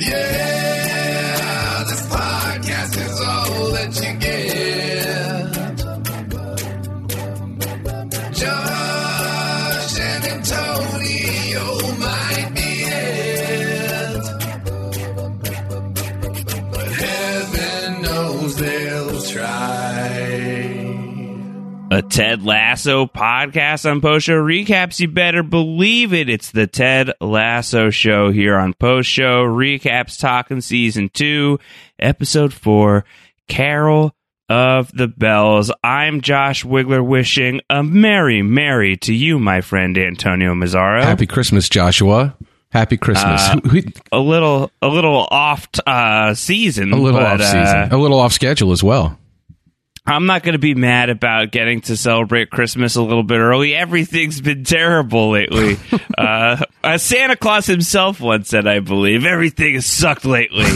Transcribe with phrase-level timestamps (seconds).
[0.00, 4.17] Yeah, this podcast is all that you
[21.90, 25.00] A Ted Lasso podcast on Post Show Recaps.
[25.00, 26.28] You better believe it.
[26.28, 31.58] It's the Ted Lasso show here on Post Show Recaps Talking Season 2,
[31.98, 33.06] Episode 4,
[33.48, 34.14] Carol
[34.50, 35.72] of the Bells.
[35.82, 41.02] I'm Josh Wigler, wishing a Merry, Merry to you, my friend Antonio Mazzaro.
[41.02, 42.36] Happy Christmas, Joshua.
[42.70, 43.40] Happy Christmas.
[43.40, 43.60] Uh,
[44.12, 46.92] a little, a little off uh, season.
[46.92, 49.18] a little but, off season, uh, a little off schedule as well.
[50.08, 53.74] I'm not going to be mad about getting to celebrate Christmas a little bit early.
[53.74, 55.76] Everything's been terrible lately.
[56.18, 60.64] uh, uh, Santa Claus himself once said, I believe, everything has sucked lately.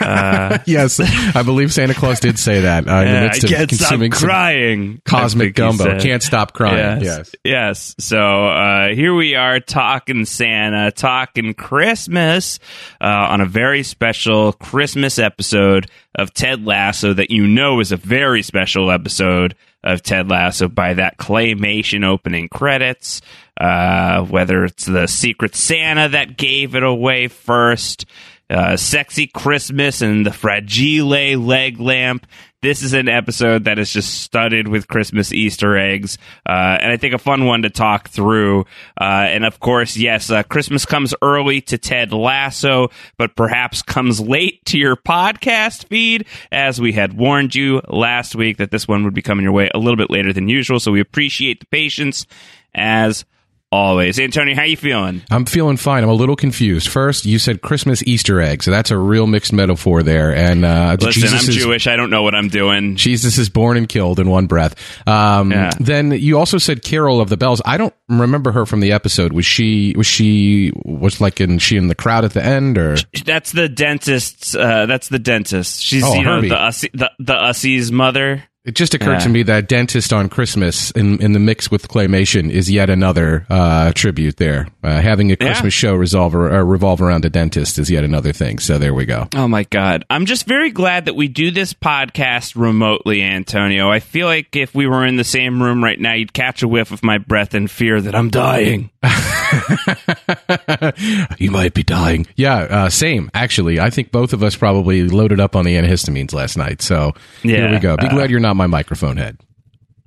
[0.00, 4.10] Uh, Yes, I believe Santa Claus did say that uh, in the midst of consuming
[4.12, 5.02] crying.
[5.04, 5.98] Cosmic gumbo.
[5.98, 7.02] Can't stop crying.
[7.02, 7.02] Yes.
[7.02, 7.34] Yes.
[7.44, 7.94] Yes.
[7.98, 12.58] So uh, here we are talking Santa, talking Christmas
[13.00, 17.96] uh, on a very special Christmas episode of Ted Lasso that you know is a
[17.96, 23.20] very special episode of Ted Lasso by that claymation opening credits.
[23.60, 28.06] Uh, whether it's the Secret Santa that gave it away first,
[28.48, 32.26] uh, Sexy Christmas and the Fragile leg lamp.
[32.62, 36.16] This is an episode that is just studded with Christmas Easter eggs,
[36.48, 38.60] uh, and I think a fun one to talk through.
[39.00, 44.20] Uh, and of course, yes, uh, Christmas comes early to Ted Lasso, but perhaps comes
[44.20, 49.02] late to your podcast feed, as we had warned you last week that this one
[49.02, 50.78] would be coming your way a little bit later than usual.
[50.78, 52.28] So we appreciate the patience,
[52.76, 53.24] as
[53.72, 54.20] always.
[54.20, 55.22] Antonio, how you feeling?
[55.30, 56.04] I'm feeling fine.
[56.04, 56.88] I'm a little confused.
[56.88, 60.34] First, you said Christmas Easter egg, so that's a real mixed metaphor there.
[60.34, 61.86] And uh, Listen, Jesus I'm is Jewish.
[61.86, 62.96] I don't know what I'm doing.
[62.96, 64.76] Jesus is born and killed in one breath.
[65.08, 65.70] Um, Yeah.
[65.80, 67.62] Then you also said Carol of the Bells.
[67.64, 69.32] I don't remember her from the episode.
[69.32, 69.94] Was she?
[69.96, 70.72] Was she?
[70.84, 72.96] Was like in she in the crowd at the end or?
[73.24, 74.54] That's the dentist's.
[74.54, 75.80] Uh, that's the dentist.
[75.82, 78.44] She's Oh, you know the Ussie, the the Ussie's mother.
[78.64, 79.18] It just occurred Yeah.
[79.18, 83.44] to me that dentist on Christmas in in the mix with claymation is yet another
[83.50, 84.68] uh, tribute there.
[84.84, 85.46] Uh, having a Yeah.
[85.48, 88.60] Christmas show resolve or, uh, revolve around a dentist is yet another thing.
[88.60, 89.26] So there we go.
[89.34, 90.04] Oh my god!
[90.10, 93.90] I'm just very glad that we do this podcast remotely, Antonio.
[93.90, 96.68] I feel like if we were in the same room right now, you'd catch a
[96.68, 98.90] whiff of my breath and fear that I'm dying.
[101.38, 102.26] you might be dying.
[102.36, 103.30] Yeah, uh, same.
[103.34, 106.82] Actually, I think both of us probably loaded up on the antihistamines last night.
[106.82, 107.12] So
[107.42, 107.96] here we go.
[107.96, 109.38] Be uh, glad you're not my microphone head.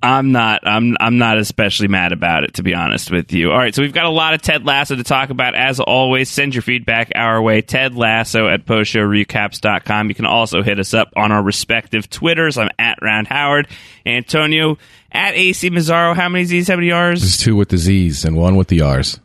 [0.02, 0.66] I'm not.
[0.66, 0.96] I'm.
[1.00, 3.50] I'm not especially mad about it, to be honest with you.
[3.50, 5.54] All right, so we've got a lot of Ted Lasso to talk about.
[5.54, 7.62] As always, send your feedback our way.
[7.62, 10.08] Ted Lasso at postshowrecaps.com.
[10.08, 12.58] You can also hit us up on our respective Twitters.
[12.58, 13.68] I'm at Round Howard.
[14.04, 14.76] Antonio
[15.10, 16.14] at AC Mazzaro.
[16.14, 16.68] How many Z's?
[16.68, 17.20] How many R's?
[17.20, 19.18] There's two with the Z's and one with the R's.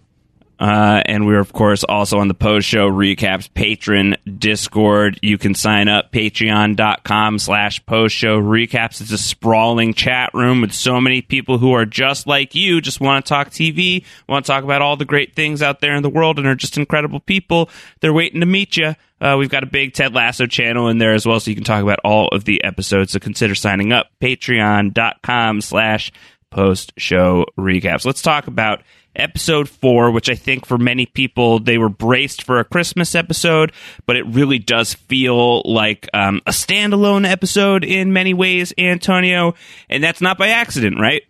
[0.61, 5.19] Uh, and we're, of course, also on the post show recaps Patreon Discord.
[5.23, 9.01] You can sign up patreon.com slash post show recaps.
[9.01, 13.01] It's a sprawling chat room with so many people who are just like you, just
[13.01, 16.03] want to talk TV, want to talk about all the great things out there in
[16.03, 17.67] the world, and are just incredible people.
[18.01, 18.95] They're waiting to meet you.
[19.19, 21.63] Uh, we've got a big Ted Lasso channel in there as well, so you can
[21.63, 23.13] talk about all of the episodes.
[23.13, 26.11] So consider signing up patreon.com slash
[26.51, 28.05] post show recaps.
[28.05, 28.83] Let's talk about
[29.15, 33.71] episode four, which I think for many people they were braced for a Christmas episode,
[34.05, 39.53] but it really does feel like um, a standalone episode in many ways, Antonio,
[39.89, 41.23] and that's not by accident, right?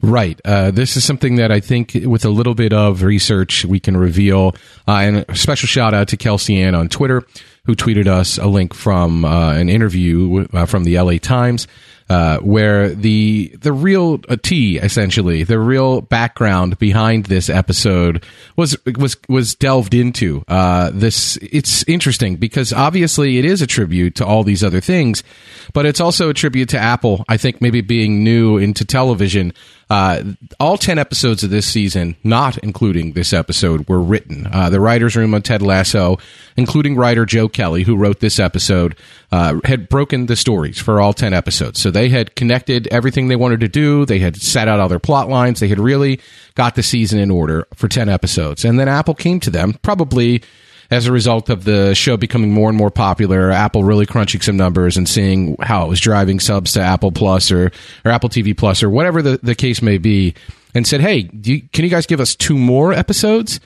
[0.00, 0.40] Right.
[0.44, 3.96] Uh, this is something that I think, with a little bit of research, we can
[3.96, 4.54] reveal.
[4.86, 7.24] Uh, and a special shout out to Kelsey Ann on Twitter
[7.66, 11.66] who tweeted us a link from uh, an interview uh, from the LA Times.
[12.08, 18.24] Uh, where the the real uh, T essentially the real background behind this episode
[18.54, 20.44] was was was delved into.
[20.46, 25.24] Uh, this it's interesting because obviously it is a tribute to all these other things,
[25.72, 27.24] but it's also a tribute to Apple.
[27.28, 29.52] I think maybe being new into television.
[29.88, 30.22] Uh,
[30.58, 34.48] all 10 episodes of this season, not including this episode, were written.
[34.50, 36.18] Uh, the writer's room on Ted Lasso,
[36.56, 38.96] including writer Joe Kelly, who wrote this episode,
[39.30, 41.80] uh, had broken the stories for all 10 episodes.
[41.80, 44.04] So they had connected everything they wanted to do.
[44.04, 45.60] They had set out all their plot lines.
[45.60, 46.20] They had really
[46.56, 48.64] got the season in order for 10 episodes.
[48.64, 50.42] And then Apple came to them, probably
[50.90, 54.56] as a result of the show becoming more and more popular, Apple really crunching some
[54.56, 57.72] numbers and seeing how it was driving subs to Apple Plus or,
[58.04, 60.34] or Apple TV Plus or whatever the, the case may be,
[60.74, 63.60] and said, Hey, you, can you guys give us two more episodes?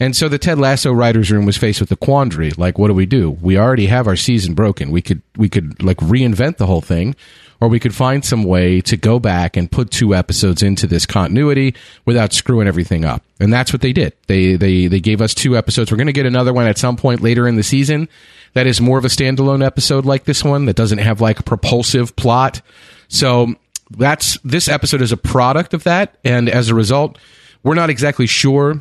[0.00, 2.50] And so the Ted Lasso writers room was faced with a quandary.
[2.50, 3.30] Like, what do we do?
[3.30, 4.90] We already have our season broken.
[4.90, 7.14] We could, we could like reinvent the whole thing,
[7.60, 11.06] or we could find some way to go back and put two episodes into this
[11.06, 11.74] continuity
[12.04, 13.22] without screwing everything up.
[13.40, 14.12] And that's what they did.
[14.26, 15.90] They they they gave us two episodes.
[15.90, 18.08] We're going to get another one at some point later in the season
[18.54, 21.42] that is more of a standalone episode like this one that doesn't have like a
[21.42, 22.62] propulsive plot.
[23.08, 23.54] So
[23.90, 27.18] that's this episode is a product of that and as a result,
[27.62, 28.80] we're not exactly sure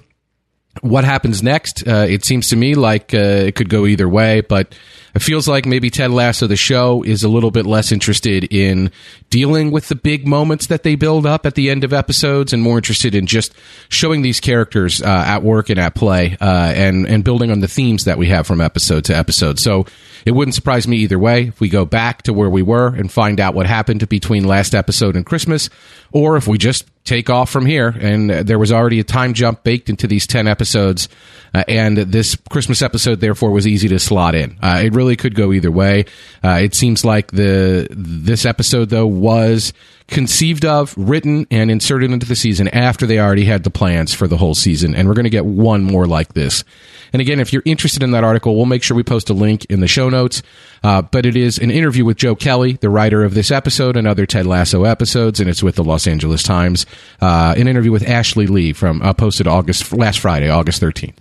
[0.82, 1.88] what happens next?
[1.88, 4.74] Uh, it seems to me like uh, it could go either way, but
[5.14, 8.92] it feels like maybe Ted Lasso, the show, is a little bit less interested in
[9.30, 12.64] dealing with the big moments that they build up at the end of episodes, and
[12.64, 13.54] more interested in just
[13.90, 17.68] showing these characters uh, at work and at play, uh, and and building on the
[17.68, 19.60] themes that we have from episode to episode.
[19.60, 19.86] So
[20.26, 23.12] it wouldn't surprise me either way if we go back to where we were and
[23.12, 25.70] find out what happened between last episode and Christmas,
[26.12, 27.90] or if we just take off from here.
[27.90, 31.10] And there was already a time jump baked into these 10 episodes.
[31.54, 34.58] Uh, and this Christmas episode, therefore, was easy to slot in.
[34.62, 36.06] Uh, it really could go either way.
[36.44, 39.74] Uh, it seems like the this episode, though, was
[40.14, 44.28] conceived of, written, and inserted into the season after they already had the plans for
[44.28, 44.96] the whole season.
[44.96, 46.64] And we're going to get one more like this.
[47.12, 49.66] And again, if you're interested in that article, we'll make sure we post a link
[49.66, 50.42] in the show notes.
[50.84, 54.08] Uh, but it is an interview with Joe Kelly, the writer of this episode and
[54.08, 56.86] other Ted Lasso episodes, and it's with the Los Angeles Times.
[57.22, 61.16] Uh, an interview with Ashley Lee from uh, posted August last Friday, August 13th.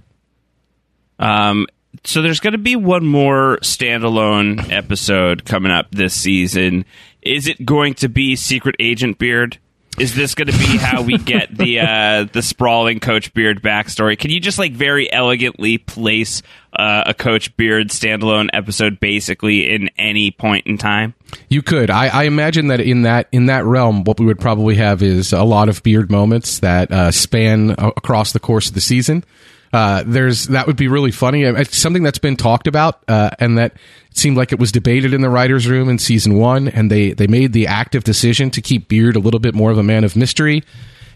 [1.19, 1.67] Um,
[2.05, 6.85] so there's going to be one more standalone episode coming up this season.
[7.23, 9.59] Is it going to be Secret Agent Beard?
[9.99, 14.19] Is this going to be how we get the uh, the sprawling Coach Beard backstory?
[14.19, 16.43] Can you just like very elegantly place
[16.73, 21.15] uh, a Coach Beard standalone episode basically in any point in time?
[21.49, 21.91] You could.
[21.91, 25.33] I, I, imagine that in that in that realm, what we would probably have is
[25.33, 29.25] a lot of Beard moments that uh, span across the course of the season.
[29.73, 31.45] Uh, there's that would be really funny.
[31.45, 33.75] It's something that's been talked about, uh, and that
[34.13, 37.27] seemed like it was debated in the writers' room in season one, and they they
[37.27, 40.17] made the active decision to keep Beard a little bit more of a man of
[40.17, 40.63] mystery.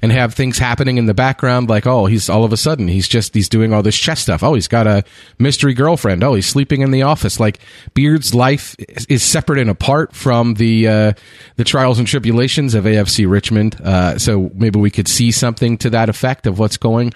[0.03, 3.09] And have things happening in the background, like oh, he's all of a sudden he's
[3.09, 4.43] just he's doing all this chess stuff.
[4.43, 5.03] Oh, he's got a
[5.39, 6.23] mystery girlfriend.
[6.23, 7.41] Oh, he's sleeping in the office.
[7.41, 7.61] Like
[7.95, 8.77] Beard's life
[9.09, 11.13] is separate and apart from the uh,
[11.57, 13.81] the trials and tribulations of AFC Richmond.
[13.83, 17.15] Uh, so maybe we could see something to that effect of what's going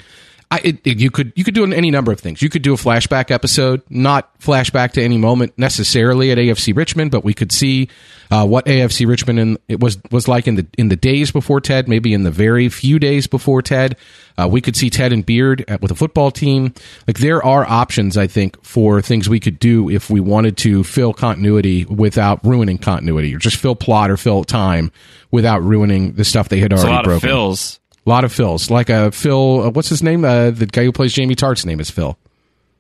[0.53, 2.43] I, it, it, you could you could do any number of things.
[2.43, 7.13] You could do a flashback episode, not flashback to any moment necessarily at AFC Richmond,
[7.13, 7.89] but we could see
[8.33, 11.61] uh, what AFC Richmond in, it was was like in the in the days before
[11.61, 13.97] Ted, maybe in the very few days before Ted.
[14.37, 16.75] Uh, we could see Ted and Beard at, with a football team.
[17.07, 20.83] Like there are options, I think, for things we could do if we wanted to
[20.83, 24.91] fill continuity without ruining continuity, or just fill plot or fill time
[25.31, 27.29] without ruining the stuff they had already broken.
[27.29, 27.80] Fills.
[28.07, 29.63] A lot of Phils, like a Phil.
[29.63, 30.25] Uh, what's his name?
[30.25, 32.19] Uh, the guy who plays Jamie Tartt's name is Phil.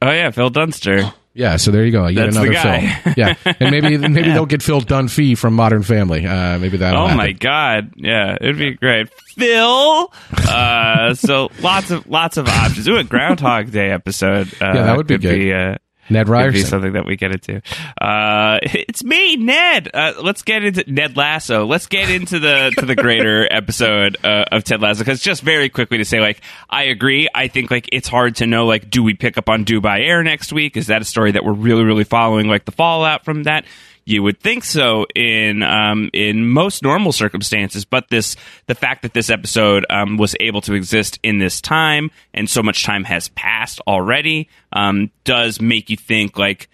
[0.03, 1.13] Oh yeah, Phil Dunster.
[1.33, 2.09] Yeah, so there you go.
[2.09, 2.95] Yet That's another the guy.
[2.95, 3.15] Phil.
[3.17, 4.35] Yeah, and maybe maybe yeah.
[4.35, 6.27] they'll get Phil Dunphy from Modern Family.
[6.27, 6.95] Uh, maybe that.
[6.95, 7.17] Oh happen.
[7.19, 7.93] my God!
[7.97, 9.09] Yeah, it'd be great.
[9.37, 10.13] Phil.
[10.49, 12.89] Uh, so lots of lots of options.
[12.89, 14.49] Ooh, a Groundhog Day episode.
[14.61, 15.39] Uh, yeah, that would be good.
[15.39, 15.77] Be, uh,
[16.11, 16.61] Ned Ryerson.
[16.61, 17.63] Be something that we get into.
[18.01, 19.91] Uh, it's me, Ned.
[19.93, 21.67] Uh, let's get into Ned Lasso.
[21.67, 25.69] Let's get into the to the greater episode uh, of Ted Lasso because just very
[25.69, 27.29] quickly to say, like, I agree.
[27.35, 30.23] I think like it's hard to know, like, do we pick up on Dubai Air
[30.23, 30.77] next week?
[30.77, 32.49] Is that a story that we're really, really following?
[32.49, 33.65] Like the fallout from that.
[34.11, 38.35] You would think so in um, in most normal circumstances, but this
[38.67, 42.61] the fact that this episode um, was able to exist in this time and so
[42.61, 46.69] much time has passed already um, does make you think like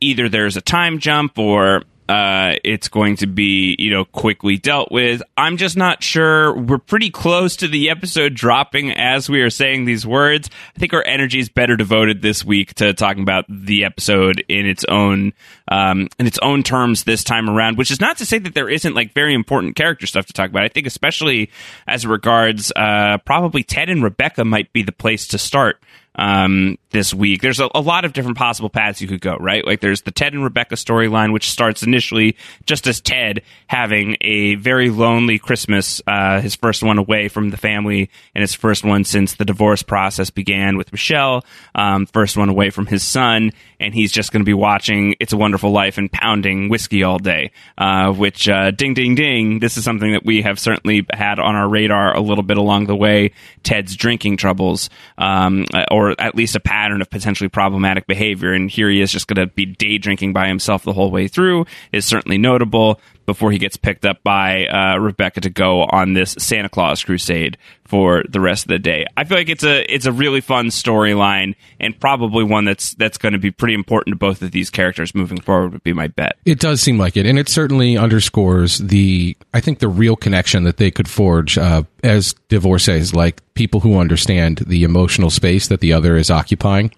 [0.00, 4.90] either there's a time jump or uh, it's going to be, you know, quickly dealt
[4.90, 5.22] with.
[5.36, 6.52] I'm just not sure.
[6.58, 10.50] We're pretty close to the episode dropping as we are saying these words.
[10.74, 14.66] I think our energy is better devoted this week to talking about the episode in
[14.66, 15.34] its own
[15.68, 17.78] um, in its own terms this time around.
[17.78, 20.50] Which is not to say that there isn't like very important character stuff to talk
[20.50, 20.64] about.
[20.64, 21.52] I think especially
[21.86, 25.80] as regards uh, probably Ted and Rebecca might be the place to start
[26.20, 27.40] um, this week.
[27.40, 29.66] There's a, a, lot of different possible paths you could go, right?
[29.66, 32.36] Like there's the Ted and Rebecca storyline, which starts initially
[32.66, 37.56] just as Ted having a very lonely Christmas, uh, his first one away from the
[37.56, 41.42] family and his first one since the divorce process began with Michelle,
[41.74, 43.52] um, first one away from his son.
[43.78, 47.18] And he's just going to be watching It's a Wonderful Life and pounding whiskey all
[47.18, 49.60] day, uh, which, uh, ding, ding, ding.
[49.60, 52.88] This is something that we have certainly had on our radar a little bit along
[52.88, 53.32] the way.
[53.62, 58.52] Ted's drinking troubles, um, or or at least a pattern of potentially problematic behavior.
[58.52, 61.28] And here he is just going to be day drinking by himself the whole way
[61.28, 66.14] through is certainly notable before he gets picked up by uh, Rebecca to go on
[66.14, 69.04] this Santa Claus crusade for the rest of the day.
[69.16, 73.18] I feel like it's a it's a really fun storyline and probably one that's that's
[73.18, 76.06] going to be pretty important to both of these characters moving forward would be my
[76.06, 76.36] bet.
[76.44, 80.64] It does seem like it, and it certainly underscores the I think the real connection
[80.64, 85.80] that they could forge uh, as divorcees, like people who understand the emotional space that
[85.80, 86.92] the other is occupying,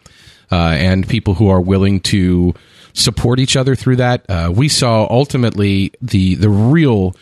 [0.51, 2.55] uh, and people who are willing to
[2.93, 4.25] support each other through that.
[4.29, 7.15] Uh, we saw ultimately the the real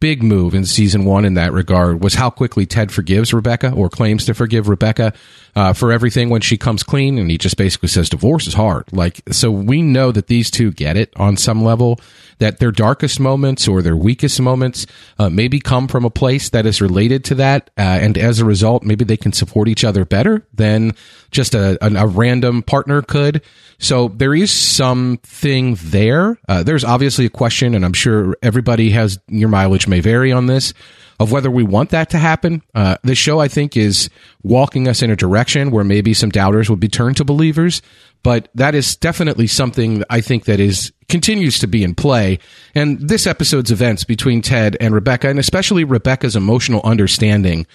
[0.00, 3.88] big move in season one in that regard was how quickly Ted forgives Rebecca or
[3.88, 5.14] claims to forgive Rebecca
[5.56, 8.84] uh, for everything when she comes clean, and he just basically says divorce is hard.
[8.92, 12.00] Like so, we know that these two get it on some level.
[12.38, 14.86] That their darkest moments or their weakest moments
[15.18, 18.44] uh, maybe come from a place that is related to that, uh, and as a
[18.44, 20.94] result, maybe they can support each other better than
[21.30, 23.42] just a, a, a random partner could.
[23.78, 26.38] So there is something there.
[26.48, 30.46] Uh, there's obviously a question, and I'm sure everybody has your mileage may vary on
[30.46, 30.72] this
[31.20, 32.62] of whether we want that to happen.
[32.74, 34.10] Uh, the show, I think, is
[34.42, 37.82] walking us in a direction where maybe some doubters would be turned to believers,
[38.24, 42.38] but that is definitely something I think that is continues to be in play.
[42.74, 47.66] And this episode's events between Ted and Rebecca, and especially Rebecca's emotional understanding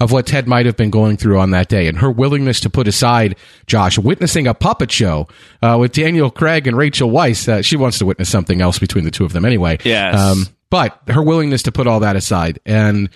[0.00, 2.70] of what Ted might have been going through on that day, and her willingness to
[2.70, 3.36] put aside
[3.66, 5.26] Josh, witnessing a puppet show
[5.60, 7.48] uh, with Daniel Craig and Rachel Weisz.
[7.48, 9.76] Uh, she wants to witness something else between the two of them anyway.
[9.84, 10.18] Yes.
[10.18, 13.10] Um, but her willingness to put all that aside and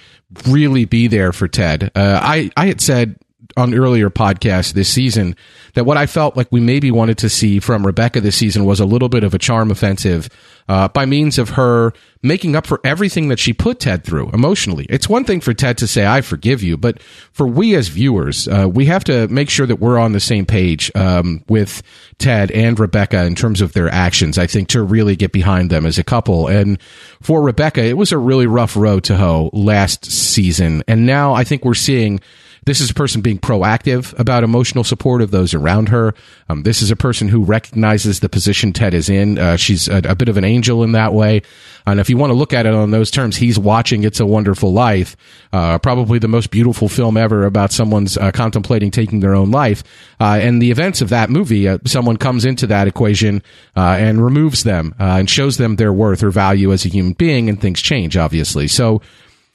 [0.48, 1.92] really be there for Ted.
[1.94, 3.16] Uh, I, I had said
[3.56, 5.36] on earlier podcasts this season
[5.74, 8.80] that what I felt like we maybe wanted to see from Rebecca this season was
[8.80, 10.28] a little bit of a charm offensive
[10.68, 11.92] uh, by means of her
[12.22, 14.86] making up for everything that she put Ted through emotionally.
[14.88, 17.02] It's one thing for Ted to say, I forgive you, but
[17.32, 20.46] for we as viewers, uh, we have to make sure that we're on the same
[20.46, 21.82] page um, with
[22.18, 25.86] Ted and Rebecca in terms of their actions, I think, to really get behind them
[25.86, 26.46] as a couple.
[26.46, 26.80] And
[27.22, 30.84] for Rebecca, it was a really rough road to hoe last season.
[30.86, 32.20] And now I think we're seeing
[32.66, 36.14] this is a person being proactive about emotional support of those around her.
[36.48, 39.38] Um, this is a person who recognizes the position Ted is in.
[39.38, 41.42] Uh, she's a, a, bit of an angel in that way.
[41.86, 44.26] And if you want to look at it on those terms, he's watching It's a
[44.26, 45.16] Wonderful Life,
[45.52, 49.82] uh, probably the most beautiful film ever about someone's uh, contemplating taking their own life.
[50.20, 53.42] Uh, and the events of that movie, uh, someone comes into that equation
[53.76, 57.48] uh, and removes them and shows them their worth or value as a human being,
[57.48, 58.68] and things change, obviously.
[58.68, 59.00] So,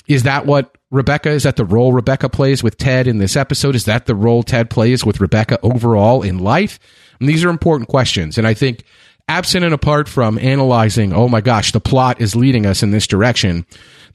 [0.08, 1.30] is that what Rebecca?
[1.30, 3.76] Is that the role Rebecca plays with Ted in this episode?
[3.76, 6.80] Is that the role Ted plays with Rebecca overall in life?
[7.20, 8.38] And these are important questions.
[8.38, 8.84] And I think
[9.28, 13.08] absent and apart from analyzing, oh my gosh, the plot is leading us in this
[13.08, 13.66] direction,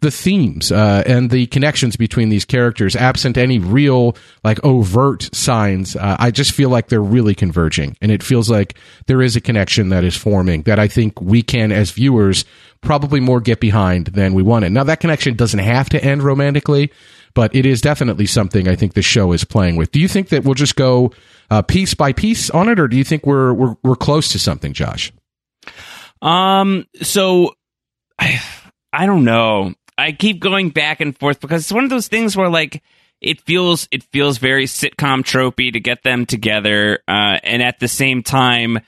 [0.01, 5.95] the themes uh, and the connections between these characters, absent any real like overt signs,
[5.97, 8.77] uh, I just feel like they're really converging, and it feels like
[9.07, 12.45] there is a connection that is forming that I think we can, as viewers,
[12.81, 14.73] probably more get behind than we wanted.
[14.73, 16.91] Now that connection doesn't have to end romantically,
[17.35, 19.93] but it is definitely something I think the show is playing with.
[19.93, 21.13] Do you think that we'll just go
[21.51, 24.39] uh, piece by piece on it, or do you think we're we're we're close to
[24.39, 25.13] something, Josh?
[26.23, 26.87] Um.
[27.03, 27.55] So.
[28.23, 28.39] I,
[28.93, 29.73] I don't know.
[29.97, 32.83] I keep going back and forth because it's one of those things where like
[33.21, 37.89] it feels it feels very sitcom tropey to get them together, uh, and at the
[37.89, 38.79] same time,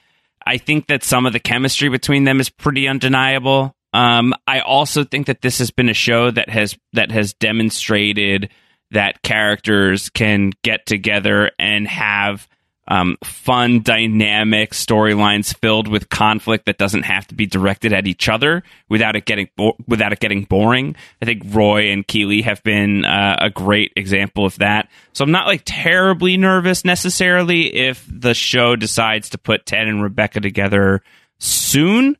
[0.45, 3.75] I think that some of the chemistry between them is pretty undeniable.
[3.93, 8.51] Um, I also think that this has been a show that has that has demonstrated
[8.91, 12.49] that characters can get together and have
[12.89, 18.29] um, fun, dynamic storylines filled with conflict that doesn't have to be directed at each
[18.29, 20.97] other without it getting bo- without it getting boring.
[21.21, 24.89] I think Roy and Keeley have been uh, a great example of that.
[25.13, 30.03] So I'm not like terribly nervous necessarily if the show decides to put Ted and
[30.03, 31.03] Rebecca together
[31.39, 32.17] soon.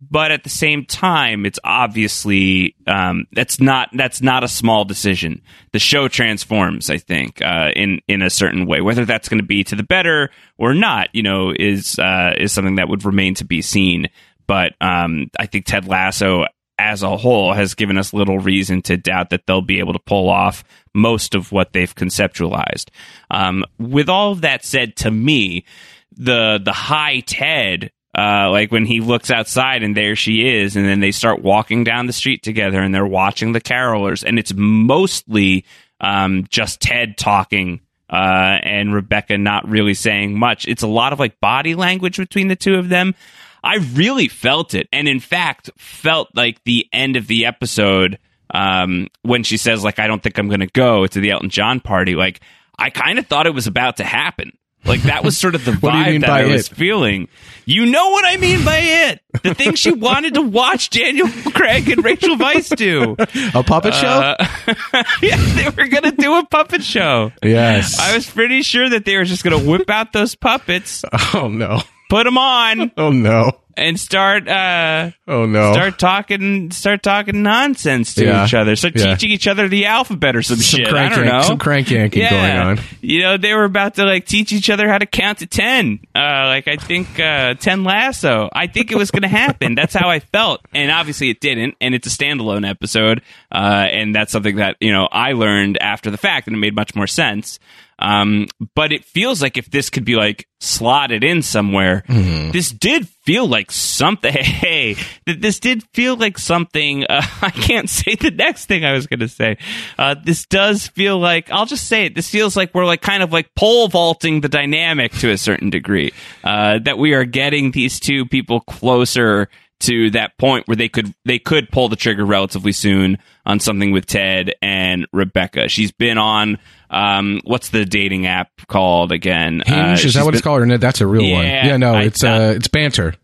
[0.00, 5.42] But at the same time, it's obviously um, that's not that's not a small decision.
[5.72, 8.80] The show transforms, I think, uh, in in a certain way.
[8.80, 12.52] Whether that's going to be to the better or not, you know, is uh, is
[12.52, 14.08] something that would remain to be seen.
[14.46, 16.46] But um, I think Ted Lasso
[16.78, 19.98] as a whole has given us little reason to doubt that they'll be able to
[19.98, 20.64] pull off
[20.94, 22.88] most of what they've conceptualized.
[23.30, 25.66] Um, with all of that said, to me,
[26.12, 30.86] the the high Ted uh, like when he looks outside and there she is, and
[30.86, 34.52] then they start walking down the street together and they're watching the carolers, and it's
[34.54, 35.64] mostly
[36.00, 40.66] um, just Ted talking uh, and Rebecca not really saying much.
[40.66, 43.14] It's a lot of like body language between the two of them.
[43.62, 48.18] I really felt it, and in fact, felt like the end of the episode
[48.52, 51.50] um, when she says like, "I don't think I'm going to go to the Elton
[51.50, 52.40] John party." Like,
[52.78, 54.56] I kind of thought it was about to happen.
[54.84, 57.28] Like that was sort of the vibe that I was feeling.
[57.66, 59.20] You know what I mean by it?
[59.42, 63.16] The thing she wanted to watch Daniel Craig and Rachel Weisz do.
[63.54, 64.08] A puppet show?
[64.08, 64.46] Uh,
[65.22, 67.30] yeah, they were going to do a puppet show.
[67.42, 67.98] Yes.
[68.00, 71.04] I was pretty sure that they were just going to whip out those puppets.
[71.32, 71.80] Oh no.
[72.08, 72.90] Put them on.
[72.96, 75.72] Oh no and start uh oh no.
[75.72, 78.44] start talking start talking nonsense to yeah.
[78.44, 78.76] each other.
[78.76, 79.14] Start yeah.
[79.14, 80.88] teaching each other the alphabet or some, some shit.
[80.88, 81.42] Crank I don't know.
[81.42, 82.30] some crank yanking yeah.
[82.30, 82.84] going on.
[83.00, 86.00] You know they were about to like teach each other how to count to 10
[86.14, 88.48] uh like I think uh 10 lasso.
[88.52, 89.74] I think it was going to happen.
[89.74, 90.60] That's how I felt.
[90.72, 93.22] And obviously it didn't and it's a standalone episode
[93.52, 96.74] uh and that's something that you know I learned after the fact and it made
[96.74, 97.58] much more sense
[98.00, 102.50] um, but it feels like if this could be like slotted in somewhere, mm-hmm.
[102.50, 104.32] this did feel like something.
[104.60, 107.04] Hey, that this did feel like something.
[107.10, 109.58] Uh, I can't say the next thing I was going to say.
[109.98, 112.14] Uh, this does feel like I'll just say it.
[112.14, 115.70] This feels like we're like kind of like pole vaulting the dynamic to a certain
[115.70, 116.12] degree.
[116.44, 119.48] Uh, that we are getting these two people closer
[119.80, 123.90] to that point where they could they could pull the trigger relatively soon on something
[123.90, 125.68] with Ted and Rebecca.
[125.68, 126.58] She's been on
[126.90, 129.62] um, what's the dating app called again?
[129.64, 130.62] Hinge uh, is that what been, it's called?
[130.62, 131.44] Or no, that's a real yeah, one.
[131.44, 133.16] Yeah, no, I, it's uh, it's Bantr.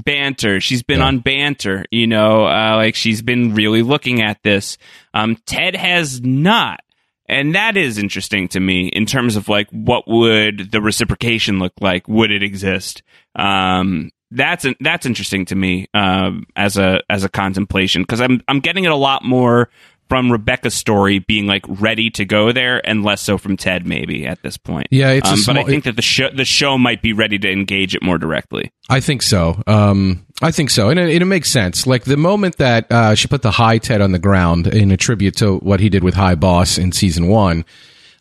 [0.00, 0.60] Bantr.
[0.60, 1.06] She's been yeah.
[1.06, 1.84] on Bantr.
[1.90, 4.78] You know, uh, like she's been really looking at this.
[5.12, 6.80] Um, Ted has not.
[7.26, 11.72] And that is interesting to me in terms of like what would the reciprocation look
[11.80, 12.06] like?
[12.06, 13.02] Would it exist?
[13.34, 18.60] Um, that's that's interesting to me um, as a as a contemplation because I'm I'm
[18.60, 19.70] getting it a lot more
[20.08, 24.26] from Rebecca's story being like ready to go there, and less so from Ted maybe
[24.26, 24.88] at this point.
[24.90, 27.38] Yeah, it's um, small, but I think that the show the show might be ready
[27.38, 28.72] to engage it more directly.
[28.88, 29.62] I think so.
[29.66, 31.86] Um, I think so, and it, it, makes sense.
[31.86, 34.96] Like the moment that uh, she put the high Ted on the ground in a
[34.96, 37.64] tribute to what he did with High Boss in season one.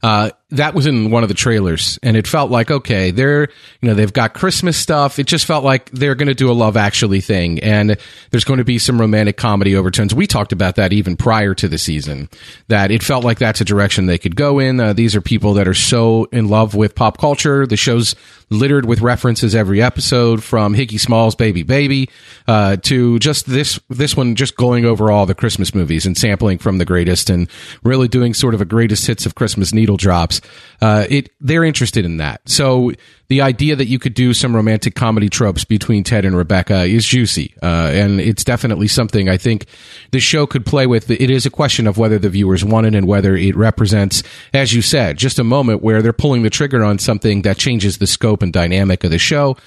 [0.02, 3.50] Uh, that was in one of the trailers and it felt like okay they're
[3.82, 5.20] you know they've got christmas stuff.
[5.20, 7.98] It just felt like they're going to do a love actually thing and
[8.32, 11.68] there's going to be some romantic comedy overtones we talked about that even prior to
[11.68, 12.30] the season
[12.68, 14.80] that it felt like that's a direction they could go in.
[14.80, 17.66] Uh, these are people that are so in love with pop culture.
[17.66, 18.16] The show's
[18.50, 22.10] littered with references every episode from hickey Smalls Baby Baby
[22.48, 26.58] uh, to just this this one just going over all the christmas movies and sampling
[26.58, 27.50] from the greatest and
[27.84, 30.42] really doing sort of a greatest hits of christmas needle drops
[30.82, 32.42] uh, it they're interested in that.
[32.48, 32.92] So
[33.30, 37.06] the idea that you could do some romantic comedy tropes between Ted and Rebecca is
[37.06, 39.66] juicy, uh, and it's definitely something I think
[40.12, 41.10] the show could play with.
[41.10, 44.74] It is a question of whether the viewers want it and whether it represents, as
[44.74, 48.08] you said, just a moment where they're pulling the trigger on something that changes the
[48.08, 49.58] scope and dynamic of the show.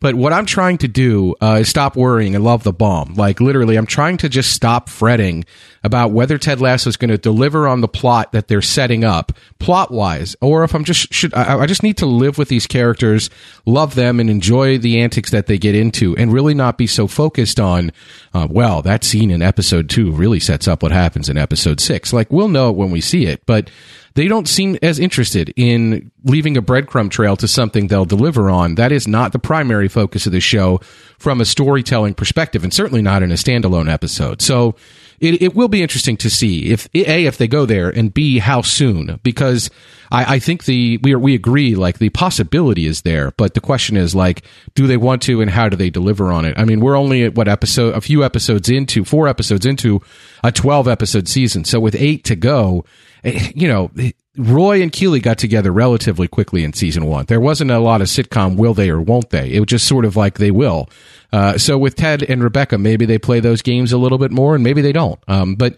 [0.00, 3.14] But what I'm trying to do uh, is stop worrying and love the bomb.
[3.14, 5.44] Like literally, I'm trying to just stop fretting
[5.82, 9.32] about whether Ted Lasso is going to deliver on the plot that they're setting up,
[9.58, 12.66] plot wise, or if I'm just should I, I just need to live with these
[12.66, 13.30] characters,
[13.64, 17.06] love them, and enjoy the antics that they get into, and really not be so
[17.06, 17.92] focused on,
[18.34, 22.12] uh, well, that scene in episode two really sets up what happens in episode six.
[22.12, 23.70] Like we'll know it when we see it, but
[24.16, 28.76] they don't seem as interested in leaving a breadcrumb trail to something they'll deliver on.
[28.76, 30.80] That is not the primary focus of the show
[31.18, 34.40] from a storytelling perspective, and certainly not in a standalone episode.
[34.40, 34.74] So
[35.20, 38.38] it, it will be interesting to see if a if they go there and b
[38.38, 39.70] how soon because
[40.10, 43.60] I, I think the we are, we agree like the possibility is there, but the
[43.60, 44.42] question is like
[44.74, 46.58] do they want to and how do they deliver on it?
[46.58, 50.00] I mean, we're only at what episode a few episodes into four episodes into
[50.46, 52.84] a twelve episode season, so with eight to go,
[53.24, 53.90] eh, you know
[54.36, 57.24] Roy and Keeley got together relatively quickly in season one.
[57.26, 59.52] There wasn't a lot of sitcom will they or won't they.
[59.52, 60.88] It was just sort of like they will.
[61.32, 64.54] Uh, so with Ted and Rebecca, maybe they play those games a little bit more,
[64.54, 65.18] and maybe they don't.
[65.26, 65.76] Um, but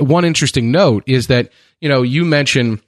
[0.00, 1.50] one interesting note is that
[1.80, 2.80] you know you mentioned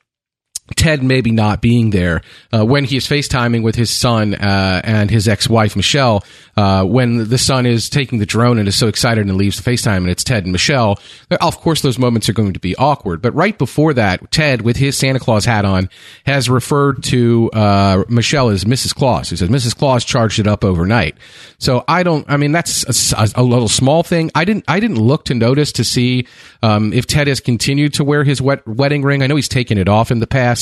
[0.74, 5.10] Ted maybe not being there uh, when he is FaceTiming with his son uh, and
[5.10, 6.24] his ex-wife Michelle.
[6.56, 9.70] Uh, when the son is taking the drone and is so excited and leaves the
[9.70, 10.98] FaceTime and it's Ted and Michelle.
[11.40, 13.20] Of course, those moments are going to be awkward.
[13.20, 15.90] But right before that, Ted, with his Santa Claus hat on,
[16.24, 18.94] has referred to uh, Michelle as Mrs.
[18.94, 19.30] Claus.
[19.30, 19.76] He says Mrs.
[19.76, 21.16] Claus charged it up overnight.
[21.58, 22.28] So I don't.
[22.28, 24.30] I mean, that's a, a little small thing.
[24.34, 24.64] I didn't.
[24.66, 26.26] I didn't look to notice to see
[26.62, 29.22] um, if Ted has continued to wear his wet, wedding ring.
[29.22, 30.55] I know he's taken it off in the past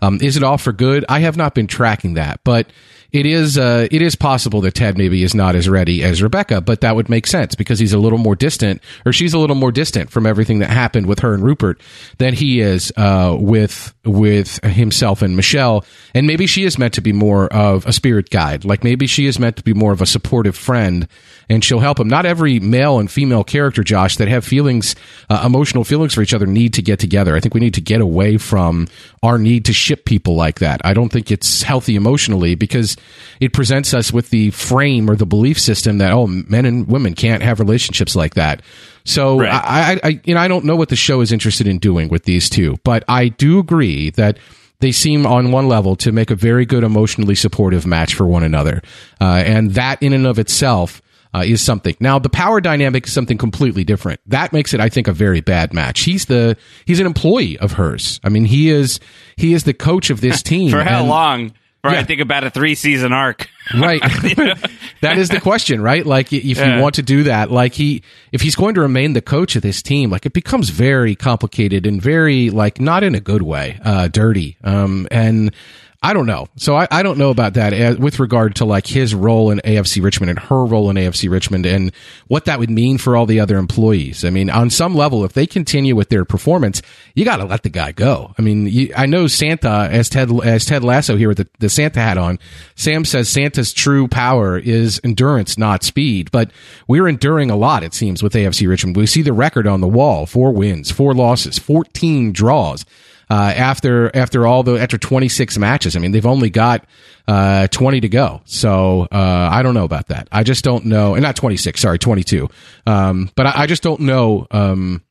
[0.00, 1.04] Um, is it all for good?
[1.08, 2.70] I have not been tracking that, but
[3.10, 6.60] it is uh, it is possible that Ted maybe is not as ready as Rebecca,
[6.60, 9.56] but that would make sense because he's a little more distant, or she's a little
[9.56, 11.80] more distant from everything that happened with her and Rupert
[12.18, 15.86] than he is uh, with with himself and Michelle.
[16.14, 19.24] And maybe she is meant to be more of a spirit guide, like maybe she
[19.24, 21.08] is meant to be more of a supportive friend,
[21.48, 22.08] and she'll help him.
[22.08, 24.94] Not every male and female character, Josh, that have feelings,
[25.30, 27.34] uh, emotional feelings for each other, need to get together.
[27.34, 28.86] I think we need to get away from
[29.22, 30.82] our need to ship people like that.
[30.84, 32.97] I don't think it's healthy emotionally because
[33.40, 37.14] it presents us with the frame or the belief system that oh, men and women
[37.14, 38.62] can't have relationships like that.
[39.04, 39.50] So right.
[39.50, 42.24] I, I, you know, I don't know what the show is interested in doing with
[42.24, 44.38] these two, but I do agree that
[44.80, 48.42] they seem on one level to make a very good emotionally supportive match for one
[48.42, 48.82] another,
[49.20, 51.02] uh, and that in and of itself.
[51.34, 51.94] Uh, is something.
[52.00, 54.18] Now the power dynamic is something completely different.
[54.24, 56.00] That makes it, I think, a very bad match.
[56.00, 56.56] He's the
[56.86, 58.18] he's an employee of hers.
[58.24, 58.98] I mean, he is
[59.36, 60.70] he is the coach of this team.
[60.70, 61.52] for how long?
[61.84, 62.00] Or yeah.
[62.00, 63.48] I think about a three season arc.
[63.72, 64.00] right.
[65.00, 66.04] that is the question, right?
[66.04, 66.76] Like if yeah.
[66.76, 69.62] you want to do that, like he, if he's going to remain the coach of
[69.62, 73.78] this team, like it becomes very complicated and very like not in a good way,
[73.84, 74.56] uh, dirty.
[74.64, 75.54] Um, and
[76.00, 76.46] I don't know.
[76.54, 79.58] So I, I don't know about that as, with regard to like his role in
[79.64, 81.92] AFC Richmond and her role in AFC Richmond and
[82.28, 84.24] what that would mean for all the other employees.
[84.24, 86.82] I mean, on some level, if they continue with their performance,
[87.16, 88.32] you got to let the guy go.
[88.38, 91.68] I mean, you, I know Santa as Ted as Ted Lasso here with the, the
[91.68, 92.38] Santa hat on.
[92.76, 96.30] Sam says Santa's true power is endurance, not speed.
[96.30, 96.52] But
[96.86, 98.96] we're enduring a lot, it seems, with AFC Richmond.
[98.96, 102.84] We see the record on the wall: four wins, four losses, fourteen draws
[103.30, 105.96] uh, after after all the after 26 matches.
[105.96, 106.84] I mean, they've only got
[107.26, 108.40] uh, 20 to go.
[108.44, 110.28] So uh, I don't know about that.
[110.32, 111.80] I just don't know, and not 26.
[111.80, 112.48] Sorry, 22.
[112.86, 114.46] Um, but I, I, just don't know.
[114.50, 115.02] Um,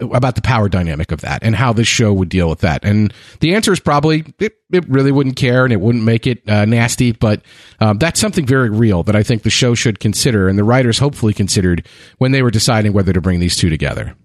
[0.00, 2.84] about the power dynamic of that and how this show would deal with that.
[2.84, 6.42] And the answer is probably it, it really wouldn't care and it wouldn't make it
[6.48, 7.42] uh, nasty, but
[7.80, 10.98] um, that's something very real that I think the show should consider and the writers
[10.98, 11.86] hopefully considered
[12.18, 14.16] when they were deciding whether to bring these two together.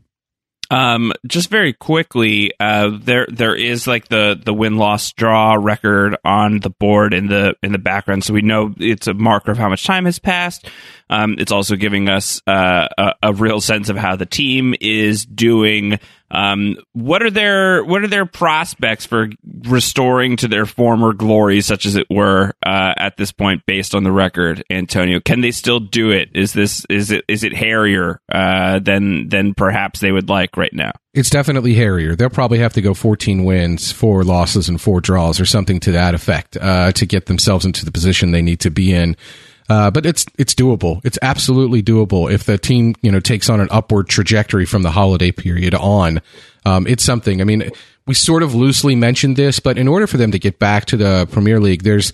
[0.72, 6.16] Um, just very quickly, uh, there there is like the the win loss draw record
[6.24, 9.58] on the board in the in the background, so we know it's a marker of
[9.58, 10.70] how much time has passed.
[11.10, 15.26] Um, it's also giving us uh, a, a real sense of how the team is
[15.26, 16.00] doing
[16.32, 19.30] um, what are their what are their prospects for
[19.68, 24.04] restoring to their former glory, such as it were, uh, at this point, based on
[24.04, 25.20] the record, Antonio?
[25.20, 26.30] Can they still do it?
[26.34, 30.74] Is this is it is it hairier uh, than than perhaps they would like right
[30.74, 30.92] now?
[31.14, 32.16] It's definitely hairier.
[32.16, 35.92] They'll probably have to go 14 wins, four losses, and four draws, or something to
[35.94, 39.18] that effect, uh, to get themselves into the position they need to be in.
[39.70, 41.00] Uh, but it's it's doable.
[41.06, 44.92] It's absolutely doable if the team you know takes on an upward trajectory from the
[44.92, 46.22] holiday period on.
[46.66, 47.40] Um, it's something.
[47.40, 47.70] I mean,
[48.08, 50.98] we sort of loosely mentioned this, but in order for them to get back to
[50.98, 52.12] the Premier League, there's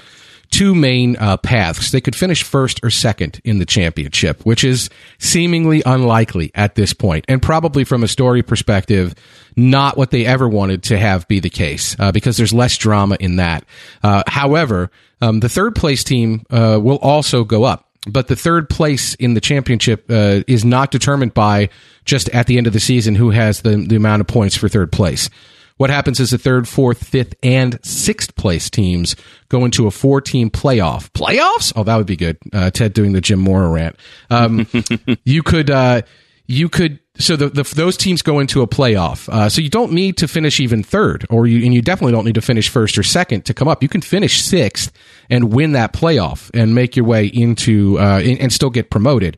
[0.55, 1.91] two main uh, paths.
[1.91, 4.89] They could finish first or second in the championship, which is
[5.19, 9.15] seemingly unlikely at this point, and probably from a story perspective,
[9.57, 13.17] not what they ever wanted to have be the case, uh, because there's less drama
[13.19, 13.65] in that.
[14.01, 14.89] Uh, however,
[15.19, 17.89] um, the third place team uh, will also go up.
[18.07, 21.67] But the third place in the championship uh, is not determined by
[22.05, 24.69] just at the end of the season who has the, the amount of points for
[24.69, 25.29] third place.
[25.77, 29.15] What happens is the third, fourth, fifth, and sixth place teams
[29.49, 31.09] go into a four team playoff.
[31.11, 31.73] Playoffs?
[31.75, 32.37] Oh, that would be good.
[32.53, 33.97] Uh, Ted doing the Jim Mora rant.
[34.29, 34.67] Um,
[35.25, 36.03] you could, uh,
[36.47, 39.27] you could, so the, the, those teams go into a playoff.
[39.27, 42.25] Uh, so you don't need to finish even third, or you, and you definitely don't
[42.25, 43.83] need to finish first or second to come up.
[43.83, 44.93] You can finish sixth
[45.29, 49.37] and win that playoff and make your way into, uh, and, and still get promoted.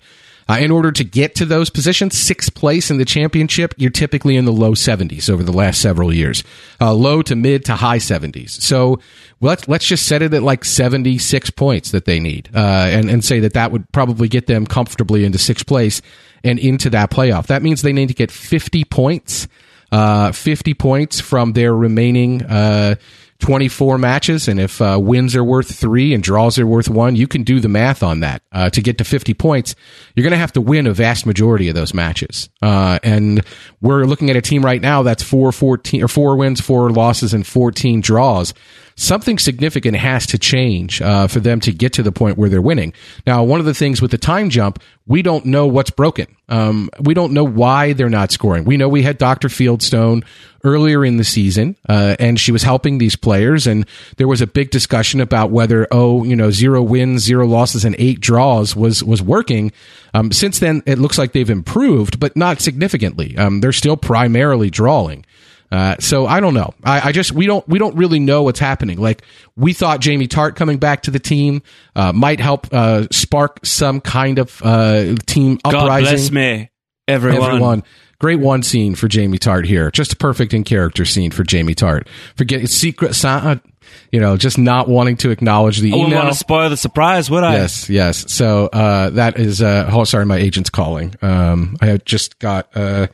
[0.50, 4.36] Uh, in order to get to those positions, sixth place in the championship, you're typically
[4.36, 6.44] in the low 70s over the last several years,
[6.80, 8.52] uh, low to mid to high 70s.
[8.62, 9.00] So
[9.42, 13.24] let's let's just set it at like 76 points that they need, uh, and and
[13.24, 16.02] say that that would probably get them comfortably into sixth place
[16.44, 17.48] and into that playoff.
[17.48, 19.48] That means they need to get 50 points,
[19.92, 22.96] uh, 50 points from their remaining uh,
[23.39, 27.28] 24 matches, and if uh, wins are worth three and draws are worth one, you
[27.28, 28.41] can do the math on that.
[28.52, 29.76] Uh, to get to 50 points,
[30.15, 32.50] you're going to have to win a vast majority of those matches.
[32.62, 33.43] Uh, and
[33.82, 37.34] we're looking at a team right now that's four 14 or four wins, four losses,
[37.34, 38.54] and 14 draws
[38.97, 42.62] something significant has to change uh, for them to get to the point where they're
[42.62, 42.91] winning.
[43.26, 46.28] Now, one of the things with the time jump, we don't know what's broken.
[46.50, 48.65] Um, we don't know why they're not scoring.
[48.65, 49.47] We know we had Dr.
[49.47, 50.26] Fieldstone
[50.67, 54.47] earlier in the season, uh, and she was helping these players, and there was a
[54.47, 59.03] big discussion about whether, oh, you know, zero wins, zero losses, and eight draws was
[59.03, 59.71] was working.
[60.13, 63.38] Um, since then, it looks like they've improved, but not significantly.
[63.38, 65.25] Um, they're still primarily drawing.
[65.71, 66.73] Uh, so I don't know.
[66.84, 68.99] I, I, just we don't we don't really know what's happening.
[68.99, 69.23] Like
[69.58, 71.62] we thought Jamie Tartt coming back to the team
[71.95, 75.82] uh, might help uh, spark some kind of uh, team uprising.
[75.82, 76.69] God bless me,
[77.08, 77.45] everyone.
[77.45, 77.84] everyone.
[78.19, 79.91] Great one scene for Jamie Tartt here.
[79.91, 82.08] Just a perfect in character scene for Jamie Tartt.
[82.36, 83.62] Forget secret Santa.
[84.12, 85.99] You know, just not wanting to acknowledge the I email.
[86.08, 87.53] wouldn't want to spoil the surprise, would I?
[87.53, 88.32] Yes, yes.
[88.32, 89.62] So uh, that is.
[89.62, 91.13] Uh, oh, sorry, my agent's calling.
[91.21, 92.67] Um, I just got.
[92.75, 93.08] Uh,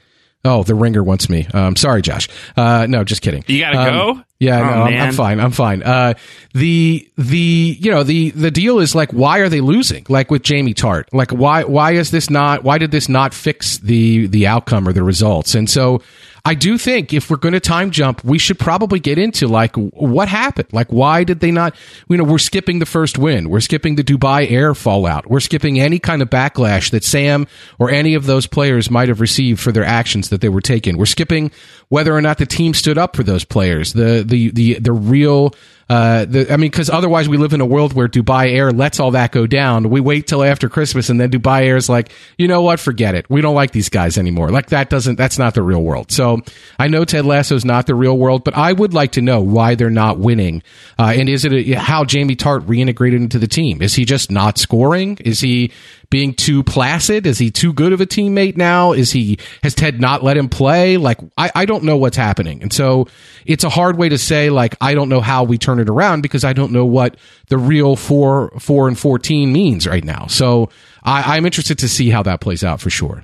[0.46, 1.48] Oh, the ringer wants me.
[1.54, 2.28] Um, sorry, Josh.
[2.58, 3.46] Uh, no, just kidding.
[3.48, 4.24] You gotta um, go.
[4.40, 5.40] Yeah, Oh, no, I'm, I'm fine.
[5.40, 5.84] I'm fine.
[5.84, 6.16] Uh,
[6.54, 10.06] the the you know the the deal is like, why are they losing?
[10.10, 12.62] Like with Jamie Tartt, like why why is this not?
[12.64, 15.56] Why did this not fix the the outcome or the results?
[15.56, 16.02] And so
[16.46, 19.78] I do think if we're going to time jump, we should probably get into like
[19.78, 20.68] what happened.
[20.74, 21.74] Like why did they not?
[22.10, 23.50] You know, we're skipping the first win.
[23.50, 25.30] We're skipping the Dubai Air fallout.
[25.30, 27.48] We're skipping any kind of backlash that Sam
[27.80, 30.98] or any of those players might have received for their actions that they were taking.
[30.98, 31.50] We're skipping
[31.88, 33.94] whether or not the team stood up for those players.
[33.94, 35.54] The the the the real
[35.90, 39.00] uh, the, I mean, because otherwise we live in a world where Dubai Air lets
[39.00, 39.90] all that go down.
[39.90, 42.80] We wait till after Christmas, and then Dubai Air is like, you know what?
[42.80, 43.30] Forget it.
[43.30, 44.50] We don't like these guys anymore.
[44.50, 45.18] Like that doesn't.
[45.18, 46.12] That's not the real world.
[46.12, 46.42] So
[46.80, 49.42] I know Ted Lasso is not the real world, but I would like to know
[49.42, 50.64] why they're not winning.
[50.98, 53.82] Uh, and is it a, how Jamie Tartt reintegrated into the team?
[53.82, 55.18] Is he just not scoring?
[55.22, 55.72] Is he
[56.14, 57.26] being too placid?
[57.26, 58.92] Is he too good of a teammate now?
[58.92, 60.98] Is he has Ted not let him play?
[60.98, 63.08] Like I, I don't know what's happening, and so
[63.48, 66.22] it's a hard way to say like I don't know how we turn it around
[66.22, 70.28] because I don't know what the real four four and fourteen means right now.
[70.28, 70.70] So
[71.02, 73.24] I, I'm interested to see how that plays out for sure.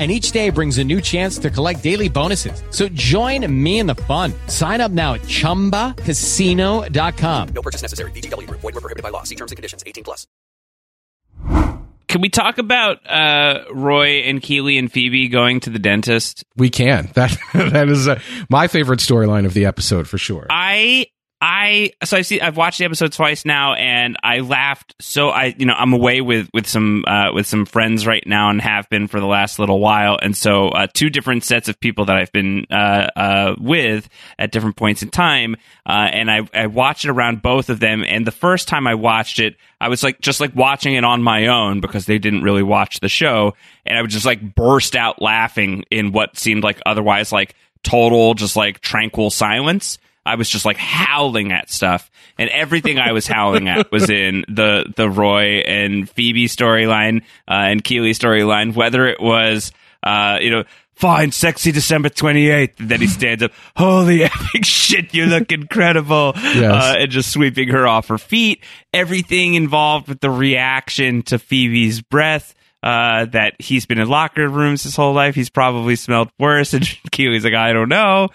[0.00, 2.62] and each day brings a new chance to collect daily bonuses.
[2.70, 4.32] So join me in the fun.
[4.46, 7.48] Sign up now at ChumbaCasino.com.
[7.48, 8.10] No purchase necessary.
[8.12, 8.60] VGW Group.
[8.60, 9.24] Void were prohibited by law.
[9.24, 9.84] See terms and conditions.
[9.86, 10.26] 18 plus.
[12.08, 16.44] Can we talk about uh, Roy and Keeley and Phoebe going to the dentist?
[16.56, 17.08] We can.
[17.14, 20.48] That that is uh, my favorite storyline of the episode for sure.
[20.50, 21.06] I
[21.42, 25.54] I so I see I've watched the episode twice now and I laughed so I
[25.56, 28.90] you know I'm away with with some uh, with some friends right now and have
[28.90, 30.18] been for the last little while.
[30.20, 34.06] And so uh, two different sets of people that I've been uh, uh, with
[34.38, 38.04] at different points in time uh, and I I watched it around both of them.
[38.04, 41.22] And the first time I watched it I was like just like watching it on
[41.22, 43.54] my own because they didn't really watch the show.
[43.86, 48.34] And I would just like burst out laughing in what seemed like otherwise like total
[48.34, 49.98] just like tranquil silence.
[50.30, 54.44] I was just like howling at stuff, and everything I was howling at was in
[54.48, 58.74] the the Roy and Phoebe storyline uh, and Keeley storyline.
[58.74, 60.64] Whether it was uh, you know
[61.00, 62.78] fine, sexy December 28th.
[62.78, 66.34] And then he stands up, holy epic shit, you look incredible.
[66.74, 68.62] Uh, and just sweeping her off her feet.
[68.92, 72.54] Everything involved with the reaction to Phoebe's breath.
[72.82, 75.34] Uh, that he's been in locker rooms his whole life.
[75.34, 76.72] He's probably smelled worse.
[76.72, 78.30] And Keeley's like, I don't know.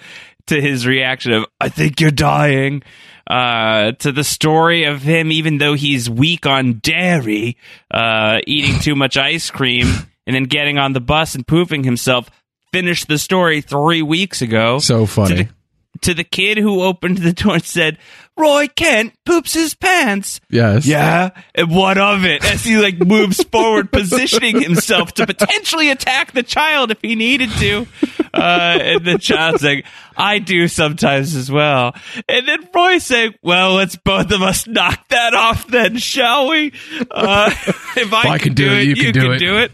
[0.48, 2.84] To his reaction of, I think you're dying.
[3.28, 7.58] Uh, to the story of him, even though he's weak on dairy,
[7.90, 9.88] uh, eating too much ice cream
[10.28, 12.30] and then getting on the bus and pooping himself.
[12.72, 14.78] Finished the story three weeks ago.
[14.78, 15.36] So funny.
[15.36, 15.50] To the,
[16.02, 17.98] to the kid who opened the door and said,
[18.38, 20.42] Roy Kent poops his pants.
[20.50, 20.86] Yes.
[20.86, 21.30] Yeah.
[21.54, 22.44] And what of it?
[22.44, 27.50] As he like moves forward, positioning himself to potentially attack the child if he needed
[27.52, 27.88] to.
[28.34, 29.86] Uh, and the child's like,
[30.18, 31.96] I do sometimes as well.
[32.28, 36.74] And then Roy saying, well, let's both of us knock that off then, shall we?
[37.10, 37.50] Uh,
[37.96, 39.40] if I, I can do it, you can do it.
[39.40, 39.72] do it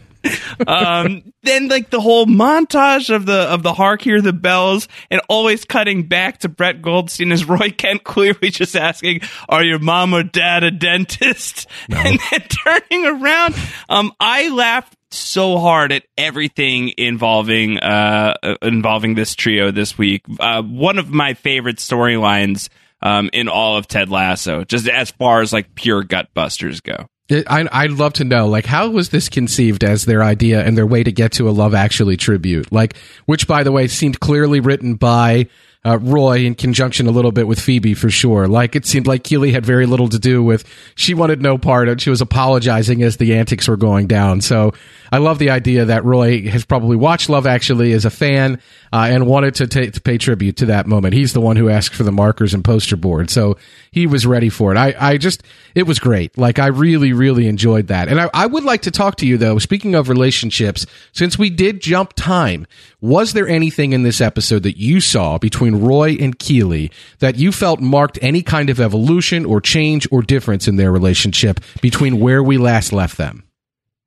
[0.66, 5.20] um, then like the whole montage of the of the hark hear the bells and
[5.28, 10.14] always cutting back to Brett Goldstein as Roy Kent clearly just asking, "Are your mom
[10.14, 11.98] or dad a dentist?" No.
[11.98, 13.54] And then turning around,
[13.88, 20.22] um, I laughed so hard at everything involving uh involving this trio this week.
[20.40, 22.68] Uh, one of my favorite storylines
[23.02, 27.08] um in all of Ted Lasso, just as far as like pure gut busters go.
[27.32, 30.86] I, I'd love to know, like, how was this conceived as their idea and their
[30.86, 32.70] way to get to a Love Actually tribute?
[32.72, 35.48] Like, which, by the way, seemed clearly written by
[35.84, 38.46] uh, Roy in conjunction a little bit with Phoebe for sure.
[38.46, 40.64] Like, it seemed like Keeley had very little to do with.
[40.94, 42.00] She wanted no part of.
[42.00, 44.40] She was apologizing as the antics were going down.
[44.40, 44.72] So
[45.12, 48.58] I love the idea that Roy has probably watched Love Actually as a fan
[48.94, 51.12] uh, and wanted to, ta- to pay tribute to that moment.
[51.12, 53.58] He's the one who asked for the markers and poster board, so
[53.90, 54.78] he was ready for it.
[54.78, 55.42] I, I just,
[55.74, 56.38] it was great.
[56.38, 58.08] Like, I really, really enjoyed that.
[58.08, 59.58] And I, I would like to talk to you though.
[59.58, 62.66] Speaking of relationships, since we did jump time,
[63.02, 67.52] was there anything in this episode that you saw between Roy and Keeley that you
[67.52, 72.42] felt marked any kind of evolution or change or difference in their relationship between where
[72.42, 73.44] we last left them?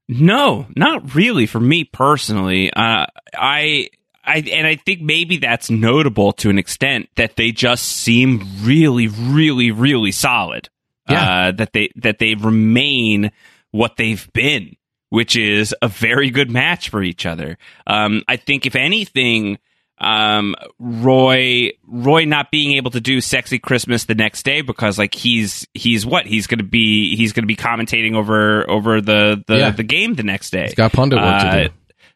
[0.07, 2.71] No, not really for me personally.
[2.71, 3.89] Uh, I,
[4.23, 9.07] I, and I think maybe that's notable to an extent that they just seem really,
[9.07, 10.69] really, really solid.
[11.09, 11.47] Yeah.
[11.47, 13.31] Uh, that they that they remain
[13.69, 14.75] what they've been,
[15.09, 17.59] which is a very good match for each other.
[17.85, 19.59] Um, I think if anything,
[19.99, 25.13] um, Roy Roy not being able to do sexy Christmas the next day because like
[25.13, 29.69] he's he's what he's gonna be he's gonna be commentating over over the the, Yeah.
[29.71, 30.63] the game the next day.
[30.65, 31.69] He's got pundit work to Uh, do.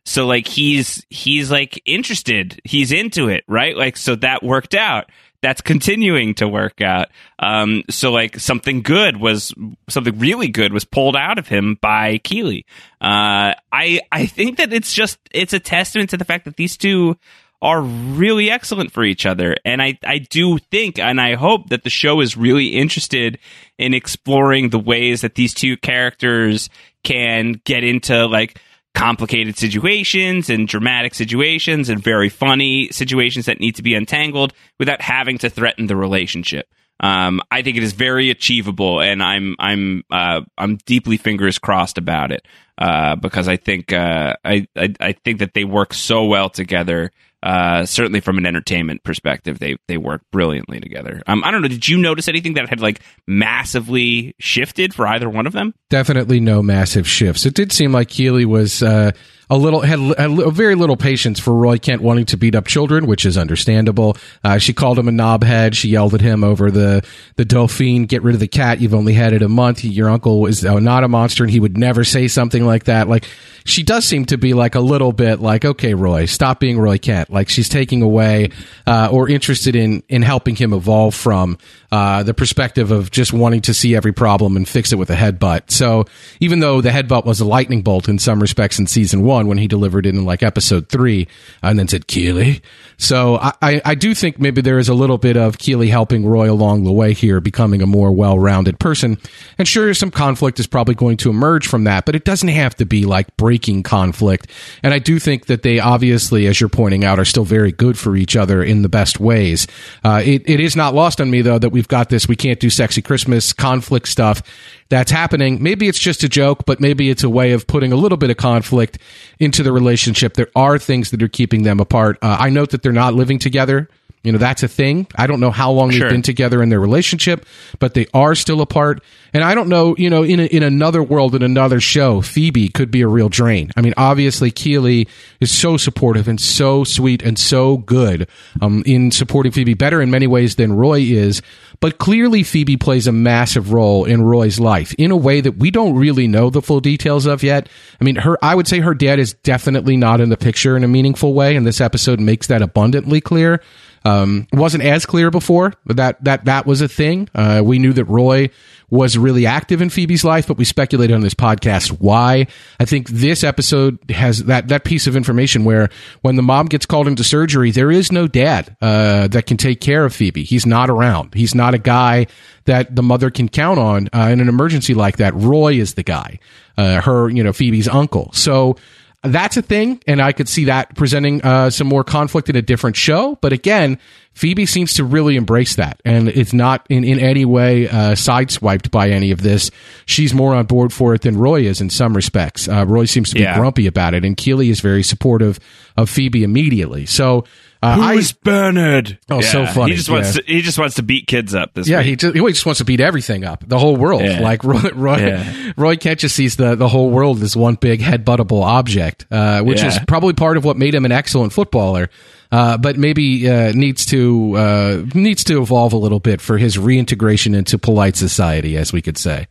[0.06, 2.60] So like he's he's like interested.
[2.64, 3.76] He's into it, right?
[3.78, 5.10] Like so that worked out.
[5.42, 7.08] That's continuing to work out.
[7.38, 9.54] Um, so like something good was
[9.88, 12.66] something really good was pulled out of him by Keeley.
[13.00, 16.76] Uh, I I think that it's just it's a testament to the fact that these
[16.76, 17.18] two
[17.62, 19.56] are really excellent for each other.
[19.66, 23.38] And I, I do think and I hope that the show is really interested
[23.78, 26.70] in exploring the ways that these two characters
[27.04, 28.60] can get into like
[28.96, 35.02] complicated situations and dramatic situations and very funny situations that need to be untangled without
[35.02, 36.68] having to threaten the relationship.
[37.02, 41.98] Um, I think it is very achievable, and I'm I'm uh, I'm deeply fingers crossed
[41.98, 42.46] about it
[42.78, 47.12] uh, because I think uh, I, I I think that they work so well together.
[47.42, 51.22] Uh, certainly from an entertainment perspective, they they work brilliantly together.
[51.26, 51.70] Um, I don't know.
[51.70, 55.74] Did you notice anything that had like massively shifted for either one of them?
[55.90, 57.46] Definitely no massive shifts.
[57.46, 59.12] It did seem like Keeley was uh,
[59.50, 63.08] a little had, li- very little patience for Roy Kent wanting to beat up children,
[63.08, 64.16] which is understandable.
[64.44, 65.74] Uh, she called him a knobhead.
[65.74, 68.06] She yelled at him over the the Dauphine.
[68.06, 68.80] Get rid of the cat.
[68.80, 69.84] You've only had it a month.
[69.84, 73.08] Your uncle is uh, not a monster, and he would never say something like that.
[73.08, 73.26] Like
[73.66, 76.98] she does seem to be like a little bit like, okay, Roy, stop being Roy
[76.98, 77.30] Kent.
[77.32, 78.52] Like she's taking away
[78.86, 81.58] uh, or interested in in helping him evolve from
[81.92, 85.16] uh, the perspective of just wanting to see every problem and fix it with a
[85.16, 85.72] headbutt.
[85.72, 86.06] So
[86.40, 89.58] even though the headbutt was a lightning bolt in some respects in season one when
[89.58, 91.28] he delivered it in like episode three
[91.62, 92.62] and then said Keeley.
[92.98, 96.26] So I, I, I do think maybe there is a little bit of Keeley helping
[96.26, 99.18] Roy along the way here, becoming a more well-rounded person.
[99.58, 102.76] And sure, some conflict is probably going to emerge from that, but it doesn't have
[102.76, 104.48] to be like breaking conflict.
[104.84, 107.98] And I do think that they obviously, as you're pointing out, are still very good
[107.98, 109.66] for each other in the best ways.
[110.04, 112.60] Uh, it, it is not lost on me though that we've got this we can't
[112.60, 114.42] do sexy Christmas conflict stuff
[114.90, 115.62] that's happening.
[115.62, 118.30] Maybe it's just a joke, but maybe it's a way of putting a little bit
[118.30, 118.98] of conflict
[119.40, 120.34] into the relationship.
[120.34, 122.18] There are things that are keeping them apart.
[122.22, 123.88] Uh, I note that they're not living together
[124.22, 125.08] You know, that's a thing.
[125.16, 126.02] I don't know how long Sure.
[126.02, 127.46] they've been together in their relationship,
[127.80, 129.02] but they are still apart.
[129.34, 132.70] And I don't know, you know, in a, in another world, in another show, Phoebe
[132.70, 133.72] could be a real drain.
[133.76, 135.08] I mean, obviously, Keeley
[135.40, 138.28] is so supportive and so sweet and so good
[138.62, 141.42] um, in supporting Phoebe, better in many ways than Roy is.
[141.80, 145.72] But clearly, Phoebe plays a massive role in Roy's life in a way that we
[145.72, 147.70] don't really know the full details of yet.
[148.02, 150.84] I mean, her, I would say her dad is definitely not in the picture in
[150.84, 153.62] a meaningful way, and this episode makes that abundantly clear.
[154.06, 157.30] Um, wasn't as clear before, but that that that was a thing.
[157.36, 158.50] Uh, we knew that Roy
[158.90, 162.48] was really active in Phoebe's life, but we speculated on this podcast why.
[162.80, 165.90] I think this episode has that that piece of information where
[166.22, 169.82] when the mom gets called into surgery, there is no dad uh, that can take
[169.82, 170.44] care of Phoebe.
[170.44, 171.34] He's not around.
[171.34, 172.28] He's not a guy
[172.66, 175.34] that the mother can count on uh, in an emergency like that.
[175.36, 176.40] Roy is the guy.
[176.78, 178.32] Uh, her, you know, Phoebe's uncle.
[178.34, 178.78] So
[179.24, 182.62] that's a thing, and I could see that presenting uh, some more conflict in a
[182.62, 183.38] different show.
[183.42, 184.00] But again,
[184.34, 188.92] Phoebe seems to really embrace that, and it's not in, in any way uh, sideswiped
[188.92, 189.72] by any of this.
[190.06, 192.70] She's more on board for it than Roy is in some respects.
[192.70, 193.58] Uh, Roy seems to be Yeah.
[193.58, 195.60] grumpy about it, and Keeley is very supportive
[195.98, 197.06] of Phoebe immediately.
[197.06, 197.44] So
[197.82, 199.18] uh, I, Who's Bernard?
[199.30, 200.42] Oh, so funny, He just wants yeah.
[200.42, 202.08] to, he just wants to beat kids up this yeah, week.
[202.08, 204.22] he just, he just wants to beat everything up, the whole world.
[204.22, 204.42] Yeah.
[204.42, 205.72] Like Roy, Roy, Yeah.
[205.78, 209.82] Roy Kent just sees the, the whole world as one big headbuttable object, uh, which
[209.84, 212.10] is probably part of what made him an excellent footballer.
[212.52, 216.80] Uh, but maybe uh, needs to uh, needs to evolve a little bit for his
[216.80, 219.48] reintegration into polite society, as we could say.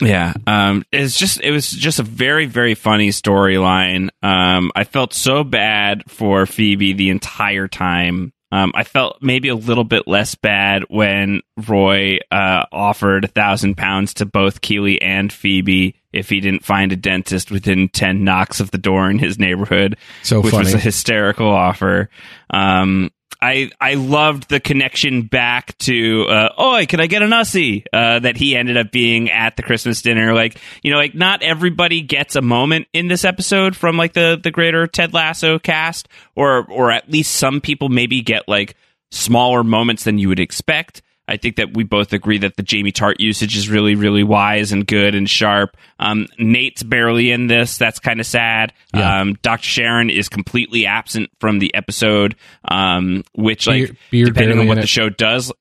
[0.00, 4.10] Yeah, um, it's just it was just a very very funny storyline.
[4.22, 8.32] Um, I felt so bad for Phoebe the entire time.
[8.52, 13.76] Um, I felt maybe a little bit less bad when Roy uh, offered a thousand
[13.76, 18.60] pounds to both Keeley and Phoebe if he didn't find a dentist within ten knocks
[18.60, 19.96] of the door in his neighborhood.
[20.22, 22.08] So which was a hysterical offer.
[22.50, 23.10] Um,
[23.40, 27.84] I I loved the connection back to uh, Oi, can I get an Ussie?
[27.92, 30.34] Uh, that he ended up being at the Christmas dinner.
[30.34, 34.38] Like you know, like not everybody gets a moment in this episode from like the
[34.42, 38.76] the greater Ted Lasso cast, or or at least some people maybe get like
[39.10, 41.02] smaller moments than you would expect.
[41.28, 44.72] I think that we both agree that the Jamie Tartt usage is really, really wise
[44.72, 45.76] and good and sharp.
[45.98, 47.78] Um, Nate's barely in this.
[47.78, 48.72] That's kind of sad.
[48.94, 49.20] Yeah.
[49.20, 49.64] Um, Dr.
[49.64, 54.76] Sharon is completely absent from the episode, um, which, like, Beard- Beard depending on what
[54.76, 54.88] the it.
[54.88, 55.52] show does,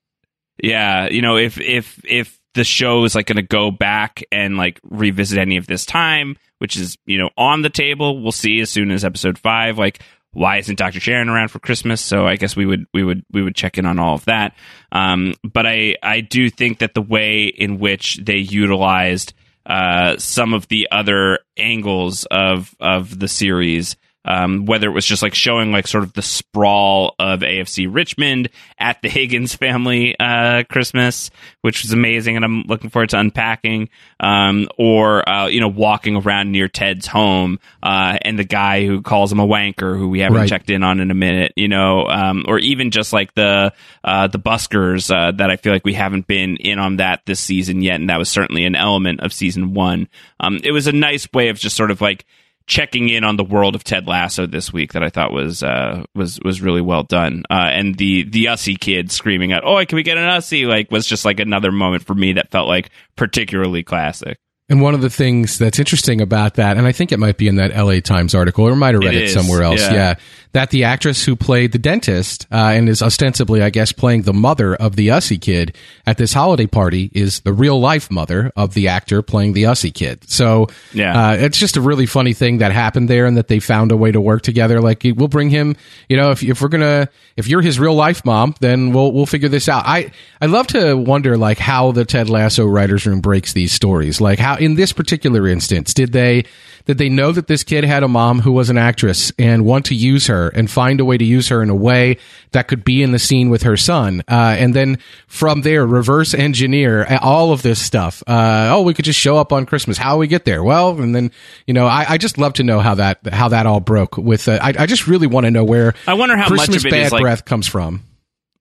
[0.61, 4.55] yeah, you know, if if if the show is like going to go back and
[4.57, 8.61] like revisit any of this time, which is you know on the table, we'll see
[8.61, 9.77] as soon as episode five.
[9.77, 10.01] Like,
[10.35, 10.99] why isn't Dr.
[10.99, 12.01] Sharon around for Christmas?
[12.01, 14.53] So I guess we would we would we would check in on all of that.
[14.91, 19.33] Um, but I I do think that the way in which they utilized
[19.65, 23.95] uh, some of the other angles of of the series.
[24.25, 28.49] Um, whether it was just like showing like sort of the sprawl of AFC Richmond
[28.79, 31.29] at the Higgins family uh, Christmas,
[31.61, 33.89] which was amazing, and I'm looking forward to unpacking.
[34.19, 39.01] Um, or uh, you know, walking around near Ted's home, uh, and the guy who
[39.01, 40.49] calls him a wanker, who we haven't Right.
[40.49, 43.73] checked in on in a minute, you know, um, or even just like the
[44.03, 47.39] uh, the buskers uh, that I feel like we haven't been in on that this
[47.39, 50.07] season yet, and that was certainly an element of season one.
[50.39, 52.25] Um, it was a nice way of just sort of like
[52.67, 56.03] checking in on the world of Ted Lasso this week that I thought was uh,
[56.15, 57.43] was was really well done.
[57.49, 60.91] Uh, and the the Ussie kid screaming out, "Oh, can we get an Ussie?" like
[60.91, 64.39] was just like another moment for me that felt like particularly classic.
[64.67, 67.47] And one of the things that's interesting about that, and I think it might be
[67.47, 69.79] in that LA Times article, or might have read It it, somewhere else.
[69.79, 69.93] yeah.
[69.93, 70.15] Yeah.
[70.53, 74.31] That the actress who played the dentist uh, and is ostensibly, I guess, playing the
[74.33, 75.75] mother of the Ussie kid
[76.07, 79.93] at this holiday party is the real life mother of the actor playing the Ussie
[79.93, 80.27] kid.
[80.29, 81.31] So Yeah.
[81.31, 83.97] uh, it's just a really funny thing that happened there and that they found a
[83.97, 84.79] way to work together.
[84.79, 85.75] Like, we'll bring him,
[86.07, 89.11] you know, if, if we're going to, if you're his real life mom, then we'll,
[89.11, 89.83] we'll figure this out.
[89.85, 90.11] I,
[90.41, 94.21] I love to wonder, like, how the Ted Lasso writers room breaks these stories.
[94.21, 96.45] Like, how, in this particular instance, did they,
[96.85, 99.85] did they know that this kid had a mom who was an actress and want
[99.87, 102.17] to use her and find a way to use her in a way
[102.51, 104.23] that could be in the scene with her son?
[104.29, 104.97] Uh, and then
[105.27, 108.23] from there, reverse engineer all of this stuff.
[108.27, 109.97] Uh, oh, we could just show up on Christmas.
[109.97, 110.63] How we get there?
[110.63, 111.31] Well, and then,
[111.65, 114.47] you know, I, I just love to know how that, how that all broke with,
[114.47, 116.85] uh, I, I just really want to know where I wonder how much Christmas of
[116.85, 118.03] it bad is, like- breath comes from.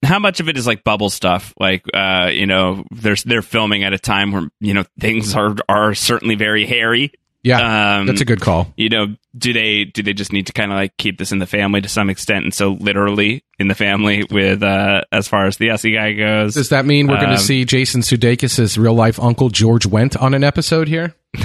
[0.04, 3.82] How much of it is like bubble stuff like uh you know there's they're filming
[3.84, 7.96] at a time where you know things are are certainly very hairy Yeah.
[7.98, 8.72] Um, that's a good call.
[8.76, 11.38] you know do they do they just need to kind of like keep this in
[11.40, 15.46] the family to some extent and so literally in the family with uh as far
[15.46, 18.78] as the Ussie guy goes Does that mean we're going Um, to see Jason Sudeikis'
[18.78, 21.14] real life uncle George Wendt on an episode here?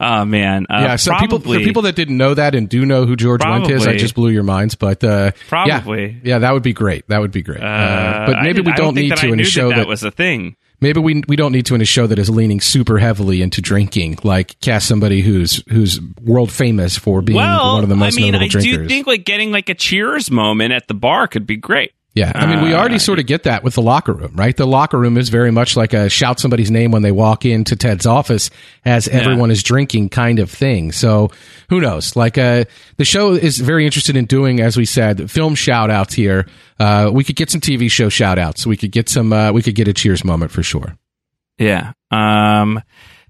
[0.00, 0.96] Oh man, uh, yeah.
[0.96, 3.86] So people, for people that didn't know that and do know who George Wendt is,
[3.86, 4.74] I just blew your minds.
[4.74, 6.06] But uh, Probably.
[6.06, 7.06] yeah, yeah, that would be great.
[7.08, 7.62] That would be great.
[7.62, 9.80] Uh, Uh, but maybe didn't- we I don't need to in a show that, that,
[9.82, 10.56] that was a thing.
[10.80, 13.62] maybe we we don't need to in a show that is leaning super heavily into
[13.62, 18.18] drinking, like cast somebody who's who's world famous for being well, one of the most
[18.18, 18.78] I mean, notable I drinkers.
[18.78, 21.92] do think like getting like a Cheers moment at the bar could be great.
[22.14, 24.56] Yeah, I mean, we Uh, already sort of get that with the locker room, right?
[24.56, 27.74] The locker room is very much like a shout somebody's name when they walk into
[27.74, 28.50] Ted's office
[28.84, 30.92] as everyone is drinking kind of thing.
[30.92, 31.30] So
[31.70, 32.14] who knows?
[32.14, 32.66] Like, uh,
[32.98, 36.46] the show is very interested in doing, as we said, film shout outs here.
[36.78, 38.64] Uh, we could get some TV show shout outs.
[38.64, 40.96] We could get some, uh, we could get a cheers moment for sure.
[41.58, 41.94] Yeah.
[42.12, 42.80] Um,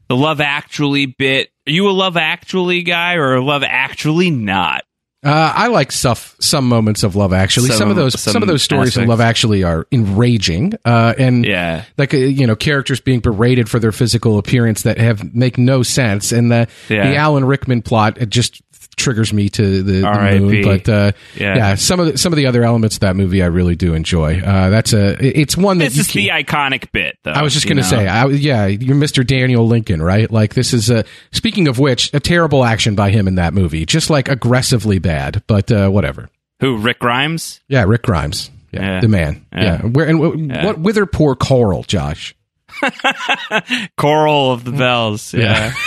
[0.08, 1.48] the Love Actually bit.
[1.66, 4.84] Are you a Love Actually guy or a Love Actually not?
[5.24, 7.68] Uh, I like stuff, some moments of Love Actually.
[7.68, 9.08] Some, Some- of those, some, some of those stories of aspects.
[9.08, 10.74] Love Actually are enraging.
[10.84, 11.84] Uh, and Yeah.
[11.96, 15.82] like uh, you know, characters being berated for their physical appearance that have make no
[15.82, 16.30] sense.
[16.32, 17.08] And the Yeah.
[17.08, 18.60] the Alan Rickman plot just
[18.96, 20.62] triggers me to the, the moon.
[20.62, 21.56] But uh, Yeah.
[21.56, 21.74] yeah.
[21.74, 24.40] some of the, some of the other elements of that movie I really do enjoy.
[24.40, 27.32] Uh, that's a it's one that This is the iconic bit, though.
[27.32, 29.26] I was just going to say, I, yeah, you're Mr.
[29.26, 30.30] Daniel Lincoln, right?
[30.30, 31.04] Like this is a.
[31.32, 35.42] Speaking of which, a terrible action by him in that movie, just like aggressively bad.
[35.46, 36.30] But uh, whatever.
[36.60, 37.60] Who, Rick Grimes?
[37.68, 38.50] Yeah, Rick Grimes.
[38.72, 39.00] Yeah, Yeah.
[39.00, 39.46] the man.
[39.52, 39.62] Yeah.
[39.62, 39.82] Yeah.
[39.82, 40.78] Where and w- what?
[40.78, 42.34] Whither poor Coral, Josh?
[43.96, 45.32] Coral of the Bells.
[45.34, 45.72] Yeah.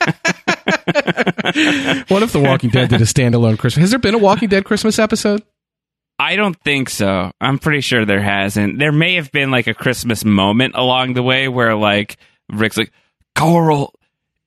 [2.08, 3.82] What if The Walking Dead did a standalone Christmas?
[3.82, 5.42] Has there been a Walking Dead Christmas episode?
[6.18, 7.30] I don't think so.
[7.40, 8.78] I'm pretty sure there hasn't.
[8.78, 12.16] There may have been like a Christmas moment along the way where like
[12.50, 12.92] Rick's like,
[13.34, 13.94] Coral,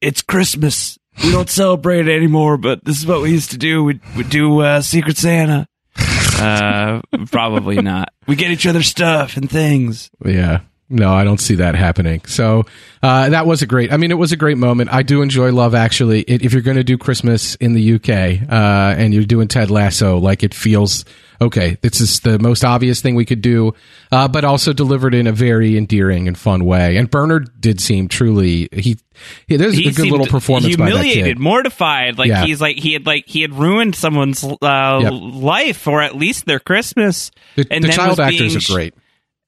[0.01, 0.97] it's Christmas.
[1.23, 3.83] We don't celebrate it anymore, but this is what we used to do.
[3.83, 5.67] We'd, we'd do uh, Secret Santa.
[6.39, 7.01] Uh,
[7.31, 8.13] probably not.
[8.27, 10.09] We get each other stuff and things.
[10.25, 10.61] Yeah.
[10.91, 12.25] No, I don't see that happening.
[12.25, 12.65] So
[13.03, 13.93] uh, that was a great.
[13.93, 14.91] I mean, it was a great moment.
[14.91, 16.21] I do enjoy Love Actually.
[16.21, 19.69] It, if you're going to do Christmas in the UK uh, and you're doing Ted
[19.69, 21.05] Lasso, like it feels
[21.39, 21.77] okay.
[21.81, 23.75] This is the most obvious thing we could do,
[24.11, 26.97] uh, but also delivered in a very endearing and fun way.
[26.97, 28.97] And Bernard did seem truly he.
[29.47, 32.17] he there's a good little performance humiliated, mortified.
[32.17, 32.45] Like Yeah.
[32.45, 34.55] he's like he had like he had ruined someone's uh,
[35.03, 35.13] Yep.
[35.13, 37.29] life or at least their Christmas.
[37.55, 38.95] The, and the child actors are great.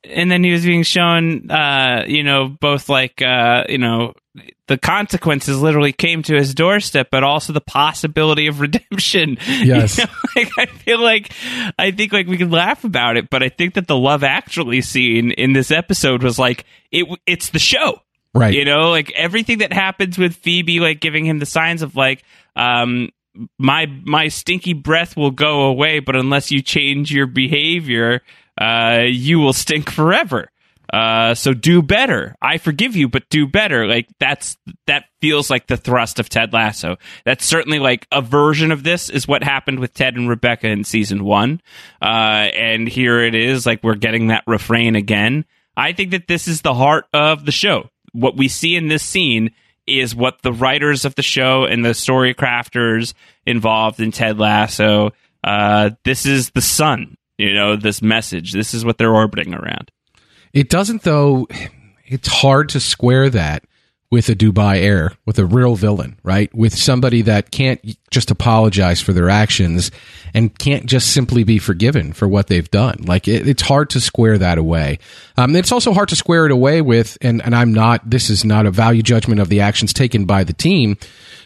[0.03, 4.13] And then he was being shown, uh, you know, both like, uh, you know,
[4.67, 9.37] the consequences literally came to his doorstep, but also the possibility of redemption.
[9.47, 9.97] Yes.
[9.99, 11.31] You know, like, I feel like,
[11.77, 14.81] I think like we can laugh about it, but I think that the Love Actually
[14.81, 18.01] scene in this episode was like, it, it's the show.
[18.33, 18.53] Right.
[18.53, 22.23] You know, like everything that happens with Phoebe, like giving him the signs of like,
[22.55, 23.09] um,
[23.57, 28.21] my my stinky breath will go away, but unless you change your behavior,
[28.61, 30.49] uh, you will stink forever.
[30.91, 32.35] Uh, so do better.
[32.41, 33.87] I forgive you, but do better.
[33.87, 34.57] Like that's
[34.87, 36.97] that feels like the thrust of Ted Lasso.
[37.23, 40.83] That's certainly like a version of this is what happened with Ted and Rebecca in
[40.83, 41.61] season one.
[42.01, 45.45] Uh, and here it is, like we're getting that refrain again.
[45.77, 47.89] I think that this is the heart of the show.
[48.11, 49.51] What we see in this scene
[49.87, 53.13] is what the writers of the show and the story crafters
[53.45, 55.11] involved in Ted Lasso.
[55.41, 57.15] Uh, this is the sun.
[57.41, 58.53] You know, this message.
[58.53, 59.91] This is what they're orbiting around.
[60.53, 61.47] It doesn't though.
[62.05, 63.63] It's hard to square that
[64.11, 66.53] with a Dubai Air, with a real villain, right?
[66.53, 67.79] With somebody that can't
[68.11, 69.89] just apologize for their actions
[70.35, 72.97] and can't just simply be forgiven for what they've done.
[73.07, 74.99] Like it, it's hard to square that away.
[75.35, 78.45] Um, it's also hard to square it away with, and, and I'm not, this is
[78.45, 80.97] not a value judgment of the actions taken by the team,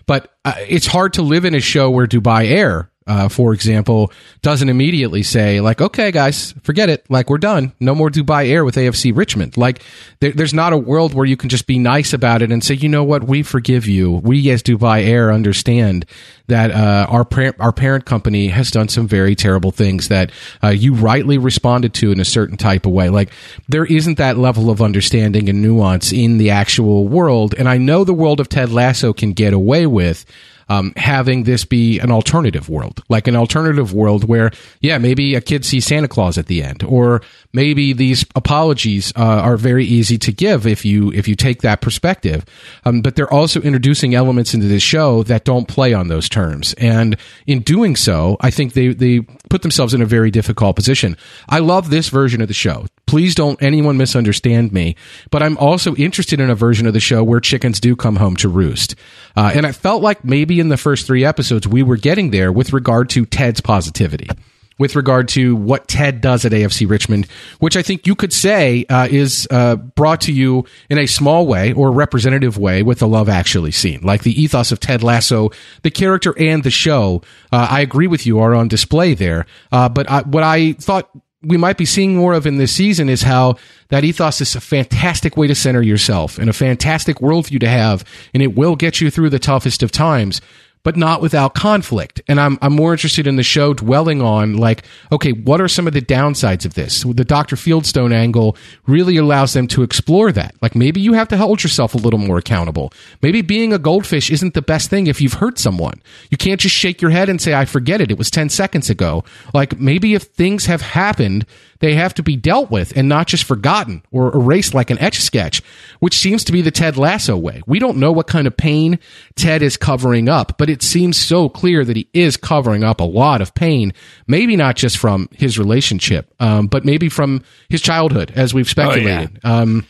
[0.08, 4.12] but uh, it's hard to live in a show where Dubai Air uh, for example,
[4.42, 7.06] doesn't immediately say like, "Okay, guys, forget it.
[7.08, 7.72] Like, we're done.
[7.80, 9.84] No more Dubai Air with AFC Richmond." Like,
[10.22, 12.74] there, there's not a world where you can just be nice about it and say,
[12.74, 13.24] "You know what?
[13.26, 14.12] We forgive you.
[14.12, 16.08] We as Dubai Air understand
[16.48, 20.32] that uh, our par- our parent company has done some very terrible things that
[20.64, 23.30] uh, you rightly responded to in a certain type of way." Like,
[23.70, 28.04] there isn't that level of understanding and nuance in the actual world, and I know
[28.04, 30.26] the world of Ted Lasso can get away with
[30.70, 34.52] um, having this be an alternative world, like an alternative world where,
[34.82, 37.22] yeah, maybe a kid sees Santa Claus at the end, or
[37.54, 41.82] maybe these apologies uh, are very easy to give if you if you take that
[41.82, 42.46] perspective.
[42.84, 46.74] Um, but they're also introducing elements into this show that don't play on those terms,
[46.76, 51.18] and in doing so, I think they they put themselves in a very difficult position.
[51.48, 52.88] I love this version of the show.
[53.06, 54.96] Please don't anyone misunderstand me,
[55.30, 58.36] but I'm also interested in a version of the show where chickens do come home
[58.38, 58.96] to roost.
[59.36, 62.52] Uh, and I felt like maybe in the first three episodes we were getting there
[62.52, 64.30] with regard to Ted's positivity.
[64.78, 67.28] with regard to what Ted does at AFC Richmond,
[67.60, 71.48] which I think you could say uh, is uh, brought to you in a small
[71.48, 74.02] way or representative way with the Love Actually scene.
[74.02, 75.52] Like the ethos of Ted Lasso,
[75.84, 77.22] the character and the show,
[77.54, 79.46] uh, I agree with you, are on display there.
[79.72, 81.10] Uh, but I, what I thought
[81.46, 83.56] we might be seeing more of in this season is how
[83.90, 88.04] that ethos is a fantastic way to center yourself and a fantastic worldview to have,
[88.34, 90.42] and it will get you through the toughest of times
[90.86, 92.22] but not without conflict.
[92.28, 95.88] And I'm, I'm more interested in the show dwelling on like, okay, what are some
[95.88, 97.02] of the downsides of this?
[97.02, 97.56] The Dr.
[97.56, 98.56] Fieldstone angle
[98.86, 100.54] really allows them to explore that.
[100.62, 102.94] Like maybe you have to hold yourself a little more accountable.
[103.24, 106.04] Maybe being a goldfish isn't the best thing if you've hurt someone.
[106.30, 108.12] You can't just shake your head and say, I forget it.
[108.12, 109.24] It was 10 seconds ago.
[109.56, 111.48] Like maybe if things have happened,
[111.80, 115.20] they have to be dealt with and not just forgotten or erased like an etch
[115.22, 115.62] sketch,
[116.00, 117.62] which seems to be the Ted Lasso way.
[117.68, 119.00] We don't know what kind of pain
[119.36, 123.06] Ted is covering up, but it seems so clear that he is covering up a
[123.06, 123.94] lot of pain,
[124.28, 129.40] maybe not just from his relationship, um, but maybe from his childhood, as we've speculated.
[129.44, 129.62] Oh, yeah.
[129.62, 129.88] um,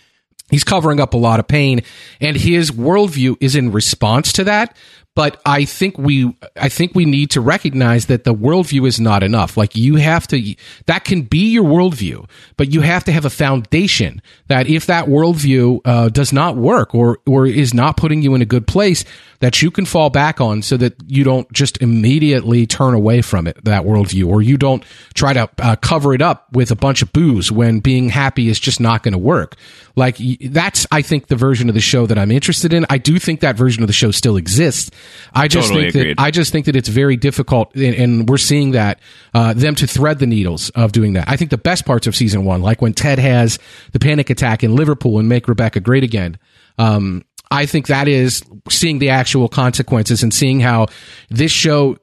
[0.49, 1.81] he's covering up a lot of pain,
[2.19, 4.75] and his worldview is in response to that
[5.15, 9.23] but I think we I think we need to recognize that the worldview is not
[9.23, 9.55] enough.
[9.55, 10.55] Like you have to
[10.87, 15.05] that can be your worldview, but you have to have a foundation that if that
[15.05, 19.05] worldview uh, does not work or or is not putting you in a good place,
[19.39, 23.47] that you can fall back on so that you don't just immediately turn away from
[23.47, 27.01] it that worldview or you don't try to uh, cover it up with a bunch
[27.01, 29.55] of booze when being happy is just not going to work.
[29.95, 32.85] Like that's I think the version of the show that I'm interested in.
[32.89, 34.91] I do think that version of the show still exists
[35.33, 36.17] I just totally think agreed.
[36.17, 38.99] that I just think that it's very difficult, and, and we're seeing that
[39.33, 41.29] uh, them to thread the needles of doing that.
[41.29, 43.59] I think the best parts of season one, like when Ted has
[43.91, 46.37] the panic attack in Liverpool and make Rebecca great again.
[46.77, 50.87] Um, I think that is seeing the actual consequences and seeing how
[51.29, 51.97] this show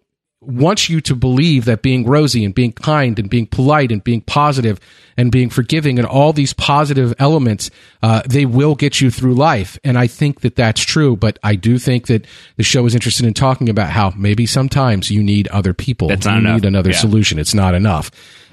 [0.45, 4.21] wants you to believe that being rosy and being kind and being polite and being
[4.21, 4.81] positive
[5.17, 7.71] and being forgiving and all these positive elements,
[8.03, 9.79] uh, they will get you through life.
[9.85, 11.17] And I think that that's true.
[11.17, 12.27] But I do think that
[12.57, 16.09] the show is interested in talking about how maybe sometimes you need other people.
[16.09, 16.55] That's not you enough.
[16.55, 16.99] need another yeah.
[16.99, 17.39] solution.
[17.39, 18.11] It's not enough.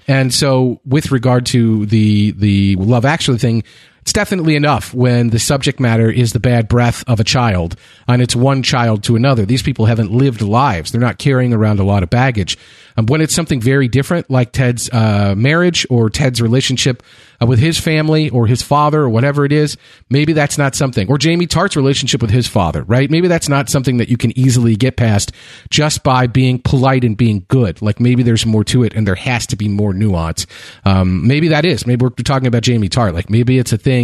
[0.08, 3.64] And so, with regard to the the Love Actually thing,
[4.10, 7.76] it's definitely enough when the subject matter is the bad breath of a child
[8.08, 9.46] and it's one child to another.
[9.46, 10.92] These people haven't lived lives.
[10.92, 12.58] They're not carrying around a lot of baggage.
[12.98, 17.04] Um, when it's something very different, like Ted's uh, marriage or Ted's relationship
[17.42, 19.78] uh, with his family or his father or whatever it is,
[20.10, 21.08] maybe that's not something.
[21.08, 23.10] Or Jamie Tartt's relationship with his father, right?
[23.10, 25.32] Maybe that's not something that you can easily get past
[25.70, 27.82] just by being polite and being good.
[27.82, 30.48] Like maybe there's more to it and there has to be more nuance.
[30.84, 31.86] Um, maybe that is.
[31.86, 33.14] Maybe we're talking about Jamie Tartt.
[33.14, 33.99] Like maybe it's a thing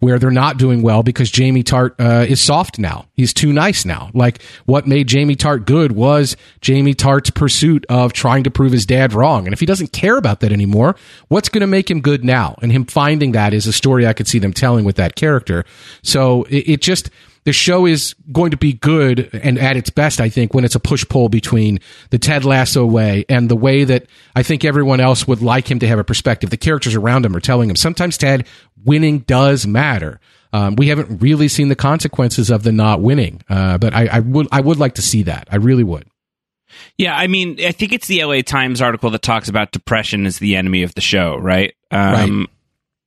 [0.00, 3.06] where they're not doing well because Jamie Tartt uh, is soft now.
[3.14, 4.10] He's too nice now.
[4.14, 8.72] Like what made Jamie Tartt good was Jamie Tartt's pursuit of trying trying to prove
[8.72, 9.46] his dad wrong.
[9.46, 10.96] And if he doesn't care about that anymore,
[11.28, 12.56] what's going to make him good now?
[12.62, 15.64] And him finding that is a story I could see them telling with that character.
[16.02, 17.10] So it, it just
[17.44, 20.76] the show is going to be good and at its best, I think, when it's
[20.76, 21.80] a push pull between
[22.10, 25.80] the Ted Lasso way and the way that I think everyone else would like him
[25.80, 26.50] to have a perspective.
[26.50, 28.46] The characters around him are telling him sometimes, Ted,
[28.84, 30.20] winning does matter.
[30.52, 34.20] Um, we haven't really seen the consequences of the not winning, uh, but I, I
[34.20, 35.48] would I would like to see that.
[35.50, 36.06] I really would.
[36.98, 40.38] Yeah, I mean, I think it's the LA Times article that talks about depression as
[40.38, 41.74] the enemy of the show, right?
[41.90, 42.48] Um, right.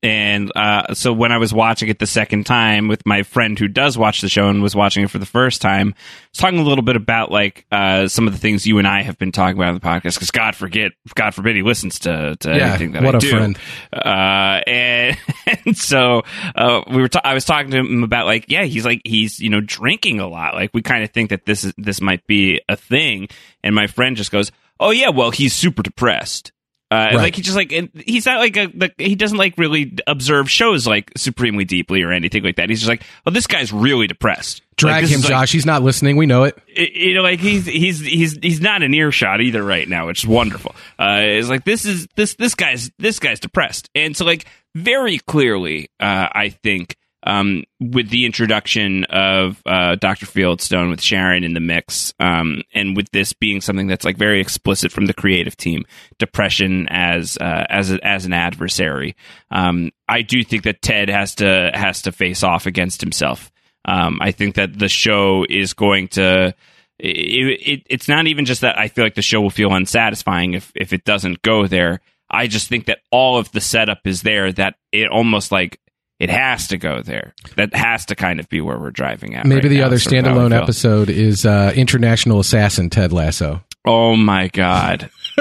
[0.05, 3.67] And uh, so when I was watching it the second time with my friend who
[3.67, 6.59] does watch the show and was watching it for the first time, I was talking
[6.59, 9.31] a little bit about like uh, some of the things you and I have been
[9.31, 10.13] talking about on the podcast.
[10.13, 13.21] Because God forget, God forbid, he listens to, to yeah, anything that what I a
[13.21, 13.29] do.
[13.31, 13.57] Friend.
[13.91, 15.17] Uh, and,
[15.65, 16.21] and so
[16.53, 17.07] uh, we were.
[17.07, 20.19] Ta- I was talking to him about like, yeah, he's like he's you know drinking
[20.19, 20.53] a lot.
[20.53, 23.27] Like we kind of think that this is this might be a thing.
[23.63, 26.51] And my friend just goes, "Oh yeah, well he's super depressed."
[26.91, 27.15] Uh, right.
[27.15, 27.71] Like he just like
[28.05, 32.11] he's not like a the, he doesn't like really observe shows like supremely deeply or
[32.11, 32.69] anything like that.
[32.69, 34.61] He's just like, oh, this guy's really depressed.
[34.77, 35.31] Drag like, him, Josh.
[35.31, 36.15] Like, he's not listening.
[36.15, 36.55] We know it.
[36.67, 36.93] it.
[36.93, 40.27] You know, like he's he's he's he's not an earshot either right now, which is
[40.27, 40.75] wonderful.
[40.99, 45.17] Uh, it's like this is this this guy's this guy's depressed, and so like very
[45.17, 50.25] clearly, uh, I think um, with the introduction of uh, Dr.
[50.25, 54.39] Fieldstone with Sharon in the mix, um, and with this being something that's like very
[54.39, 55.85] explicit from the creative team,
[56.19, 59.15] depression as uh, as a, as an adversary.
[59.49, 63.51] Um, I do think that Ted has to has to face off against himself.
[63.85, 66.53] Um, I think that the show is going to.
[66.97, 70.53] It, it, it's not even just that I feel like the show will feel unsatisfying
[70.53, 72.01] if if it doesn't go there.
[72.29, 75.79] I just think that all of the setup is there that it almost like
[76.19, 77.33] it has to go there.
[77.57, 79.45] That has to kind of be where we're driving at.
[79.45, 83.63] Maybe right the now, other standalone episode is uh, International Assassin Ted Lasso.
[83.85, 85.09] Oh my god.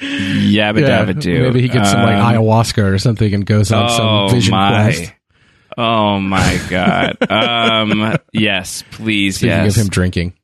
[0.00, 1.42] Yabba Yeah, dabba do.
[1.42, 4.50] maybe he gets some like Um, ayahuasca or something and goes on oh some vision
[4.50, 4.84] my.
[4.92, 5.12] quest.
[5.78, 7.16] Oh my god.
[7.30, 9.76] um yes, please, Speaking yes.
[9.76, 10.34] of him drinking.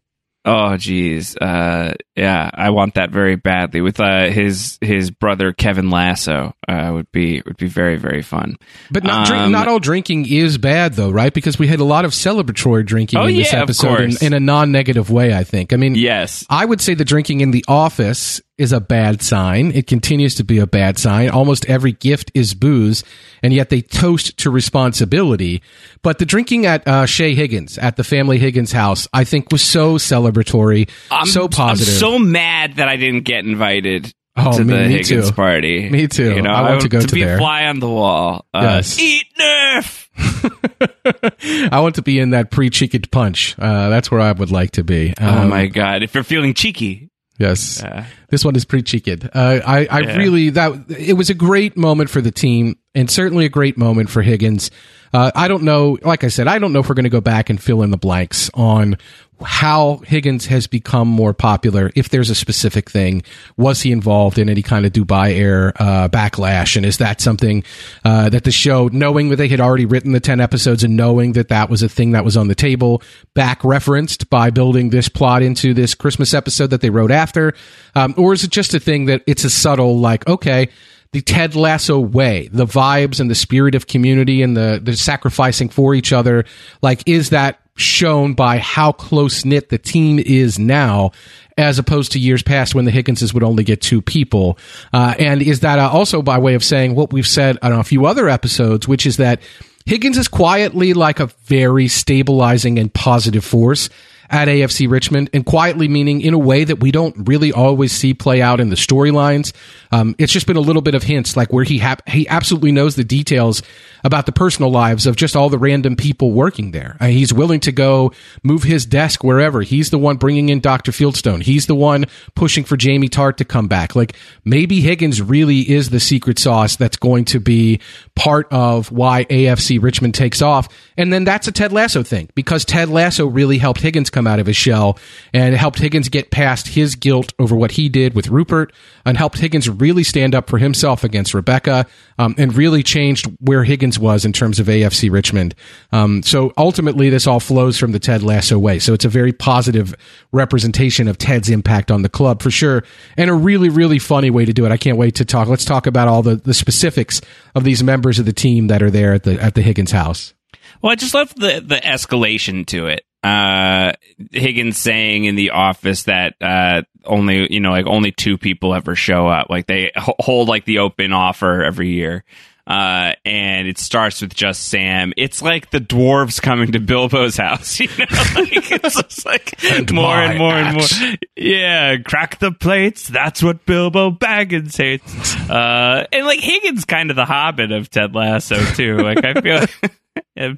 [0.42, 3.82] Oh geez, uh, yeah, I want that very badly.
[3.82, 8.56] With uh, his his brother Kevin Lasso, uh, would be would be very very fun.
[8.90, 11.32] But not drink, Um, not all drinking is bad though, right?
[11.34, 14.32] Because we had a lot of celebratory drinking Oh, in this yeah, episode in, in
[14.32, 15.34] a non-negative way.
[15.34, 15.74] I think.
[15.74, 19.72] I mean, Yes, I would say the drinking in the office is a bad sign.
[19.72, 21.30] It continues to be a bad sign.
[21.30, 23.02] Almost every gift is booze,
[23.42, 25.62] and yet they toast to responsibility.
[26.02, 29.62] But the drinking at uh, Shea Higgins at the family Higgins house, I think, was
[29.62, 31.94] so celebratory, I'm so positive.
[31.94, 35.34] I'm so mad that I didn't get invited Oh, to me- the me Higgins too.
[35.34, 35.90] party.
[35.90, 36.34] Me too.
[36.34, 37.34] You know, I want to go to be there.
[37.34, 38.46] a fly on the wall.
[38.54, 38.98] Uh, Yes.
[39.00, 40.06] Eat Nerf.
[41.72, 43.56] I want to be in that pre-chickened punch.
[43.58, 45.14] Uh, that's where I would like to be.
[45.20, 46.02] oh Um, my god!
[46.02, 47.09] If you're feeling cheeky,
[47.40, 47.82] Yes.
[48.28, 49.16] This one is pretty cheeky.
[49.32, 50.16] Uh, I, I Yeah.
[50.16, 54.10] really, that, it was a great moment for the team and certainly a great moment
[54.10, 54.70] for Higgins.
[55.12, 57.20] Uh, I don't know, like I said, I don't know if we're going to go
[57.20, 58.96] back and fill in the blanks on
[59.42, 61.90] how Higgins has become more popular.
[61.94, 63.22] If there's a specific thing,
[63.56, 66.76] was he involved in any kind of Dubai Air uh, backlash?
[66.76, 67.64] And is that something
[68.04, 71.32] uh, that the show, knowing that they had already written the 10 episodes and knowing
[71.32, 73.02] that that was a thing that was on the table,
[73.34, 77.54] back referenced by building this plot into this Christmas episode that they wrote after?
[77.94, 80.68] Um, or is it just a thing that it's a subtle, like, okay,
[81.12, 85.68] the Ted Lasso way, the vibes and the spirit of community and the, the sacrificing
[85.68, 86.44] for each other,
[86.82, 91.10] like, is that shown by how close knit the team is now
[91.58, 94.58] as opposed to years past when the Higginses would only get two people.
[94.92, 97.84] Uh, and is that uh, also by way of saying what we've said on a
[97.84, 99.40] few other episodes, which is that
[99.86, 103.88] Higgins is quietly like a very stabilizing and positive force
[104.30, 108.14] at AFC Richmond, and quietly meaning in a way that we don't really always see
[108.14, 109.52] play out in the storylines.
[109.92, 112.94] Um, it's just been a little bit of hints, like where he he absolutely knows
[112.94, 113.62] the details
[114.04, 116.96] about the personal lives of just all the random people working there.
[117.00, 118.12] Uh, he's willing to go
[118.42, 119.62] move his desk wherever.
[119.62, 120.92] He's the one bringing in Dr.
[120.92, 121.42] Fieldstone.
[121.42, 123.94] He's the one pushing for Jamie Tartt to come back.
[123.94, 127.80] Like maybe Higgins really is the secret sauce that's going to be
[128.14, 130.68] part of why AFC Richmond takes off.
[130.96, 134.38] And then that's a Ted Lasso thing because Ted Lasso really helped Higgins come out
[134.38, 134.98] of his shell
[135.32, 138.72] and helped Higgins get past his guilt over what he did with Rupert
[139.04, 141.86] and helped Higgins really stand up for himself against Rebecca
[142.18, 145.54] um, and really changed where Higgins was in terms of AFC Richmond.
[145.92, 148.78] Um, so ultimately, this all flows from the Ted Lasso way.
[148.78, 149.94] So it's a very positive
[150.32, 152.84] representation of Ted's impact on the club for sure,
[153.16, 154.72] and a really, really funny way to do it.
[154.72, 155.48] I can't wait to talk.
[155.48, 157.20] Let's talk about all the, the specifics
[157.54, 160.34] of these members of the team that are there at the at the Higgins house.
[160.82, 163.04] Well, I just love the the escalation to it.
[163.22, 163.92] Uh,
[164.32, 168.94] Higgins saying in the office that uh, only you know like only two people ever
[168.96, 169.48] show up.
[169.50, 172.24] Like they hold like the open offer every year.
[172.66, 175.12] Uh, and it starts with just Sam.
[175.16, 178.04] It's like the dwarves coming to Bilbo's house, you know.
[178.36, 180.92] like, it's just like And more and more axe.
[181.02, 181.16] and more.
[181.36, 183.08] Yeah, crack the plates.
[183.08, 185.34] That's what Bilbo Baggins hates.
[185.50, 188.98] Uh, and like Higgins, kind of the Hobbit of Ted Lasso too.
[188.98, 189.44] Like I feel.
[189.44, 189.66] Yeah,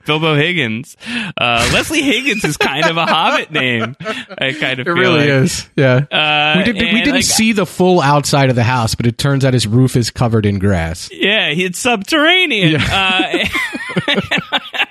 [0.06, 0.96] Bilbo Higgins.
[1.36, 3.96] Uh, Leslie Higgins is kind of a Hobbit name.
[4.00, 5.28] I kind of It feel really like.
[5.28, 5.68] is.
[5.76, 6.04] Yeah.
[6.10, 9.18] Uh, we, did, we didn't like, see the full outside of the house, but it
[9.18, 11.08] turns out his roof is covered in grass.
[11.12, 12.80] Yeah, it's subterranean.
[12.80, 13.44] Uh,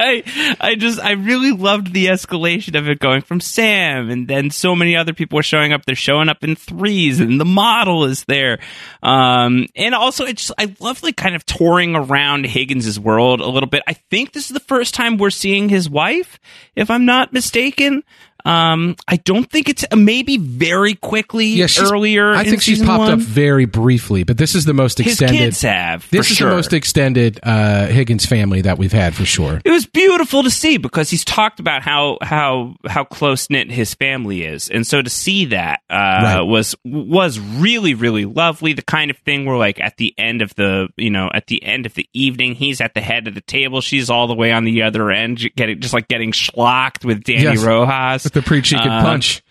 [0.01, 4.49] I, I just, I really loved the escalation of it going from Sam, and then
[4.49, 5.85] so many other people were showing up.
[5.85, 8.59] They're showing up in threes, and the model is there.
[9.03, 13.47] Um, and also, I just, I love like kind of touring around Higgins's world a
[13.47, 13.83] little bit.
[13.87, 16.39] I think this is the first time we're seeing his wife,
[16.75, 18.03] if I'm not mistaken.
[18.45, 22.33] Um, I don't think it's maybe very quickly Yeah, earlier.
[22.33, 23.11] I in think she's popped one.
[23.13, 25.37] up very briefly, but this is the most His extended.
[25.37, 26.09] kids have.
[26.09, 26.49] this is sure.
[26.49, 29.61] the most extended uh, Higgins family that we've had for sure.
[29.63, 33.93] it was beautiful to see because he's talked about how how how close knit his
[33.93, 36.41] family is, and so to see that uh, Right.
[36.41, 38.73] was was really really lovely.
[38.73, 41.63] The kind of thing where like at the end of the you know at the
[41.63, 44.51] end of the evening, he's at the head of the table, she's all the way
[44.51, 47.63] on the other end, getting just like getting schlocked with Danny Yes.
[47.63, 49.41] Rojas The pre-chicken Um, punch.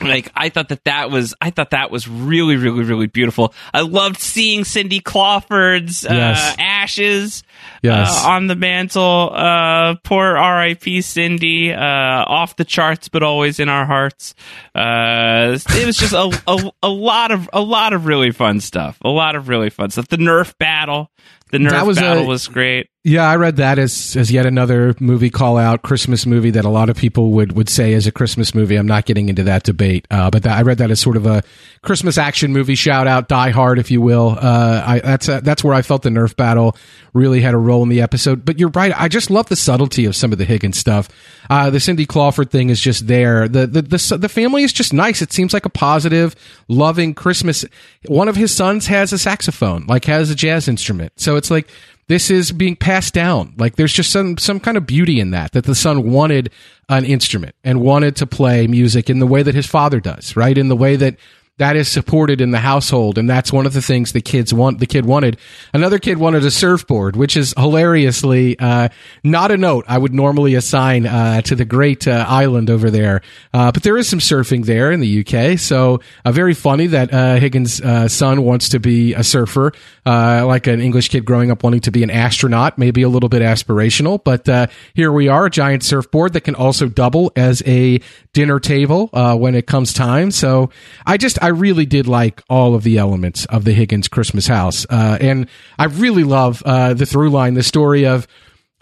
[0.00, 3.54] like I thought that that was I thought that was really really really beautiful.
[3.72, 6.56] I loved seeing Cindy Clawford's uh, Yes.
[6.58, 7.42] ashes
[7.82, 8.24] Yes.
[8.24, 9.30] uh, on the mantle.
[9.32, 11.00] Uh, poor R.I.P.
[11.00, 14.34] Cindy, uh, off the charts but always in our hearts.
[14.74, 18.98] Uh, it was just a, a a lot of a lot of really fun stuff.
[19.02, 20.08] A lot of really fun stuff.
[20.08, 21.10] The Nerf battle,
[21.52, 22.88] the Nerf was a- battle was great.
[23.08, 26.68] Yeah, I read that as as yet another movie call out Christmas movie that a
[26.68, 28.74] lot of people would would say is a Christmas movie.
[28.74, 31.24] I'm not getting into that debate, uh, but that, I read that as sort of
[31.24, 31.44] a
[31.82, 32.74] Christmas action movie.
[32.74, 34.36] Shout out Die Hard, if you will.
[34.36, 36.76] Uh, I, that's uh, that's where I felt the Nerf battle
[37.12, 38.44] really had a role in the episode.
[38.44, 38.92] But you're right.
[39.00, 41.08] I just love the subtlety of some of the Higgins stuff.
[41.48, 43.46] Uh, the Cindy Crawford thing is just there.
[43.46, 45.22] The, the the the family is just nice.
[45.22, 46.34] It seems like a positive,
[46.66, 47.64] loving Christmas.
[48.06, 51.12] One of his sons has a saxophone, like has a jazz instrument.
[51.20, 51.68] So it's like
[52.08, 53.54] this is being passed down.
[53.56, 56.50] Like there's just some some kind of beauty in that that the son wanted
[56.88, 60.56] an instrument and wanted to play music in the way that his father does, right?
[60.56, 61.16] In the way that
[61.58, 64.78] that is supported in the household and that's one of the things the kids want
[64.78, 65.38] the kid wanted.
[65.72, 68.88] Another kid wanted a surfboard which is hilariously uh,
[69.24, 73.22] not a note i would normally assign uh, to the great uh, island over there.
[73.54, 77.12] Uh, but there is some surfing there in the uk so uh, very funny that
[77.12, 77.80] uh, higgins
[78.12, 79.72] son wants to be a surfer
[80.04, 83.40] like an english kid growing up wanting to be an astronaut maybe a little bit
[83.40, 87.98] aspirational but here we are a giant surfboard that can also double as a
[88.34, 90.30] dinner table when it comes time.
[90.30, 90.70] So
[91.06, 94.84] i just I really did like all of the elements of the Higgins Christmas house.
[94.90, 98.26] Uh, and I really love uh, the through line, the story of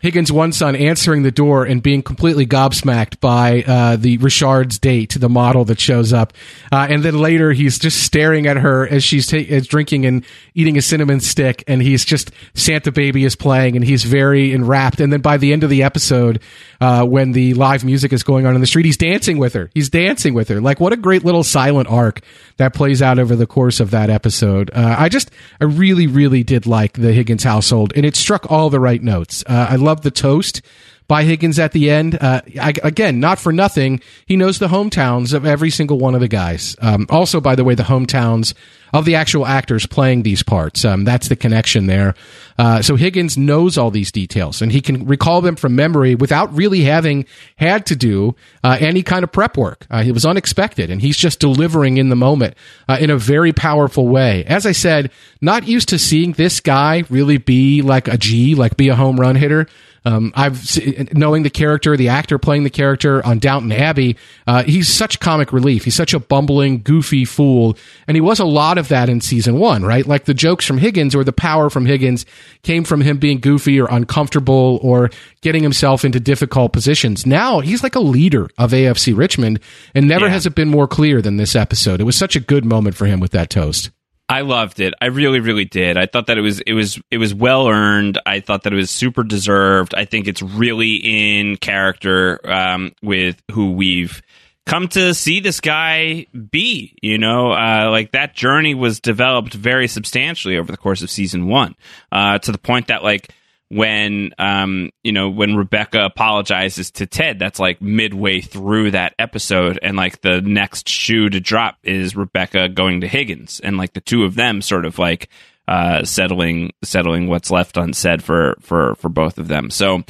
[0.05, 5.17] Higgins' one son answering the door and being completely gobsmacked by uh, the Richard's date,
[5.19, 6.35] the model that shows up,
[6.71, 10.23] uh, and then later he's just staring at her as she's ta- as drinking and
[10.53, 15.01] eating a cinnamon stick, and he's just Santa Baby is playing, and he's very enwrapped.
[15.01, 16.39] And then by the end of the episode,
[16.83, 19.71] uh, when the live music is going on in the street, he's dancing with her.
[19.73, 20.61] He's dancing with her.
[20.61, 22.21] Like what a great little silent arc
[22.59, 24.71] that plays out over the course of that episode.
[24.75, 25.31] Uh, I just,
[25.63, 29.43] I really, really did like the Higgins household, and it struck all the right notes.
[29.47, 30.63] Uh, I love the toast
[31.07, 32.17] by Higgins at the end.
[32.21, 36.21] Uh, I, again, not for nothing, he knows the hometowns of every single one of
[36.21, 36.77] the guys.
[36.81, 38.55] Um, also, by the way, the hometowns
[38.95, 40.85] of the actual actors playing these parts.
[40.85, 42.15] Um, that's the connection there.
[42.57, 46.55] Uh, so Higgins knows all these details and he can recall them from memory without
[46.55, 47.27] really having
[47.57, 49.85] had to do uh, any kind of prep work.
[49.91, 52.55] Uh, it was unexpected and he's just delivering in the moment
[52.89, 54.45] uh, in a very powerful way.
[54.45, 58.77] As I said, not used to seeing this guy really be like a G, like
[58.77, 59.67] be a home run hitter.
[60.07, 64.17] Um, I've knowing the character, the actor playing the character on Downton Abbey.
[64.47, 65.85] Uh, he's such comic relief.
[65.85, 69.59] He's such a bumbling, goofy fool, and he was a lot of that in season
[69.59, 70.07] one, right?
[70.07, 72.27] Like the jokes from Higgins or the power from Higgins
[72.63, 75.11] came from him being goofy or uncomfortable or
[75.41, 77.27] getting himself into difficult positions.
[77.27, 79.61] Now he's like a leader of AFC Richmond,
[79.95, 80.33] and never yeah.
[80.33, 82.01] has it been more clear than this episode.
[82.01, 83.91] It was such a good moment for him with that toast.
[84.29, 84.95] I loved it.
[85.03, 85.99] I really, really did.
[85.99, 88.19] I thought that it was it was it was well earned.
[88.25, 89.95] I thought that it was super deserved.
[89.95, 94.23] I think it's really in character um, with who we've
[94.67, 96.97] come to see this guy be.
[97.03, 101.47] You know, uh, like that journey was developed very substantially over the course of season
[101.47, 101.75] one,
[102.13, 103.33] uh, to the point that like
[103.71, 109.79] when um you know when Rebecca apologizes to Ted that's like midway through that episode
[109.83, 114.01] and like the next shoe to drop is Rebecca going to Higgins and like the
[114.01, 115.29] two of them sort of like
[115.67, 120.03] uh settling settling what's left unsaid for for for both of them so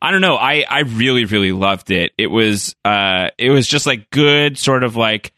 [0.00, 3.86] I don't know I I really really loved it it was uh it was just
[3.86, 5.32] like good sort of like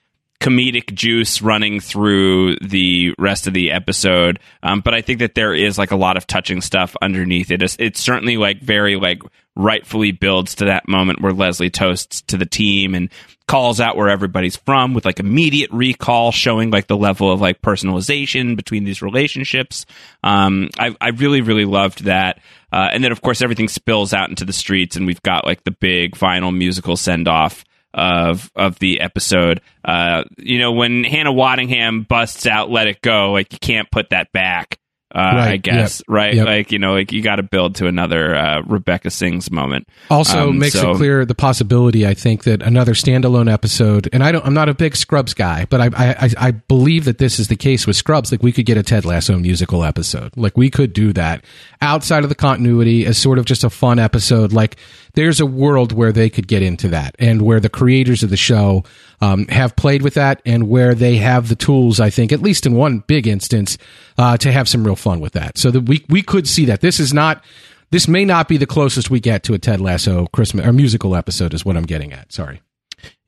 [0.44, 4.38] comedic juice running through the rest of the episode.
[4.62, 7.62] Um, but I think that there is like a lot of touching stuff underneath it.
[7.62, 9.22] It's, it's, certainly like very like
[9.56, 13.08] rightfully builds to that moment where Leslie toasts to the team and
[13.46, 17.60] calls out where everybody's from with like immediate recall showing like the level of like
[17.60, 19.84] personalization between these relationships.
[20.22, 22.40] Um, I, I really, really loved that.
[22.72, 25.62] Uh, and then of course everything spills out into the streets and we've got like
[25.64, 27.64] the big final musical send off
[27.94, 29.60] of of the episode.
[29.84, 34.10] Uh, you know, when Hannah Waddingham busts out "Let It Go," like you can't put
[34.10, 34.78] that back.
[35.14, 36.34] Uh, right, I guess, yep, right?
[36.34, 36.46] Yep.
[36.46, 39.88] Like, you know, like you got to build to another uh, Rebecca sings moment.
[40.10, 44.24] Also um, makes so, it clear the possibility, I think, that another standalone episode, and
[44.24, 47.38] I don't, I'm not a big Scrubs guy, but I, I, I believe that this
[47.38, 48.32] is the case with Scrubs.
[48.32, 50.36] Like we could get a Ted Lasso musical episode.
[50.36, 51.44] Like we could do that
[51.80, 54.52] outside of the continuity as sort of just a fun episode.
[54.52, 54.76] Like
[55.14, 58.36] there's a world where they could get into that and where the creators of the
[58.36, 58.84] show
[59.20, 62.66] um, have played with that and where they have the tools, I think, at least
[62.66, 63.78] in one big instance,
[64.18, 65.56] uh, to have some real fun with that.
[65.56, 66.80] So that we, we could see that.
[66.80, 67.44] This is not,
[67.90, 71.16] this may not be the closest we get to a Ted Lasso Christmas or musical
[71.16, 72.32] episode, is what I'm getting at.
[72.32, 72.60] Sorry.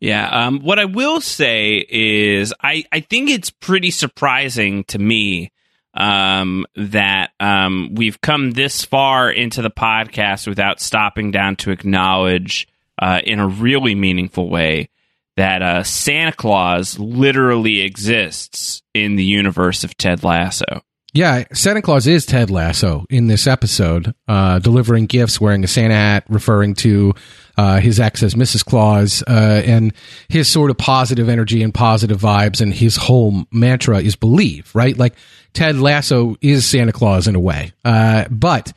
[0.01, 0.29] Yeah.
[0.29, 5.53] Um, what I will say is, I, I think it's pretty surprising to me
[5.97, 12.69] um, that um, we've come this far into the podcast without stopping down to acknowledge
[13.01, 14.89] uh, in a really meaningful way
[15.37, 20.83] that uh, Santa Claus literally exists in the universe of Ted Lasso.
[21.13, 25.95] Yeah, Santa Claus is Ted Lasso in this episode, uh, delivering gifts, wearing a Santa
[25.95, 27.15] hat, referring to
[27.57, 28.65] uh, his ex as Mrs.
[28.65, 29.93] Claus, uh, and
[30.29, 34.97] his sort of positive energy and positive vibes, and his whole mantra is believe, right?
[34.97, 35.15] Like
[35.53, 38.73] Ted Lasso is Santa Claus in a way, uh, but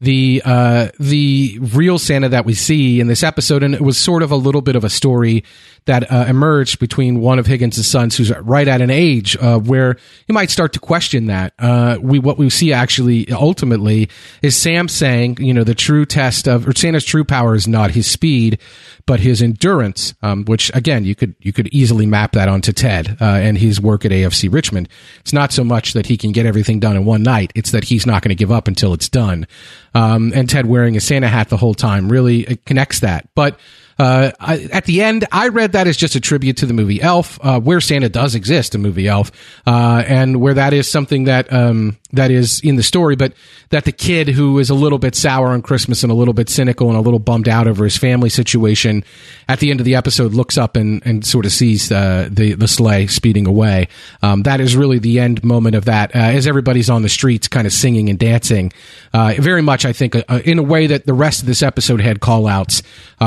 [0.00, 4.22] the uh, the real Santa that we see in this episode, and it was sort
[4.22, 5.44] of a little bit of a story
[5.86, 9.96] that uh, emerged between one of Higgins' sons, who's right at an age uh, where
[10.26, 11.52] he might start to question that.
[11.58, 14.08] Uh, we what we see actually ultimately
[14.42, 17.90] is Sam saying, you know, the true test of or Santa's true power is not
[17.90, 18.58] his speed,
[19.06, 20.14] but his endurance.
[20.22, 23.80] Um, which again, you could you could easily map that onto Ted uh, and his
[23.80, 24.88] work at AFC Richmond.
[25.20, 27.84] It's not so much that he can get everything done in one night; it's that
[27.84, 29.46] he's not going to give up until it's done.
[29.94, 33.58] Um, and Ted wearing a Santa hat the whole time really connects that, but
[33.98, 37.00] uh, I, at the end, I read that as just a tribute to the movie
[37.00, 39.30] Elf, uh, where Santa does exist, a movie Elf,
[39.66, 43.34] uh, and where that is something that um, that is in the story, but
[43.70, 46.48] that the kid who is a little bit sour on Christmas and a little bit
[46.48, 49.04] cynical and a little bummed out over his family situation,
[49.48, 52.68] at the end of the episode, looks up and, and sort of sees the the
[52.68, 53.88] sleigh speeding away.
[54.22, 57.46] Um, that is really the end moment of that, uh, as everybody's on the streets,
[57.46, 58.72] kind of singing and dancing.
[59.12, 62.20] Uh, very much, I think, in a way that the rest of this episode had
[62.20, 62.82] call outs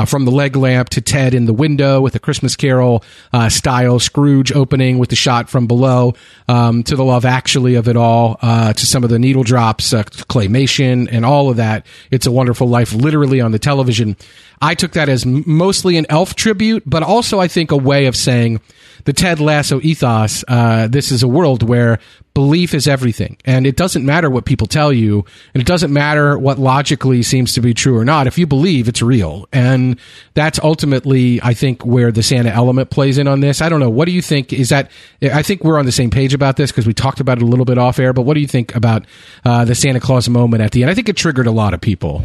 [0.06, 3.02] from the leg lamp to Ted in the window with a Christmas Carol
[3.32, 6.14] uh, style Scrooge opening with the shot from below
[6.48, 9.92] um, to the Love Actually of it all uh, to some of the needle drops,
[9.92, 11.86] uh, claymation, and all of that.
[12.10, 14.16] It's a Wonderful Life, literally on the television.
[14.60, 18.16] I took that as mostly an elf tribute, but also I think a way of
[18.16, 18.60] saying
[19.08, 20.44] the Ted Lasso ethos.
[20.46, 21.98] Uh, this is a world where
[22.34, 26.38] belief is everything, and it doesn't matter what people tell you, and it doesn't matter
[26.38, 28.26] what logically seems to be true or not.
[28.26, 29.98] If you believe, it's real, and
[30.34, 33.62] that's ultimately, I think, where the Santa element plays in on this.
[33.62, 33.88] I don't know.
[33.88, 34.52] What do you think?
[34.52, 34.90] Is that?
[35.22, 37.46] I think we're on the same page about this because we talked about it a
[37.46, 38.12] little bit off air.
[38.12, 39.06] But what do you think about
[39.42, 40.90] uh, the Santa Claus moment at the end?
[40.90, 42.24] I think it triggered a lot of people.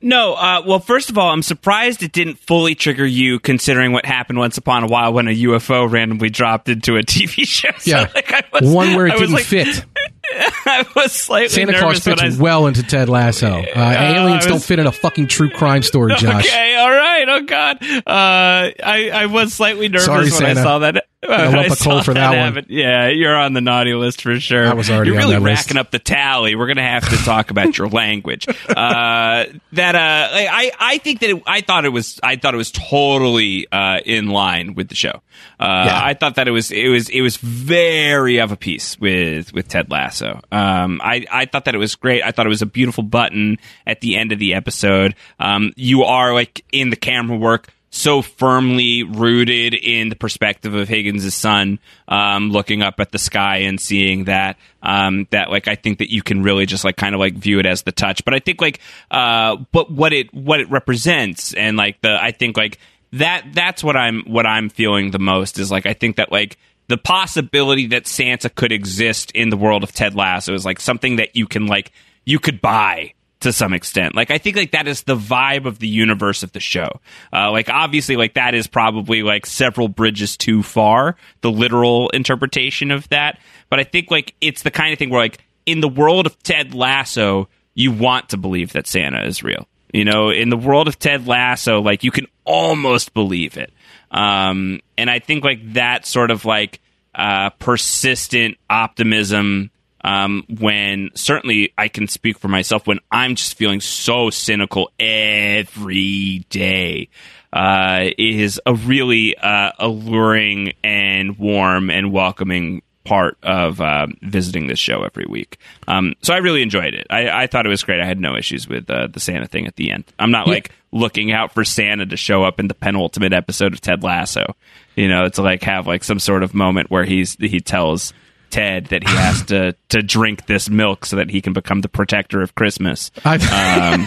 [0.00, 4.04] No, uh, well, first of all, I'm surprised it didn't fully trigger you, considering what
[4.04, 7.70] happened once upon a while when a UFO randomly dropped into a TV show.
[7.78, 9.84] So, yeah, like, was, one where it didn't like, fit.
[10.66, 13.62] I was slightly Santa Claus fits I, well into Ted Lasso.
[13.62, 16.46] Uh, uh, aliens was, don't fit in a fucking true crime story, Josh.
[16.46, 17.28] Okay, all right.
[17.28, 20.60] Oh God, uh, I I was slightly nervous Sorry, when Santa.
[20.60, 21.06] I saw that.
[21.24, 22.66] A lump of coal for that, that one.
[22.68, 24.66] Yeah, you're on the naughty list for sure.
[24.66, 25.10] I was already.
[25.10, 25.76] You're really racking list.
[25.76, 26.54] up the tally.
[26.54, 28.46] We're gonna have to talk about your language.
[28.74, 32.58] Uh, that uh, I I think that it, I thought it was I thought it
[32.58, 35.22] was totally uh, in line with the show.
[35.58, 36.00] Uh, yeah.
[36.02, 39.68] I thought that it was it was it was very of a piece with with
[39.68, 40.40] Ted Lasso.
[40.52, 42.22] Um, I I thought that it was great.
[42.22, 45.14] I thought it was a beautiful button at the end of the episode.
[45.38, 50.88] Um, you are like in the camera work so firmly rooted in the perspective of
[50.88, 51.78] Higgins' son,
[52.08, 56.12] um, looking up at the sky and seeing that, um, that like I think that
[56.12, 58.24] you can really just like kind of like view it as the touch.
[58.24, 58.80] But I think like,
[59.12, 62.78] uh, but what it what it represents and like the I think like
[63.12, 66.58] that that's what I'm what I'm feeling the most is like I think that like
[66.88, 71.16] the possibility that Santa could exist in the world of Ted Lasso is like something
[71.16, 71.92] that you can like
[72.24, 73.14] you could buy
[73.44, 74.14] to some extent.
[74.14, 77.00] Like I think like that is the vibe of the universe of the show.
[77.32, 82.90] Uh, like obviously like that is probably like several bridges too far, the literal interpretation
[82.90, 83.38] of that.
[83.70, 86.42] But I think like it's the kind of thing where like in the world of
[86.42, 89.68] Ted Lasso, you want to believe that Santa is real.
[89.92, 93.72] You know, in the world of Ted Lasso, like you can almost believe it.
[94.10, 96.80] Um, and I think like that sort of like
[97.14, 99.70] uh, persistent optimism
[100.04, 106.44] um, when certainly I can speak for myself when I'm just feeling so cynical every
[106.50, 107.08] day.
[107.52, 114.80] Uh, is a really uh, alluring and warm and welcoming part of uh, visiting this
[114.80, 115.58] show every week.
[115.86, 117.06] Um, so I really enjoyed it.
[117.10, 118.00] I, I, thought it was great.
[118.00, 120.04] I had no issues with uh, the Santa thing at the end.
[120.18, 123.80] I'm not like looking out for Santa to show up in the penultimate episode of
[123.80, 124.56] Ted Lasso.
[124.96, 128.12] You know, to like have like some sort of moment where he's he tells
[128.54, 131.88] Ted that he has to to drink this milk so that he can become the
[131.88, 133.10] protector of Christmas.
[133.24, 134.06] Um,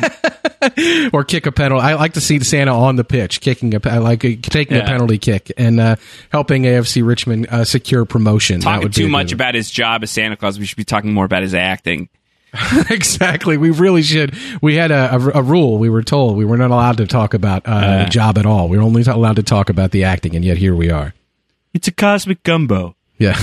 [1.11, 1.83] or kick a penalty.
[1.83, 4.83] I like to see Santa on the pitch kicking a I like taking yeah.
[4.83, 5.95] a penalty kick and uh,
[6.31, 8.61] helping AFC Richmond uh, secure promotion.
[8.61, 10.57] Talking too much about his job as Santa Claus.
[10.57, 12.07] We should be talking more about his acting.
[12.89, 13.57] exactly.
[13.57, 14.33] We really should.
[14.61, 15.77] We had a, a, a, rule.
[15.77, 18.69] We were told we were not allowed to talk about uh, uh, job at all.
[18.69, 21.13] We were only allowed to talk about the acting, and yet here we are.
[21.73, 22.95] It's a cosmic gumbo.
[23.17, 23.35] Yeah.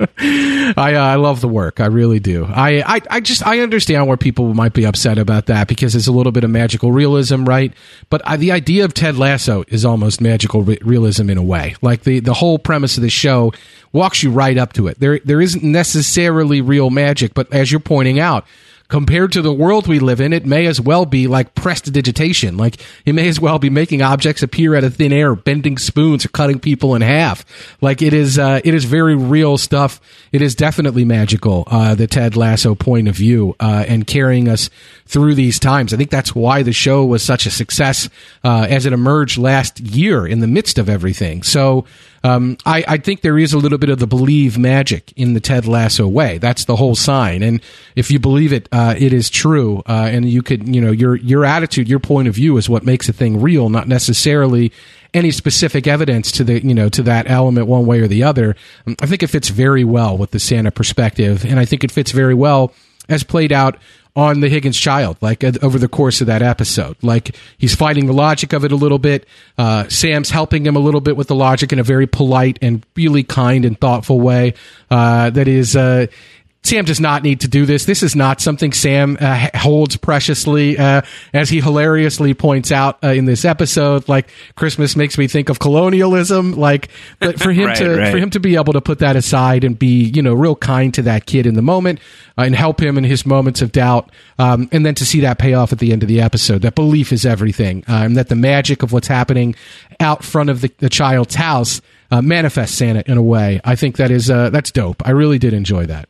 [0.00, 1.80] I uh, I love the work.
[1.80, 2.44] I really do.
[2.44, 6.06] I, I I just I understand where people might be upset about that because it's
[6.06, 7.72] a little bit of magical realism, right?
[8.08, 11.74] But I, the idea of Ted Lasso is almost magical re- realism in a way.
[11.82, 13.52] Like the the whole premise of the show
[13.92, 15.00] walks you right up to it.
[15.00, 18.46] There there isn't necessarily real magic, but as you're pointing out,
[18.88, 22.56] compared to the world we live in, it may as well be like prestidigitation.
[22.56, 26.24] Like it may as well be making objects appear out of thin air, bending spoons,
[26.24, 27.44] or cutting people in half.
[27.82, 30.00] Like it is, uh, it is very real stuff.
[30.32, 31.64] It is definitely magical.
[31.66, 34.70] Uh, the Ted Lasso point of view uh, and carrying us
[35.06, 35.92] through these times.
[35.92, 38.08] I think that's why the show was such a success
[38.42, 41.42] uh, as it emerged last year in the midst of everything.
[41.42, 41.84] So.
[42.24, 45.40] Um, I, I, think there is a little bit of the believe magic in the
[45.40, 46.38] Ted Lasso way.
[46.38, 47.42] That's the whole sign.
[47.42, 47.62] And
[47.94, 49.82] if you believe it, uh, it is true.
[49.86, 52.84] Uh, and you could, you know, your your attitude, your point of view is what
[52.84, 54.72] makes a thing real, not necessarily
[55.14, 58.56] any specific evidence to the, you know, to that element one way or the other.
[58.86, 61.92] Um, I think it fits very well with the Santa perspective, and I think it
[61.92, 62.72] fits very well
[63.08, 63.78] as played out
[64.16, 66.96] on the Higgins child, like uh, over the course of that episode.
[67.02, 69.26] Like he's fighting the logic of it a little bit.
[69.56, 72.84] Uh, Sam's helping him a little bit with the logic in a very polite and
[72.96, 74.54] really kind and thoughtful way.
[74.90, 76.06] Uh, that is, uh,
[76.64, 77.86] Sam does not need to do this.
[77.86, 81.02] This is not something Sam uh, holds preciously, uh,
[81.32, 84.06] as he hilariously points out uh, in this episode.
[84.08, 86.52] Like Christmas makes me think of colonialism.
[86.52, 86.88] Like,
[87.20, 88.10] but for him Right, to right.
[88.10, 90.92] for him to be able to put that aside and be, you know, real kind
[90.94, 92.00] to that kid in the moment
[92.36, 95.38] uh, and help him in his moments of doubt, um, and then to see that
[95.38, 96.62] pay off at the end of the episode.
[96.62, 99.54] That belief is everything, uh, and that the magic of what's happening
[100.00, 101.80] out front of the, the child's house
[102.10, 103.60] uh, manifests Santa in a way.
[103.64, 105.06] I think that is uh, that's dope.
[105.06, 106.08] I really did enjoy that.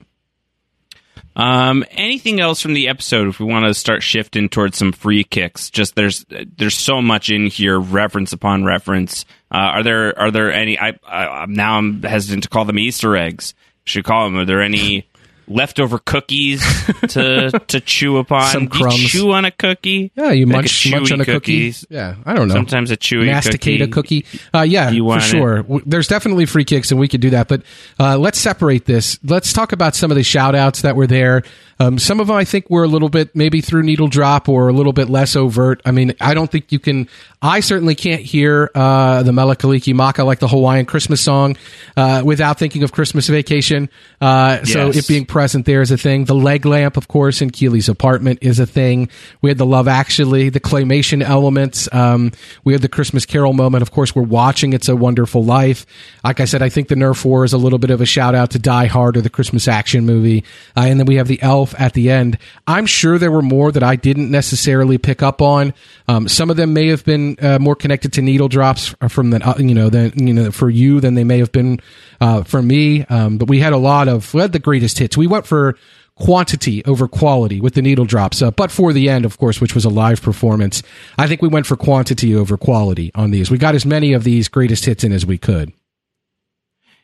[1.38, 3.28] Um, anything else from the episode?
[3.28, 7.30] If we want to start shifting towards some free kicks, just there's there's so much
[7.30, 9.24] in here, reference upon reference.
[9.50, 10.76] Uh, are there are there any?
[10.78, 13.54] I, I now I'm hesitant to call them Easter eggs.
[13.84, 14.36] Should call them.
[14.36, 15.08] Are there any
[15.48, 16.62] leftover cookies
[17.08, 18.50] to to chew upon?
[18.52, 20.12] Some Do you chew on a cookie.
[20.14, 21.80] Yeah, you Like munch, munch on a cookies.
[21.80, 21.94] cookie.
[21.94, 22.54] Yeah, I don't know.
[22.54, 24.18] Sometimes a chewy masticate cookie.
[24.20, 24.40] a cookie.
[24.54, 25.26] Uh, yeah, for want it?
[25.26, 25.64] sure.
[25.86, 27.48] There's definitely free kicks, and we could do that.
[27.48, 27.62] But
[27.98, 29.18] uh, let's separate this.
[29.24, 31.42] Let's talk about some of the shout outs that were there.
[31.80, 34.68] Um, some of them I think were a little bit maybe through needle drop or
[34.68, 35.80] a little bit less overt.
[35.84, 37.08] I mean, I don't think you can.
[37.40, 41.56] I certainly can't hear uh, the Mele Kalikimaka like the Hawaiian Christmas song
[41.96, 43.88] uh, without thinking of Christmas Vacation.
[44.20, 46.24] Uh, So it being present there is a thing.
[46.24, 49.08] The leg lamp, of course, in Keeley's apartment is a thing.
[49.40, 51.88] We had the Love Actually, the claymation elements.
[51.92, 52.32] Um,
[52.64, 53.82] we had the Christmas Carol moment.
[53.82, 55.86] Of course, we're watching It's a Wonderful Life.
[56.24, 58.34] Like I said, I think the Nerf War is a little bit of a shout
[58.34, 60.42] out to Die Hard or the Christmas action movie.
[60.76, 62.36] Uh, and then we have the Elf at the end.
[62.66, 65.72] I'm sure there were more that I didn't necessarily pick up on.
[66.08, 69.48] Um, some of them may have been uh, more connected to needle drops from the,
[69.48, 71.78] uh, you know, than, you know, for you than they may have been
[72.20, 73.04] uh, for me.
[73.04, 75.16] Um, but we had a lot of, we had the greatest hits.
[75.16, 75.76] We went for
[76.16, 79.74] quantity over quality with the needle drops, uh, but for the end, of course, which
[79.74, 80.82] was a live performance.
[81.16, 83.50] I think we went for quantity over quality on these.
[83.50, 85.72] We got as many of these greatest hits in as we could.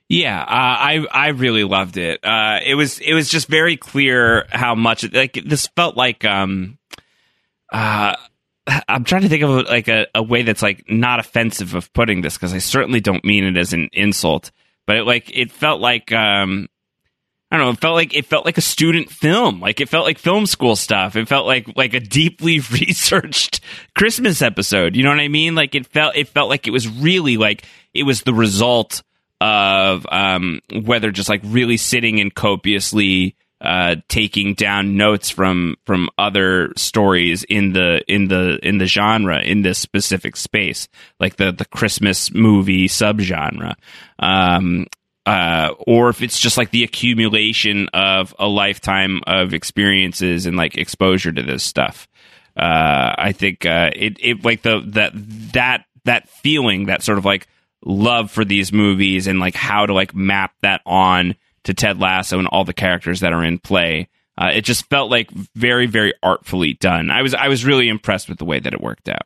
[0.09, 2.23] Yeah, uh, I I really loved it.
[2.23, 6.25] Uh, it was it was just very clear how much like this felt like.
[6.25, 6.79] Um,
[7.73, 8.17] uh,
[8.89, 12.21] I'm trying to think of like a, a way that's like not offensive of putting
[12.21, 14.51] this because I certainly don't mean it as an insult,
[14.87, 16.69] but it, like it felt like um,
[17.51, 17.73] I don't know.
[17.73, 19.61] It felt like it felt like a student film.
[19.61, 21.15] Like it felt like film school stuff.
[21.15, 23.61] It felt like like a deeply researched
[23.95, 24.97] Christmas episode.
[24.97, 25.55] You know what I mean?
[25.55, 29.03] Like it felt it felt like it was really like it was the result
[29.41, 36.09] of um, whether just like really sitting and copiously uh, taking down notes from from
[36.19, 40.89] other stories in the in the in the genre in this specific space,
[41.21, 43.75] like the the Christmas movie subgenre.
[44.19, 44.87] Um,
[45.27, 50.77] uh, or if it's just like the accumulation of a lifetime of experiences and like
[50.77, 52.09] exposure to this stuff.
[52.57, 55.13] Uh, I think uh, it it like the that
[55.55, 57.49] that that feeling that sort of like
[57.85, 62.39] love for these movies and like how to like map that on to Ted Lasso
[62.39, 64.09] and all the characters that are in play.
[64.37, 67.11] Uh, it just felt like very very artfully done.
[67.11, 69.23] I was I was really impressed with the way that it worked out.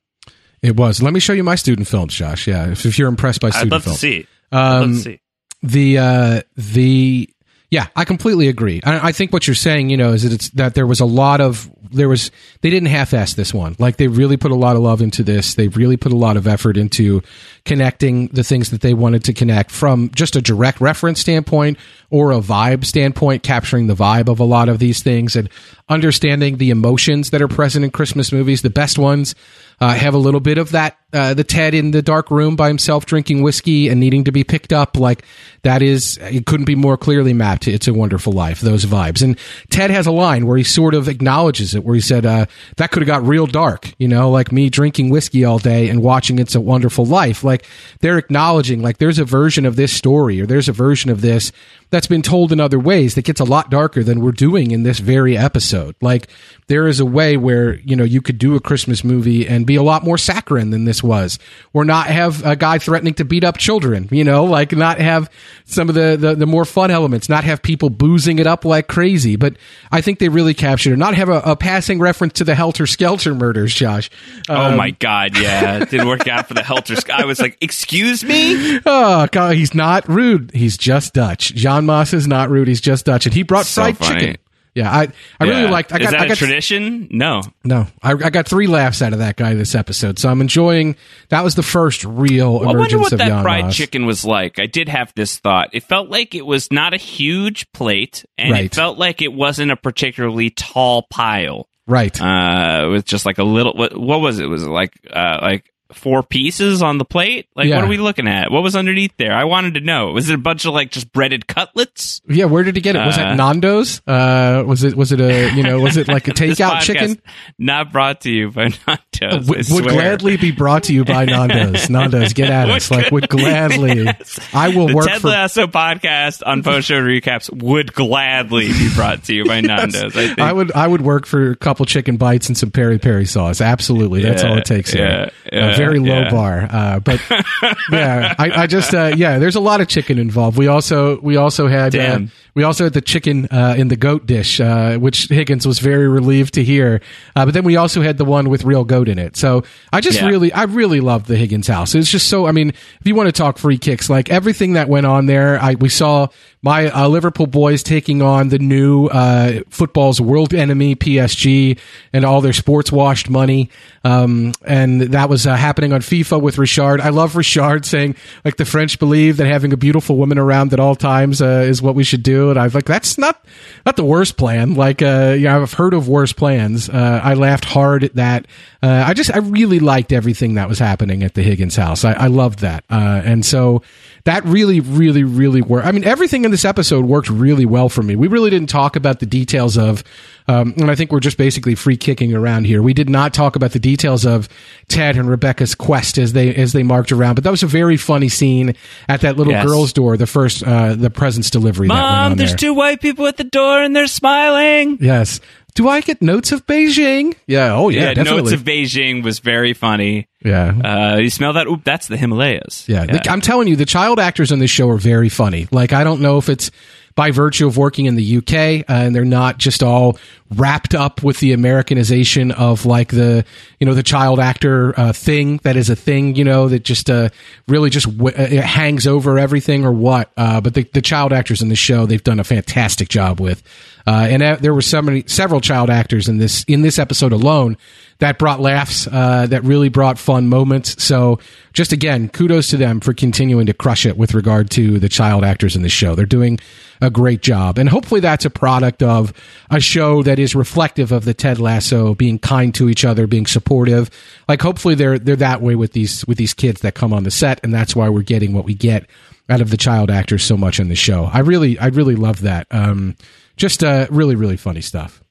[0.63, 1.03] It was.
[1.03, 2.47] Let me show you my student films, Josh.
[2.47, 3.97] Yeah, if, if you're impressed by I'd student love films.
[3.97, 4.27] to see.
[4.53, 5.21] I'd love Um, to see.
[5.63, 7.29] The uh the
[7.71, 8.81] yeah i completely agree.
[8.85, 11.07] I, I think what you're saying you know is that it's that there was a
[11.07, 12.31] lot of there was
[12.61, 13.77] they didn't half-ass this one.
[13.79, 15.55] Like they really put a lot of love into this.
[15.55, 17.23] They really put a lot of effort into
[17.65, 21.79] connecting the things that they wanted to connect from just a direct reference standpoint
[22.11, 25.49] or a vibe standpoint capturing the vibe of a lot of these things and
[25.89, 29.35] understanding the emotions that are present in christmas movies the best ones
[29.81, 32.69] uh, have a little bit of that uh, the Ted in the dark room by
[32.69, 34.99] himself drinking whiskey and needing to be picked up.
[34.99, 35.25] Like
[35.63, 39.23] that is, it couldn't be more clearly mapped It's a Wonderful Life, those vibes.
[39.23, 39.39] And
[39.71, 42.47] Ted has a line where he sort of acknowledges it, where he said, uh,
[42.77, 46.03] that could have got real dark, you know, like me drinking whiskey all day and
[46.03, 47.43] watching It's a Wonderful Life.
[47.43, 47.65] Like
[48.01, 51.53] they're acknowledging, like there's a version of this story or there's a version of this
[51.91, 54.83] that's been told in other ways that gets a lot darker than we're doing in
[54.83, 55.95] this very episode.
[56.03, 56.29] Like
[56.67, 59.77] there is a way where, you know, you could do a Christmas movie and be
[59.77, 61.39] a lot more saccharine than this was,
[61.73, 65.31] or not have a guy threatening to beat up children, you know, like not have
[65.65, 68.87] some of the, the, the more fun elements, not have people boozing it up like
[68.89, 69.37] crazy.
[69.37, 69.57] But
[69.91, 70.97] I think they really captured it.
[70.99, 74.11] Not have a, a passing reference to the Helter Skelter murders, Josh.
[74.49, 76.97] oh Um, my god, yeah, it didn't work out for the Helter.
[77.13, 78.79] I was like, excuse me.
[78.85, 80.51] Oh, God, he's not rude.
[80.53, 81.55] He's just Dutch.
[81.55, 82.69] Jan Maas is not rude.
[82.69, 84.21] He's just Dutch, and he brought So fried funny.
[84.21, 84.37] chicken.
[84.75, 85.09] Yeah, I,
[85.41, 85.93] I really liked.
[85.93, 87.09] I Is got, that I a got tradition?
[87.11, 87.43] No.
[87.65, 90.95] no, I, I got three laughs out of that guy this episode, so I'm enjoying.
[91.31, 93.75] That was the first real I wonder what of that Jan fried Maas.
[93.77, 94.61] chicken was like.
[94.61, 95.71] I did have this thought.
[95.73, 98.65] It felt like it was not a huge plate, and Right.
[98.67, 101.67] it felt like it wasn't a particularly tall pile.
[101.89, 102.21] Right.
[102.21, 103.73] Uh, with just like a little.
[103.73, 104.47] What, what was it?
[104.47, 107.47] Was it like uh, like four pieces on the plate?
[107.57, 107.77] Like Yeah.
[107.77, 108.51] what are we looking at?
[108.51, 109.33] What was underneath there?
[109.35, 110.13] I wanted to know.
[110.13, 112.21] Was it a bunch of like just breaded cutlets?
[112.29, 112.99] yeah, where did he get it?
[113.05, 114.03] Was Uh, it Nando's?
[114.07, 117.21] Uh, was it was it a you know was it like a takeout chicken?
[117.59, 118.71] Not brought to you by
[119.23, 119.71] Nando's.
[119.71, 121.89] Would, gladly be brought to you by Nando's.
[121.89, 122.91] Nando's, get at us.
[122.91, 124.07] Like would gladly.
[124.53, 125.29] I will The work Ted for.
[125.29, 130.17] Lasso podcast on post show recaps would gladly be brought to you by Nando's.
[130.17, 130.39] I think.
[130.39, 133.61] I would I would work for a couple chicken bites and some peri peri sauce.
[133.61, 134.95] Absolutely, that's Yeah, all it takes.
[134.95, 135.31] yeah,
[135.79, 136.31] very low yeah.
[136.31, 137.21] bar, uh, but
[137.91, 139.39] yeah, I, I just uh, yeah.
[139.39, 140.59] There's a lot of chicken involved.
[140.59, 142.21] We also we also had uh,
[142.55, 146.09] we also had the chicken uh, in the goat dish, uh, which Higgins was very
[146.09, 147.01] relieved to hear.
[147.37, 149.37] Uh, but then we also had the one with real goat in it.
[149.37, 150.27] So I just Yeah.
[150.29, 151.95] really I really loved the Higgins house.
[151.95, 154.89] It's just so I mean, if you want to talk free kicks, like everything that
[154.89, 156.29] went on there, I we saw
[156.63, 161.79] my uh, Liverpool boys taking on the new uh, football's world enemy PSG
[162.13, 163.71] and all their sports washed money.
[164.05, 167.01] Um, and that was uh, happening on FIFA with Richard.
[167.01, 170.81] I love Richard saying like the French believe that having a beautiful woman around at
[170.81, 172.51] all times uh, is what we should do.
[172.51, 173.45] And I've like that's not
[173.87, 174.75] not the worst plan.
[174.75, 176.89] Like uh, you know, I've heard of worse plans.
[176.89, 178.47] Uh, I laughed hard at that.
[178.81, 182.05] Uh, I just I really liked everything that was happening at the Higgins house.
[182.05, 182.85] I, I loved that.
[182.89, 183.83] Uh, and so
[184.25, 185.87] that really, really, really worked.
[185.87, 188.15] I mean, everything in this episode worked really well for me.
[188.15, 190.05] We really didn't talk about the details of,
[190.47, 192.81] um, and I think we're just basically free kicking around here.
[192.81, 194.49] We did not talk about the details of
[194.87, 197.35] Ted and Rebecca's quest as they as they marked around.
[197.35, 198.75] But that was a very funny scene
[199.09, 199.67] at that little Yes.
[199.67, 200.17] girl's door.
[200.17, 201.89] The first uh, the presents delivery.
[201.89, 202.59] Mom, there's there.
[202.59, 204.99] two white people at the door and they're smiling.
[205.01, 205.41] Yes.
[205.75, 207.37] Do I get notes of Beijing?
[207.47, 207.75] Yeah.
[207.75, 208.01] Oh yeah.
[208.07, 208.43] Yeah, definitely.
[208.51, 210.27] Notes of Beijing was very funny.
[210.45, 211.13] yeah.
[211.15, 211.67] Uh, you smell that?
[211.69, 212.89] Oop, that's the Himalayas.
[212.89, 215.69] Yeah, the- I'm telling you, the child actors on this show are very funny.
[215.71, 216.71] Like, I don't know if it's
[217.15, 220.17] by virtue of working in the UK, uh, and they're not just all
[220.55, 223.45] wrapped up with the Americanization of like the
[223.81, 227.09] you know the child actor uh, thing that is a thing, you know, that just
[227.11, 227.29] uh,
[227.69, 230.31] really just w- uh, it hangs over everything or what.
[230.37, 233.63] Uh, but the, the child actors in the show, they've done a fantastic job with.
[234.09, 237.31] Uh, and uh, there were so many, several child actors in this in this episode
[237.31, 237.77] alone
[238.21, 241.05] that brought laughs, uh, that really brought fun moments.
[241.05, 241.41] So,
[241.75, 245.45] just again, kudos to them for continuing to crush it with regard to the child
[245.45, 246.15] actors in the show.
[246.15, 246.59] They're doing
[247.03, 249.35] a great job, and hopefully, that's a product of
[249.69, 253.45] a show that is reflective of the Ted Lasso, being kind to each other, being
[253.45, 254.09] supportive.
[254.49, 257.31] Like, hopefully, they're they're that way with these with these kids that come on the
[257.31, 259.07] set, and that's why we're getting what we get
[259.51, 261.29] out of the child actors so much on the show.
[261.31, 262.67] I really, I really love that.
[262.71, 263.17] Um,
[263.59, 265.23] just uh, really, really funny stuff.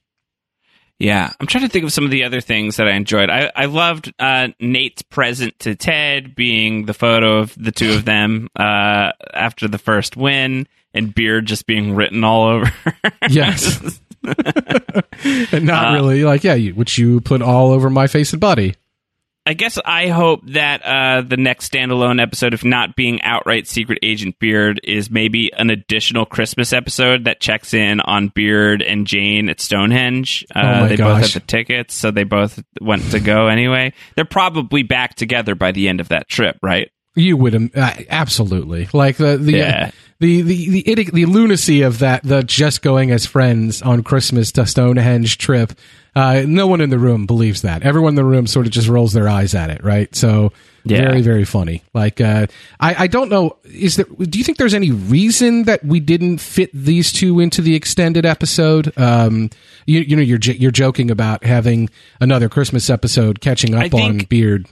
[1.00, 3.30] Yeah, I'm trying to think of some of the other things that I enjoyed.
[3.30, 8.04] I, I loved uh, Nate's present to Ted being the photo of the two of
[8.04, 12.72] them uh, after the first win, and beard just being written all over.
[13.28, 14.00] Yes.
[15.52, 18.40] and not Uh, really like, yeah, you, which you put all over my face and
[18.40, 18.74] body.
[19.48, 23.98] I guess I hope that uh, the next standalone episode, if not being outright Secret
[24.02, 29.48] Agent Beard, is maybe an additional Christmas episode that checks in on Beard and Jane
[29.48, 30.44] at Stonehenge.
[30.54, 31.32] Uh, Oh they both gosh.
[31.32, 33.94] had the tickets, so they both went to go anyway.
[34.16, 36.90] They're probably back together by the end of that trip, right?
[37.18, 39.90] You would uh, absolutely like the the Yeah.
[40.20, 44.52] the the the, idi- the lunacy of that the just going as friends on Christmas
[44.52, 45.72] to Stonehenge trip.
[46.16, 47.82] Uh, no one in the room believes that.
[47.84, 50.12] Everyone in the room sort of just rolls their eyes at it, right?
[50.16, 50.52] So
[50.84, 51.02] Yeah.
[51.02, 51.82] very very funny.
[51.94, 52.46] Like uh,
[52.80, 53.56] I I don't know.
[53.64, 54.06] Is there?
[54.06, 58.24] Do you think there's any reason that we didn't fit these two into the extended
[58.26, 58.92] episode?
[58.98, 59.50] Um,
[59.86, 61.88] you you know you're you're joking about having
[62.20, 64.66] another Christmas episode catching up think- on Beard.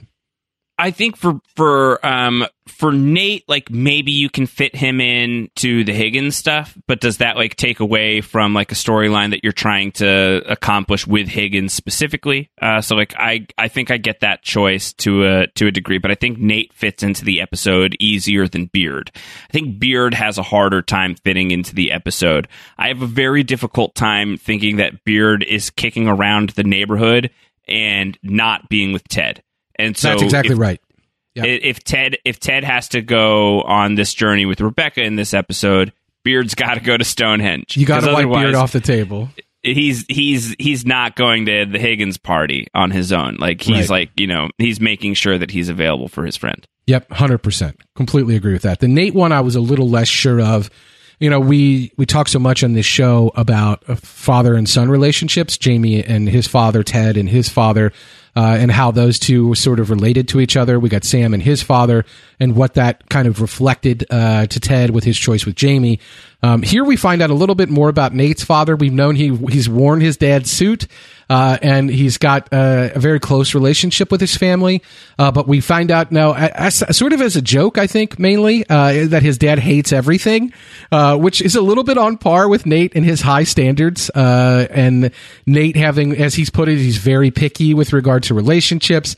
[0.79, 5.83] I think for for um for Nate, like maybe you can fit him in to
[5.83, 9.53] the Higgins stuff, but does that like take away from like a storyline that you're
[9.53, 12.51] trying to accomplish with Higgins specifically?
[12.61, 15.97] Uh, so like I I think I get that choice to a to a degree,
[15.97, 19.11] but I think Nate fits into the episode easier than Beard.
[19.15, 22.47] I think Beard has a harder time fitting into the episode.
[22.77, 27.31] I have a very difficult time thinking that Beard is kicking around the neighborhood
[27.67, 29.41] and not being with Ted.
[29.79, 30.81] And so That's exactly if- right.
[31.35, 31.45] Yep.
[31.45, 35.33] I- If Ted if Ted has to go on this journey with Rebecca in this
[35.33, 35.93] episode,
[36.23, 37.77] Beard's got to go to Stonehenge.
[37.77, 39.29] You got to wipe Beard off the table.
[39.63, 43.35] He's he's he's not going to the Higgins party on his own.
[43.39, 43.89] Like he's Right.
[43.89, 46.65] like you know he's making sure that he's available for his friend.
[46.85, 47.77] Yep, hundred percent.
[47.95, 48.79] Completely agree with that.
[48.79, 50.69] The Nate one, I was a little less sure of.
[51.19, 55.57] You know, we we talk so much on this show about father and son relationships.
[55.57, 57.91] Jamie and his father, Ted and his father,
[58.37, 60.79] uh, and how those two were sort of related to each other.
[60.79, 62.05] We got Sam and his father,
[62.39, 65.99] and what that kind of reflected uh, to Ted with his choice with Jamie.
[66.43, 68.75] Um, here we find out a little bit more about Nate's father.
[68.75, 70.87] We've known he he's worn his dad's suit,
[71.29, 74.83] uh, and he's got uh, a very close relationship with his family.
[75.17, 78.69] Uh, but we find out now, as, sort of as a joke, I think mainly
[78.69, 80.53] uh, that his dad hates everything,
[80.91, 84.09] uh, which is a little bit on par with Nate and his high standards.
[84.11, 85.11] And
[85.47, 89.15] Nate having, as he's put it, he's very picky with regard to relationships.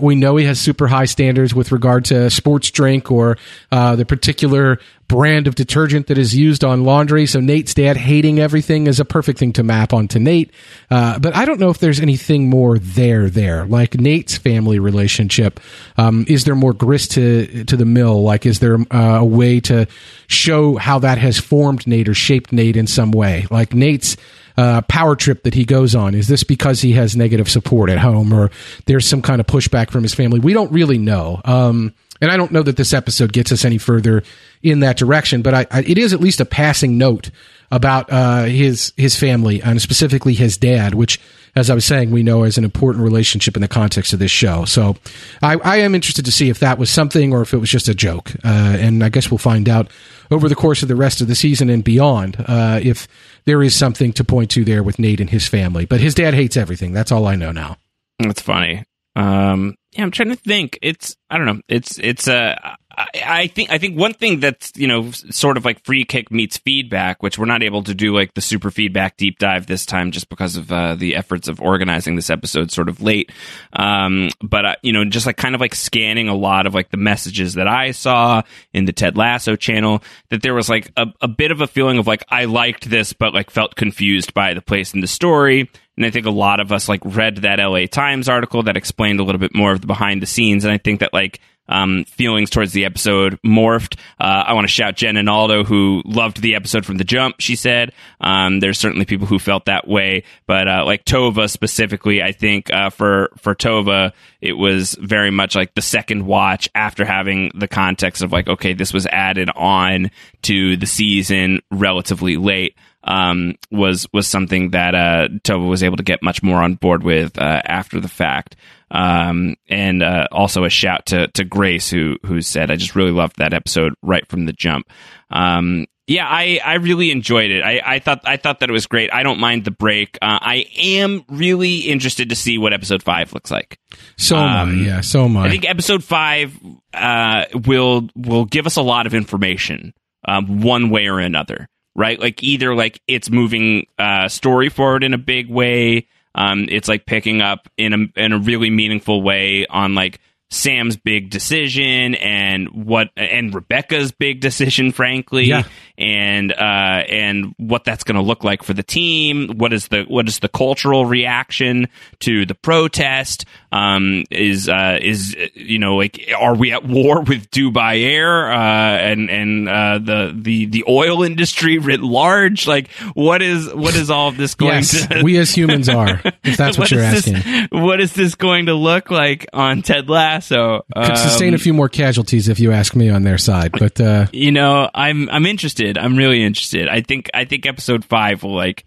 [0.00, 3.36] We know he has super high standards with regard to sports drink or
[3.70, 4.78] the particular
[5.12, 7.26] brand of detergent that is used on laundry.
[7.26, 10.50] So Nate's dad hating everything is a perfect thing to map onto Nate.
[10.90, 13.66] Uh, but I don't know if there's anything more there there.
[13.66, 15.60] Like Nate's family relationship,
[15.98, 18.22] um, is there more grist to to the mill?
[18.22, 19.86] Like, is there uh, a way to
[20.28, 23.46] show how that has formed Nate or shaped Nate in some way?
[23.50, 24.16] Like Nate's
[24.56, 26.14] uh, power trip that he goes on?
[26.14, 28.50] Is this because he has negative support at home or
[28.86, 30.40] there's some kind of pushback from his family?
[30.40, 31.42] We don't really know.
[31.44, 31.92] Um,
[32.22, 34.22] and I don't know that this episode gets us any further
[34.62, 37.30] in that direction, but I, I, it is at least a passing note
[37.72, 41.20] about uh, his his family and specifically his dad, which,
[41.56, 44.30] as I was saying, we know is an important relationship in the context of this
[44.30, 44.64] show.
[44.66, 44.96] So,
[45.42, 47.88] I, I am interested to see if that was something or if it was just
[47.88, 49.90] a joke, uh, and I guess we'll find out
[50.30, 53.08] over the course of the rest of the season and beyond uh, if
[53.46, 55.86] there is something to point to there with Nate and his family.
[55.86, 56.92] But his dad hates everything.
[56.92, 57.78] That's all I know now.
[58.20, 58.84] That's funny.
[59.16, 60.78] Um, yeah, I'm trying to think.
[60.82, 61.60] It's I don't know.
[61.68, 62.56] It's it's uh,
[62.96, 66.58] I, think I think one thing that's you know sort of like free kick meets
[66.58, 70.10] feedback, which we're not able to do like the super feedback deep dive this time
[70.10, 73.30] just because of uh, the efforts of organizing this episode sort of late.
[73.72, 76.90] Um, but uh, you know, just like kind of like scanning a lot of like
[76.90, 78.42] the messages that I saw
[78.72, 81.98] in the Ted Lasso channel, that there was like a, a bit of a feeling
[81.98, 85.70] of like I liked this, but like felt confused by the place in the story.
[85.96, 89.20] And I think a lot of us like read that LA Times article that explained
[89.20, 90.64] a little bit more of the behind the scenes.
[90.64, 93.98] And I think that like um, feelings towards the episode morphed.
[94.20, 97.36] Uh, I want to shout Jen and Aldo who loved the episode from the jump.
[97.38, 102.22] She said um, there's certainly people who felt that way, but uh, like Tova specifically,
[102.22, 107.04] I think uh, for for Tova it was very much like the second watch after
[107.04, 110.10] having the context of like okay this was added on
[110.42, 116.02] to the season relatively late um, was was something that uh, Tova was able to
[116.02, 118.56] get much more on board with uh, after the fact.
[118.92, 123.10] Um, and uh, also a shout to to Grace who who said I just really
[123.10, 124.86] loved that episode right from the jump.
[125.30, 127.62] Um, yeah, I, I really enjoyed it.
[127.62, 129.12] I, I thought I thought that it was great.
[129.12, 130.18] I don't mind the break.
[130.20, 133.78] Uh, I am really interested to see what episode five looks like.
[134.18, 134.60] So am I.
[134.60, 135.46] Um, Yeah, so am I.
[135.46, 136.58] I think episode five
[136.92, 139.94] uh, will will give us a lot of information,
[140.26, 141.68] um, one way or another.
[141.94, 146.08] Right, like either like it's moving uh, story forward in a big way.
[146.34, 150.96] Um, it's like picking up in a in a really meaningful way on like Sam's
[150.96, 155.64] big decision and what and Rebecca's big decision, frankly, Yeah.
[155.98, 159.58] And uh, and what that's going to look like for the team.
[159.58, 161.88] What is the what is the cultural reaction
[162.20, 163.44] to the protest?
[163.70, 168.56] Um, is uh, is you know like are we at war with Dubai Air uh,
[168.56, 172.66] and and uh, the the the oil industry writ large?
[172.66, 175.22] Like what is what is all of this going yes, to?
[175.22, 176.20] we as humans are.
[176.42, 177.34] If that's what, you're asking.
[177.34, 180.84] This, what is this going to look like on Ted Lasso?
[180.94, 184.00] Could sustain a Um, few more casualties if you ask me on their side, but
[184.00, 185.81] uh, you know, I'm I'm interested.
[185.98, 186.88] I'm really interested.
[186.88, 188.84] I think I think episode five will like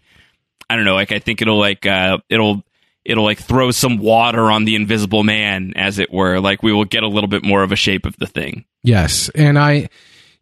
[0.68, 2.62] I don't know, like I think it'll like uh it'll
[3.06, 6.40] it'll like throw some water on the invisible man, as it were.
[6.40, 8.64] Like we will get a little bit more of a shape of the thing.
[8.82, 9.88] Yes, and I,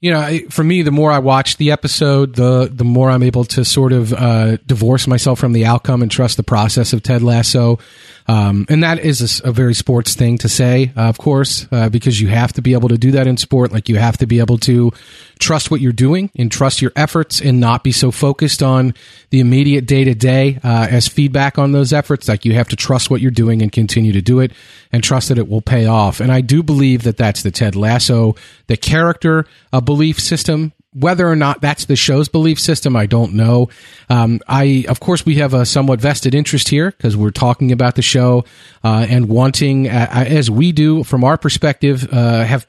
[0.01, 3.23] you know, I, for me, the more I watch the episode, the the more I'm
[3.23, 7.03] able to sort of uh, divorce myself from the outcome and trust the process of
[7.03, 7.79] Ted Lasso.
[8.27, 12.21] Um, and that is a very sports thing to say, uh, of course, uh, because
[12.21, 13.71] you have to be able to do that in sport.
[13.71, 14.93] Like you have to be able to
[15.39, 18.95] trust what you're doing and trust your efforts and not be so focused on
[19.29, 22.27] the immediate day to day as feedback on those efforts.
[22.29, 24.53] Like you have to trust what you're doing and continue to do it
[24.91, 26.21] and trust that it will pay off.
[26.21, 28.37] And I do believe that that's the Ted Lasso,
[28.69, 30.73] the character uh, belief system.
[30.95, 33.69] Whether or not that's the show's belief system, I don't know.
[34.09, 37.97] Um, I, of course, we have a somewhat vested interest here because we're talking about
[37.97, 38.45] the show
[38.85, 42.67] uh, and wanting, uh, as we do from our perspective, uh, have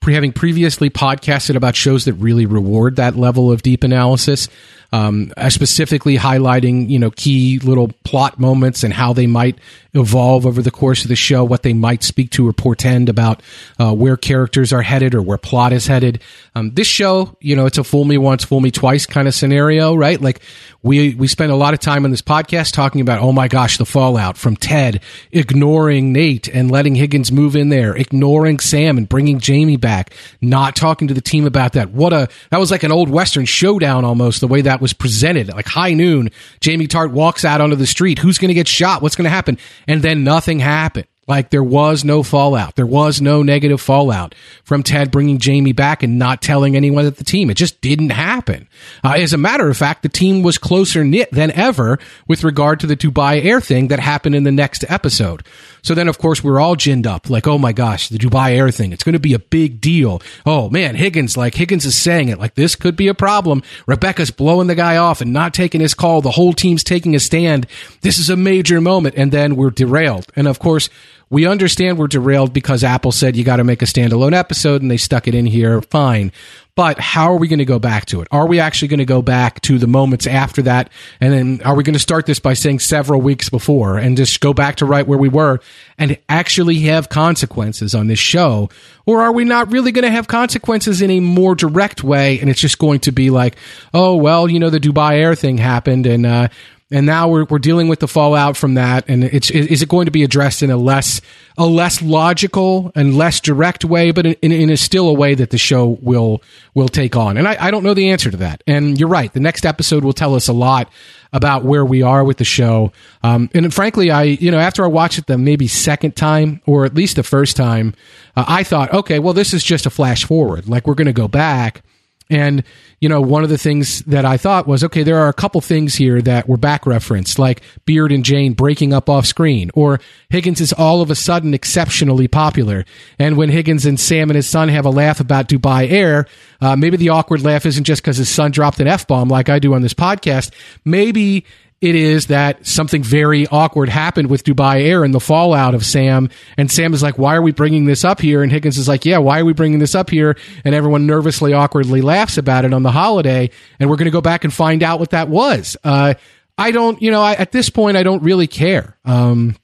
[0.00, 4.48] pre- having previously podcasted about shows that really reward that level of deep analysis,
[4.94, 9.58] um, uh, specifically highlighting you know key little plot moments and how they might
[9.92, 13.42] evolve over the course of the show, what they might speak to or portend about
[13.78, 16.20] uh, where characters are headed or where plot is headed.
[16.54, 19.34] Um, this show, you know, it's a fool me once, fool me twice kind of
[19.34, 20.20] scenario, right?
[20.20, 20.40] Like
[20.82, 23.78] we we spend a lot of time on this podcast talking about, oh my gosh,
[23.78, 25.00] the fallout from Ted
[25.32, 30.76] ignoring Nate and letting Higgins move in there, ignoring Sam and bringing Jamie back, not
[30.76, 31.90] talking to the team about that.
[31.90, 35.48] What a that was like an old western showdown almost the way that was presented.
[35.48, 36.30] Like high noon,
[36.60, 38.18] Jamie Tartt walks out onto the street.
[38.18, 39.00] Who's going to get shot?
[39.00, 39.56] What's going to happen?
[39.88, 41.06] And then nothing happened.
[41.26, 42.76] Like there was no fallout.
[42.76, 47.16] There was no negative fallout from Ted bringing Jamie back and not telling anyone at
[47.16, 47.50] the team.
[47.50, 48.68] It just didn't happen.
[49.02, 51.98] Uh, as a matter of fact, the team was closer knit than ever
[52.28, 55.42] with regard to the Dubai Air thing that happened in the next episode.
[55.82, 57.28] So then, of course, we're all ginned up.
[57.28, 58.92] Like, oh my gosh, the Dubai Air thing.
[58.92, 60.22] It's going to be a big deal.
[60.46, 62.38] Oh man, Higgins, like Higgins is saying it.
[62.38, 63.62] Like this could be a problem.
[63.86, 66.20] Rebecca's blowing the guy off and not taking his call.
[66.20, 67.66] The whole team's taking a stand.
[68.00, 69.14] This is a major moment.
[69.16, 70.26] And then we're derailed.
[70.36, 70.88] And of course,
[71.34, 74.90] we understand we're derailed because Apple said you got to make a standalone episode and
[74.90, 75.82] they stuck it in here.
[75.82, 76.30] Fine.
[76.76, 78.28] But how are we going to go back to it?
[78.30, 80.90] Are we actually going to go back to the moments after that?
[81.20, 84.40] And then are we going to start this by saying several weeks before and just
[84.40, 85.58] go back to right where we were
[85.98, 88.70] and actually have consequences on this show?
[89.04, 92.38] Or are we not really going to have consequences in a more direct way?
[92.38, 93.56] And it's just going to be like,
[93.92, 96.48] oh, well, you know, the Dubai Air thing happened and, uh,
[96.94, 99.04] and now we're, we're dealing with the fallout from that.
[99.08, 101.20] And it's is it going to be addressed in a less
[101.58, 105.50] a less logical and less direct way but in, in a still a way that
[105.50, 106.40] the show will
[106.72, 107.36] will take on?
[107.36, 108.62] And I, I don't know the answer to that.
[108.68, 109.32] And you're right.
[109.32, 110.88] The next episode will tell us a lot
[111.32, 112.92] about where we are with the show.
[113.24, 116.84] Um, and frankly i you know after i watched it the maybe second time or
[116.84, 117.94] at least the first time
[118.36, 120.68] uh, i thought okay well this is just a flash forward.
[120.68, 121.82] Like we're going to go back
[122.30, 122.64] and,
[123.00, 125.60] you know, one of the things that I thought was, okay, there are a couple
[125.60, 130.00] things here that were back referenced, like Beard and Jane breaking up off screen, or
[130.30, 132.86] Higgins is all of a sudden exceptionally popular.
[133.18, 136.26] And when Higgins and Sam and his son have a laugh about Dubai Air,
[136.62, 139.50] uh, maybe the awkward laugh isn't just because his son dropped an F bomb like
[139.50, 140.50] I do on this podcast.
[140.84, 141.44] Maybe
[141.84, 146.30] it is that something very awkward happened with Dubai Air and the fallout of Sam.
[146.56, 148.42] And Sam is like, why are we bringing this up here?
[148.42, 150.36] And Higgins is like, yeah, why are we bringing this up here?
[150.64, 153.50] And everyone nervously, awkwardly laughs about it on the holiday.
[153.78, 155.76] And we're going to go back and find out what that was.
[155.84, 156.14] Uh,
[156.56, 158.96] I don't, you know, I, at this point, I don't really care.
[159.04, 159.56] Um,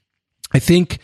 [0.52, 0.98] I think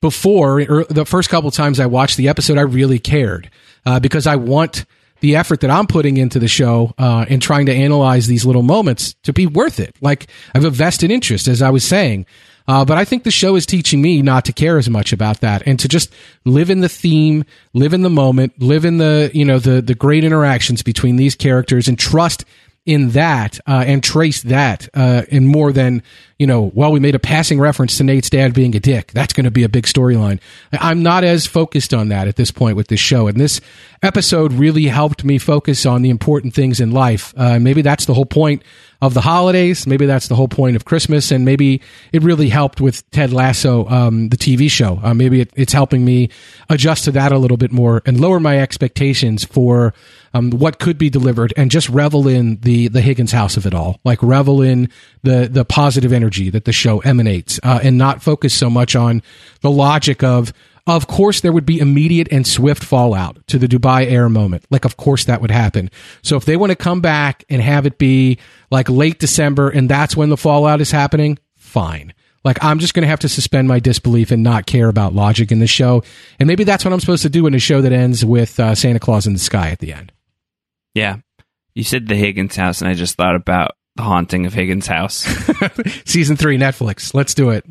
[0.00, 3.50] before or the first couple times I watched the episode, I really cared
[3.84, 4.86] uh, because I want
[5.26, 8.62] the effort that I'm putting into the show uh, and trying to analyze these little
[8.62, 9.96] moments to be worth it.
[10.00, 12.26] Like I have a vested interest, as I was saying.
[12.68, 15.40] Uh, but I think the show is teaching me not to care as much about
[15.40, 16.12] that and to just
[16.44, 17.44] live in the theme,
[17.74, 21.34] live in the moment, live in the you know the the great interactions between these
[21.34, 22.44] characters, and trust
[22.86, 26.02] in that uh, and trace that uh, in more than
[26.38, 29.12] you know well we made a passing reference to nate's dad being a dick.
[29.12, 30.40] That's going to be a big storyline.
[30.72, 33.60] I'm not as focused on that at this point with this show and this
[34.02, 37.34] episode really helped me focus on the important things in life.
[37.36, 38.62] Uh, maybe that's the whole point
[39.02, 41.82] of the holidays maybe that's the whole point of christmas and maybe
[42.14, 44.98] it really helped with ted lasso um, the tv show.
[45.02, 46.30] Uh, maybe it, it's helping me
[46.70, 49.92] adjust to that a little bit more and lower my expectations for
[50.36, 53.74] um, what could be delivered and just revel in the the Higgins house of it
[53.74, 54.00] all.
[54.04, 54.90] Like revel in
[55.22, 59.22] the the positive energy that the show emanates, uh, and not focus so much on
[59.60, 60.52] the logic of.
[60.88, 64.64] Of course, there would be immediate and swift fallout to the Dubai Air moment.
[64.70, 65.90] Like, of course, that would happen.
[66.22, 68.38] So, if they want to come back and have it be
[68.70, 72.14] like late December and that's when the fallout is happening, fine.
[72.44, 75.50] Like I'm just going to have to suspend my disbelief and not care about logic
[75.50, 76.04] in the show.
[76.38, 78.76] And maybe that's what I'm supposed to do in a show that ends with uh,
[78.76, 80.12] Santa Claus in the sky at the end.
[80.96, 81.16] Yeah.
[81.74, 85.14] You said the Higgins house, and I just thought about the haunting of Higgins house.
[86.06, 87.12] Season three, Netflix.
[87.12, 87.66] Let's do it.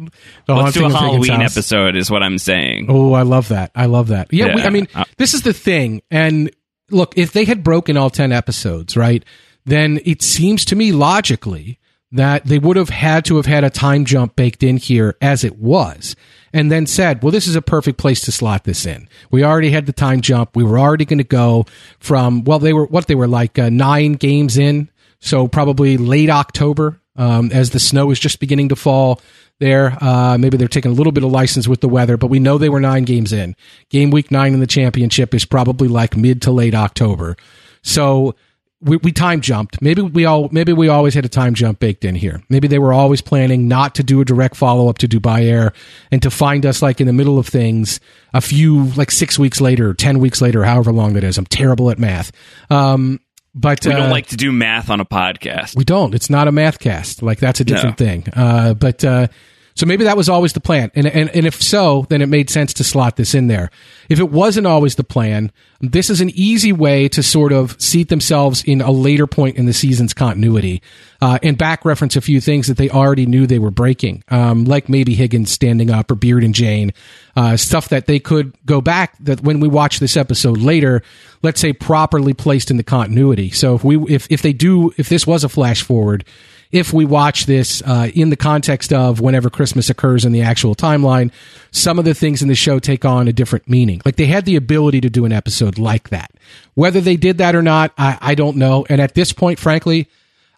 [0.46, 2.86] The Let's do a Halloween episode, is what I'm saying.
[2.88, 3.72] Oh, I love that.
[3.74, 4.32] I love that.
[4.32, 6.04] Yeah, We, I mean, Uh, this is the thing.
[6.12, 6.52] And
[6.92, 9.26] look, if they had broken all 10 episodes, right,
[9.66, 11.80] then it seems to me logically
[12.12, 15.44] that they would have had to have had a time jump baked in here as
[15.44, 16.16] it was
[16.56, 19.10] and then said, well, this is a perfect place to slot this in.
[19.30, 20.56] We already had the time jump.
[20.56, 21.66] We were already going to go
[22.00, 24.90] from, well, they were, what they were like uh, nine games in.
[25.20, 29.20] So probably late October, um, as the snow is just beginning to fall
[29.60, 29.98] there.
[30.02, 32.58] Uh, maybe they're taking a little bit of license with the weather, but we know
[32.58, 33.54] they were nine games in.
[33.90, 37.36] Game week nine in the championship is probably like mid to late October.
[37.82, 38.34] So
[38.82, 39.82] we, we time jumped.
[39.82, 42.42] Maybe we all maybe we always had a time jump baked in here.
[42.50, 45.74] Maybe they were always planning not to do a direct follow up to Dubai Air
[46.12, 48.00] and to find us like in the middle of things
[48.34, 51.38] a few like six weeks later, ten weeks later, however long that is.
[51.38, 52.32] I'm terrible at math.
[52.70, 53.20] Um,
[53.54, 55.78] but we uh, don't like to do math on a podcast.
[55.78, 56.14] we don't.
[56.14, 57.24] It's not a math cast.
[57.24, 58.26] Like that's a different thing.
[58.34, 59.28] Uh, but uh,
[59.76, 60.90] so maybe that was always the plan.
[60.96, 63.70] And, and and if so, then it made sense to slot this in there.
[64.08, 68.08] If it wasn't always the plan, this is an easy way to sort of seat
[68.08, 70.82] themselves in a later point in the season's continuity
[71.22, 74.64] uh, and back reference a few things that they already knew they were breaking, um,
[74.64, 76.94] like maybe Higgins standing up or Beard and Jane,
[77.36, 81.02] uh, stuff that they could go back that when we watch this episode later,
[81.42, 83.50] let's say properly placed in the continuity.
[83.50, 86.24] So if we if if they do if this was a flash forward
[86.72, 90.76] if we watch this uh, in the context of whenever Christmas occurs in the actual
[90.76, 91.32] timeline,
[91.72, 94.02] some of the things in the show take on a different meaning.
[94.06, 96.32] Like they had the ability to do an episode like that.
[96.74, 98.86] Whether they did that or not, I, I don't know.
[98.90, 100.08] And at this point, frankly,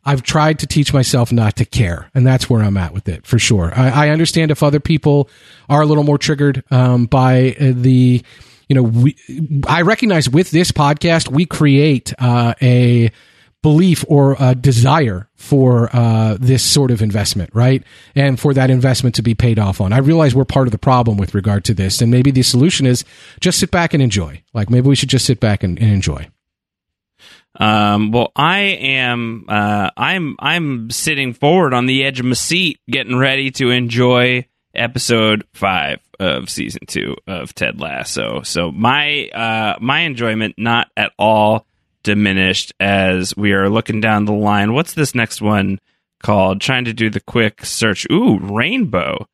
[0.08, 3.26] I've tried to teach myself not to care, and that's where I'm at with it
[3.26, 3.74] for sure.
[3.76, 5.30] I, I understand if other people
[5.68, 8.24] are a little more triggered um, by uh, the,
[8.70, 9.18] you know, we,
[9.68, 13.12] I recognize with this podcast we create uh, a
[13.68, 17.84] belief or a desire for uh, this sort of investment, right?
[18.16, 19.92] And for that investment to be paid off on.
[19.92, 22.86] I realize we're part of the problem with regard to this, and maybe the solution
[22.86, 23.04] is
[23.42, 24.42] just sit back and enjoy.
[24.54, 26.30] Like maybe we should just sit back and, and enjoy.
[27.60, 29.44] Um, well, I am.
[29.50, 30.38] Uh, I'm.
[30.40, 36.00] I'm sitting forward on the edge of my seat, getting ready to enjoy episode five
[36.22, 38.44] of season two of Ted Lasso.
[38.44, 41.68] So my uh, my enjoyment not at all
[42.08, 44.74] diminished as we are looking down the line.
[44.74, 45.80] What's this next one
[46.24, 46.62] called?
[46.62, 48.08] Trying to do the quick search.
[48.10, 49.28] Ooh, Rainbow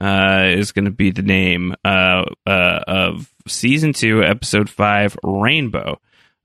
[0.00, 6.00] uh, is going to be the name uh, uh, of season two, episode five, Rainbow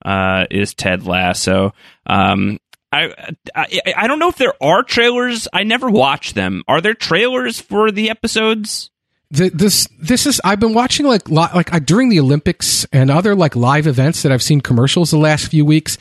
[0.05, 1.73] uh, is Ted Lasso.
[2.05, 2.59] Um,
[2.91, 5.47] I, I I don't know if there are trailers.
[5.51, 6.61] I never watch them.
[6.67, 8.90] Are there trailers for the episodes?
[9.31, 13.09] The, this this is I've been watching like li- like uh, during the Olympics and
[13.09, 15.97] other like live events that I've seen commercials the last few weeks.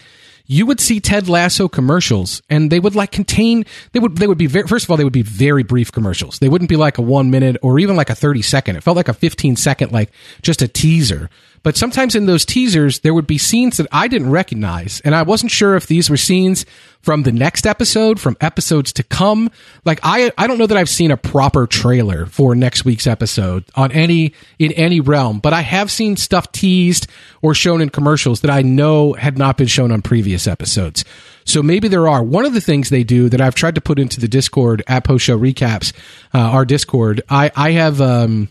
[0.47, 3.65] You would see Ted Lasso commercials, and they would like contain.
[3.93, 6.41] They would they would be very, first of all they would be very brief commercials.
[6.41, 8.75] They wouldn't be like a one minute or even like a thirty second.
[8.75, 10.11] It felt like a fifteen second like
[10.43, 11.31] just a teaser.
[11.63, 15.23] But sometimes in those teasers there would be scenes that I didn't recognize, and I
[15.23, 16.65] wasn't sure if these were scenes
[17.03, 19.51] from the next episode, from episodes to come.
[19.85, 23.65] Like I I don't know that I've seen a proper trailer for next week's episode
[23.75, 27.07] on any in any realm, but I have seen stuff teased
[27.43, 31.05] or shown in commercials that I know had not been shown on previous episodes.
[31.45, 32.23] So maybe there are.
[32.23, 35.05] One of the things they do that I've tried to put into the Discord at
[35.05, 35.93] post show recaps,
[36.35, 38.49] uh, our Discord, I I have um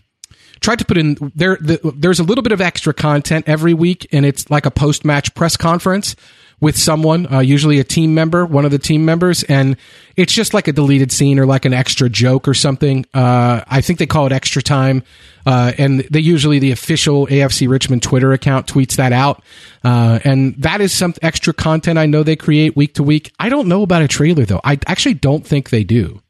[0.60, 4.07] tried to put in there the, there's a little bit of extra content every week
[4.11, 6.15] and it's like a post match press conference
[6.61, 9.77] with someone uh, usually a team member one of the team members and
[10.15, 13.06] it's just like a deleted scene or like an extra joke or something.
[13.14, 15.03] Uh, i think they call it extra time
[15.45, 19.44] uh, and they usually the official afc richmond twitter account tweets that out.
[19.84, 23.31] Uh, and that is some extra content i know they create week to week.
[23.40, 24.61] I don't know about a trailer though.
[24.64, 26.22] I actually don't think they do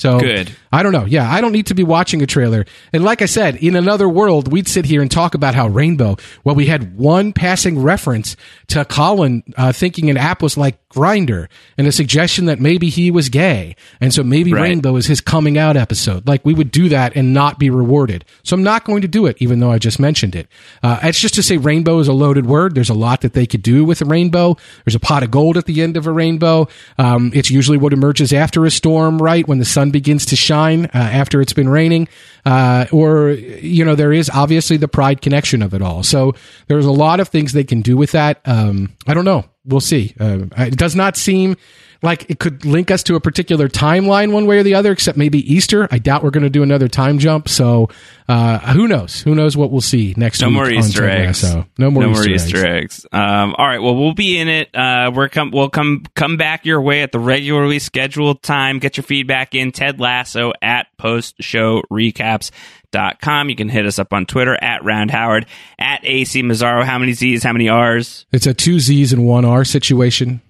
[0.00, 0.50] so Good.
[0.72, 1.04] I don't know.
[1.04, 2.64] Yeah, I don't need to be watching a trailer.
[2.90, 6.16] And like I said, in another world, we'd sit here and talk about how Rainbow,
[6.42, 8.34] well, we had one passing reference
[8.68, 11.46] to Colin uh, thinking an app was like Grindr
[11.78, 13.76] and a suggestion that maybe he was gay.
[14.00, 14.62] And so maybe Right.
[14.62, 16.26] Rainbow is his coming out episode.
[16.26, 18.24] Like we would do that and not be rewarded.
[18.42, 20.48] So I'm not going to do it, even though I just mentioned it.
[20.82, 22.74] Uh, it's just to say Rainbow is a loaded word.
[22.74, 24.56] There's a lot that they could do with a rainbow.
[24.84, 26.66] There's a pot of gold at the end of a rainbow.
[26.98, 29.46] Um, it's usually what emerges after a storm, right?
[29.46, 32.08] When the sun begins to shine uh, after it's been raining.
[32.44, 36.02] Uh, or, you know, there is obviously the pride connection of it all.
[36.02, 36.34] So
[36.66, 38.40] there's a lot of things they can do with that.
[38.44, 39.44] Um, I don't know.
[39.64, 40.14] We'll see.
[40.18, 41.56] Uh, it does not seem
[42.02, 45.18] like it could link us to a particular timeline one way or the other, except
[45.18, 45.86] maybe Easter.
[45.90, 47.46] I doubt we're going to do another time jump.
[47.46, 47.90] So
[48.26, 49.20] uh, who knows?
[49.20, 50.54] Who knows what we'll see next No week?
[50.54, 51.42] more on Easter eggs.
[51.44, 51.66] Lasso.
[51.76, 52.44] No more, no Easter, more eggs.
[52.46, 53.06] Easter eggs.
[53.12, 53.80] Um, all right.
[53.82, 54.74] Well, we'll be in it.
[54.74, 55.50] Uh, we're come.
[55.50, 58.78] We'll come come back your way at the regularly scheduled time.
[58.78, 59.70] Get your feedback in.
[59.72, 62.50] Ted Lasso at post show recaps.
[62.92, 63.48] Dot com.
[63.48, 65.46] You can hit us up on Twitter at Round Howard
[65.78, 66.84] at AC Mazzaro.
[66.84, 67.42] How many Z's?
[67.44, 68.26] How many R's?
[68.32, 70.40] It's a two Z's and one R situation.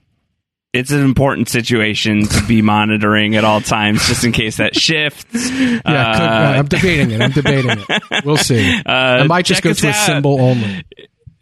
[0.73, 5.25] It's an important situation to be monitoring at all times, just in case that shifts.
[5.35, 7.21] Yeah, could, Uh, uh, I'm debating it.
[7.21, 8.25] I'm debating it.
[8.25, 8.81] We'll see.
[8.87, 10.85] Uh, I might just go to a symbol only.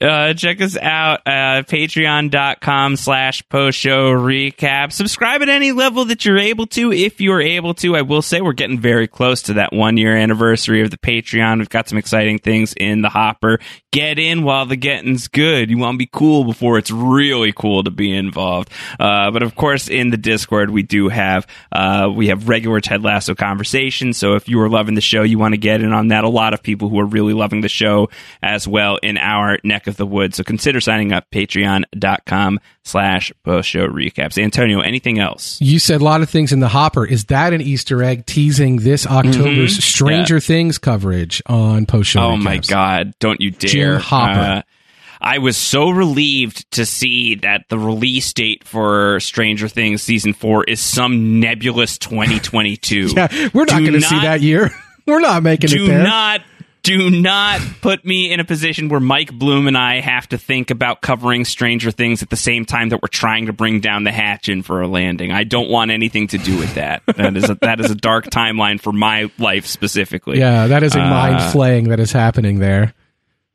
[0.00, 4.92] Uh, check us out uh, patreon.com slash post show recap.
[4.92, 7.96] Subscribe at any level that you're able to if you're able to.
[7.96, 11.58] I will say we're getting very close to that one year anniversary of the patreon.
[11.58, 13.58] We've got some exciting things in the hopper.
[13.90, 15.70] Get in while the getting's good.
[15.70, 18.70] You want to be cool before it's really cool to be involved.
[19.00, 23.02] Uh, but of course in the discord we do have uh, we have regular ted
[23.02, 24.16] lasso conversations.
[24.16, 26.22] So if you are loving the show you want to get in on that.
[26.22, 28.10] A lot of people who are really loving the show
[28.42, 33.68] as well in our neck of the woods so consider signing up patreon.com slash post
[33.68, 37.04] show recaps antonio anything else You said a lot of things in the hopper.
[37.04, 39.82] Is that an Easter egg teasing this October's Mhm.
[39.82, 42.20] Stranger Things coverage on post show?
[42.20, 43.12] Oh my god!
[43.20, 44.40] Don't you dare, Jim Hopper.
[44.40, 44.62] Uh,
[45.20, 50.64] I was so relieved to see that the release date for Stranger Things season four
[50.64, 53.08] is some nebulous 2022.
[53.16, 54.70] Yeah, we're not going to see that year.
[55.06, 56.02] We're not making Do it there.
[56.04, 56.42] not.
[56.82, 60.70] Do not put me in a position where Mike Bloom and I have to think
[60.70, 64.12] about covering Stranger Things at the same time that we're trying to bring down the
[64.12, 65.30] hatch in for a landing.
[65.30, 67.02] I don't want anything to do with that.
[67.06, 70.38] That is a, that is a dark timeline for my life specifically.
[70.38, 72.94] yeah, that is a Uh, mind flaying that is happening there.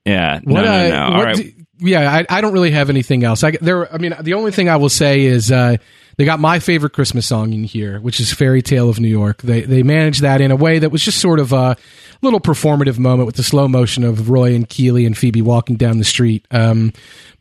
[0.06, 0.40] Yeah.
[0.44, 1.04] What, no, no, no.
[1.06, 1.36] All what right.
[1.38, 3.44] do- yeah, I, I don't really have anything else.
[3.44, 3.92] I there.
[3.92, 5.78] I mean, the only thing I will say is uh,
[6.18, 9.42] they got my favorite Christmas song in here, which is "Fairy Tale of New York."
[9.42, 11.76] They they managed that in a way that was just sort of a
[12.22, 15.98] little performative moment with the slow motion of Roy and Keeley and Phoebe walking down
[15.98, 16.46] the street.
[16.52, 16.94] Um,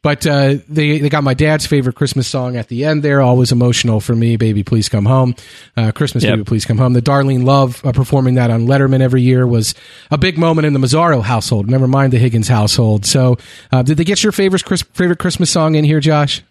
[0.02, 3.52] but uh, they they got my dad's favorite Christmas song at the end there, always
[3.52, 4.36] emotional for me.
[4.36, 5.36] Baby, please come home.
[5.76, 6.32] Uh, Christmas, Yep.
[6.32, 6.92] baby, please come home.
[6.92, 9.76] The Darlene Love uh, performing that on Letterman every year was
[10.10, 11.70] a big moment in the Mazzaro household.
[11.70, 13.06] Never mind the Higgins household.
[13.06, 13.38] So,
[13.70, 16.42] uh, did they get your favorite favorite Christmas song in here, Josh?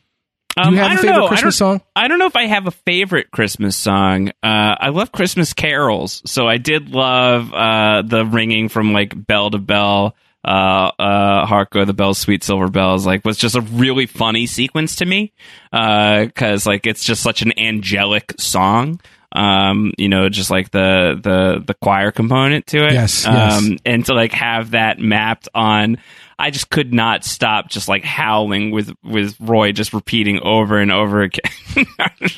[0.63, 1.25] Do Um, you have I a don't favorite know.
[1.25, 1.81] I Christmas don't- song?
[1.95, 4.29] I don't know if I have a favorite Christmas song.
[4.43, 9.49] Uh, I love Christmas carols, so I did love uh, the ringing from like bell
[9.51, 10.15] to bell.
[10.43, 13.05] Uh, uh, hark the bells, sweet silver bells.
[13.05, 15.33] Like, was just a really funny sequence to me.
[15.71, 18.99] Uh, cause like it's just such an angelic song.
[19.33, 22.93] Um, you know, just like the the the choir component to it.
[22.93, 23.57] Yes, yes.
[23.61, 25.99] Um, and to like have that mapped on
[26.41, 30.91] I just could not stop just like howling with with Roy just repeating over and
[30.91, 31.51] over again.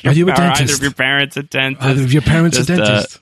[0.04, 0.62] Are you a Are dentist?
[0.62, 1.84] Either of your parents a dentist?
[1.86, 3.20] Either of your parents a Just, uh, dentist?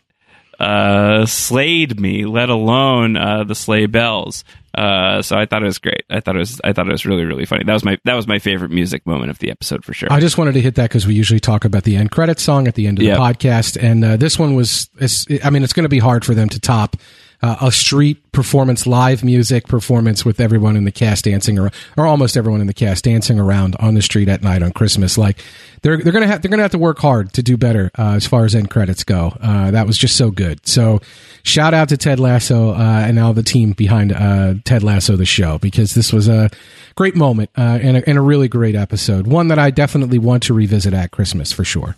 [0.61, 4.45] uh, slayed me, let alone uh, the sleigh bells.
[4.75, 6.05] Uh, so I thought it was great.
[6.09, 7.65] I thought it was I thought it was really really funny.
[7.65, 10.11] That was my that was my favorite music moment of the episode for sure.
[10.11, 12.67] I just wanted to hit that because we usually talk about the end credit song
[12.67, 13.17] at the end of Yep.
[13.17, 14.89] the podcast, and uh, this one was.
[14.99, 16.97] It's, I mean, it's going to be hard for them to top
[17.43, 22.07] uh, a street performance, live music performance with everyone in the cast dancing, or or
[22.07, 25.19] almost everyone in the cast dancing around on the street at night on Christmas.
[25.19, 25.43] Like
[25.83, 28.27] they're they're gonna have they're gonna have to work hard to do better uh, as
[28.27, 29.37] far as end credits go.
[29.41, 30.67] Uh, that was just so good.
[30.67, 31.01] So
[31.43, 35.27] shout out to Ted Lasso uh, and all the team behind uh, Ted Lasso the
[35.27, 36.49] show because this was a
[36.95, 39.27] great moment uh, and, a, and a really great episode.
[39.27, 41.97] One that I definitely want to revisit at Christmas for sure.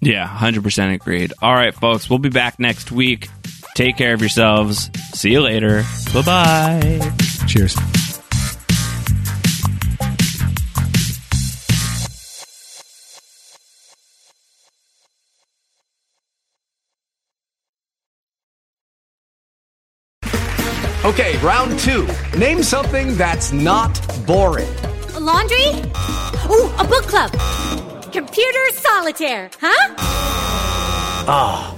[0.00, 1.32] Yeah, 100% agreed.
[1.42, 3.28] All right, folks, we'll be back next week.
[3.78, 4.90] Take care of yourselves.
[5.14, 5.84] See you later.
[6.12, 7.12] Bye bye.
[7.46, 7.76] Cheers.
[21.04, 22.08] Okay, round two.
[22.36, 23.94] Name something that's not
[24.26, 24.66] boring.
[25.14, 25.68] A laundry?
[26.50, 27.30] Ooh, a book club.
[28.10, 29.94] Computer solitaire, huh?
[31.30, 31.77] Ah,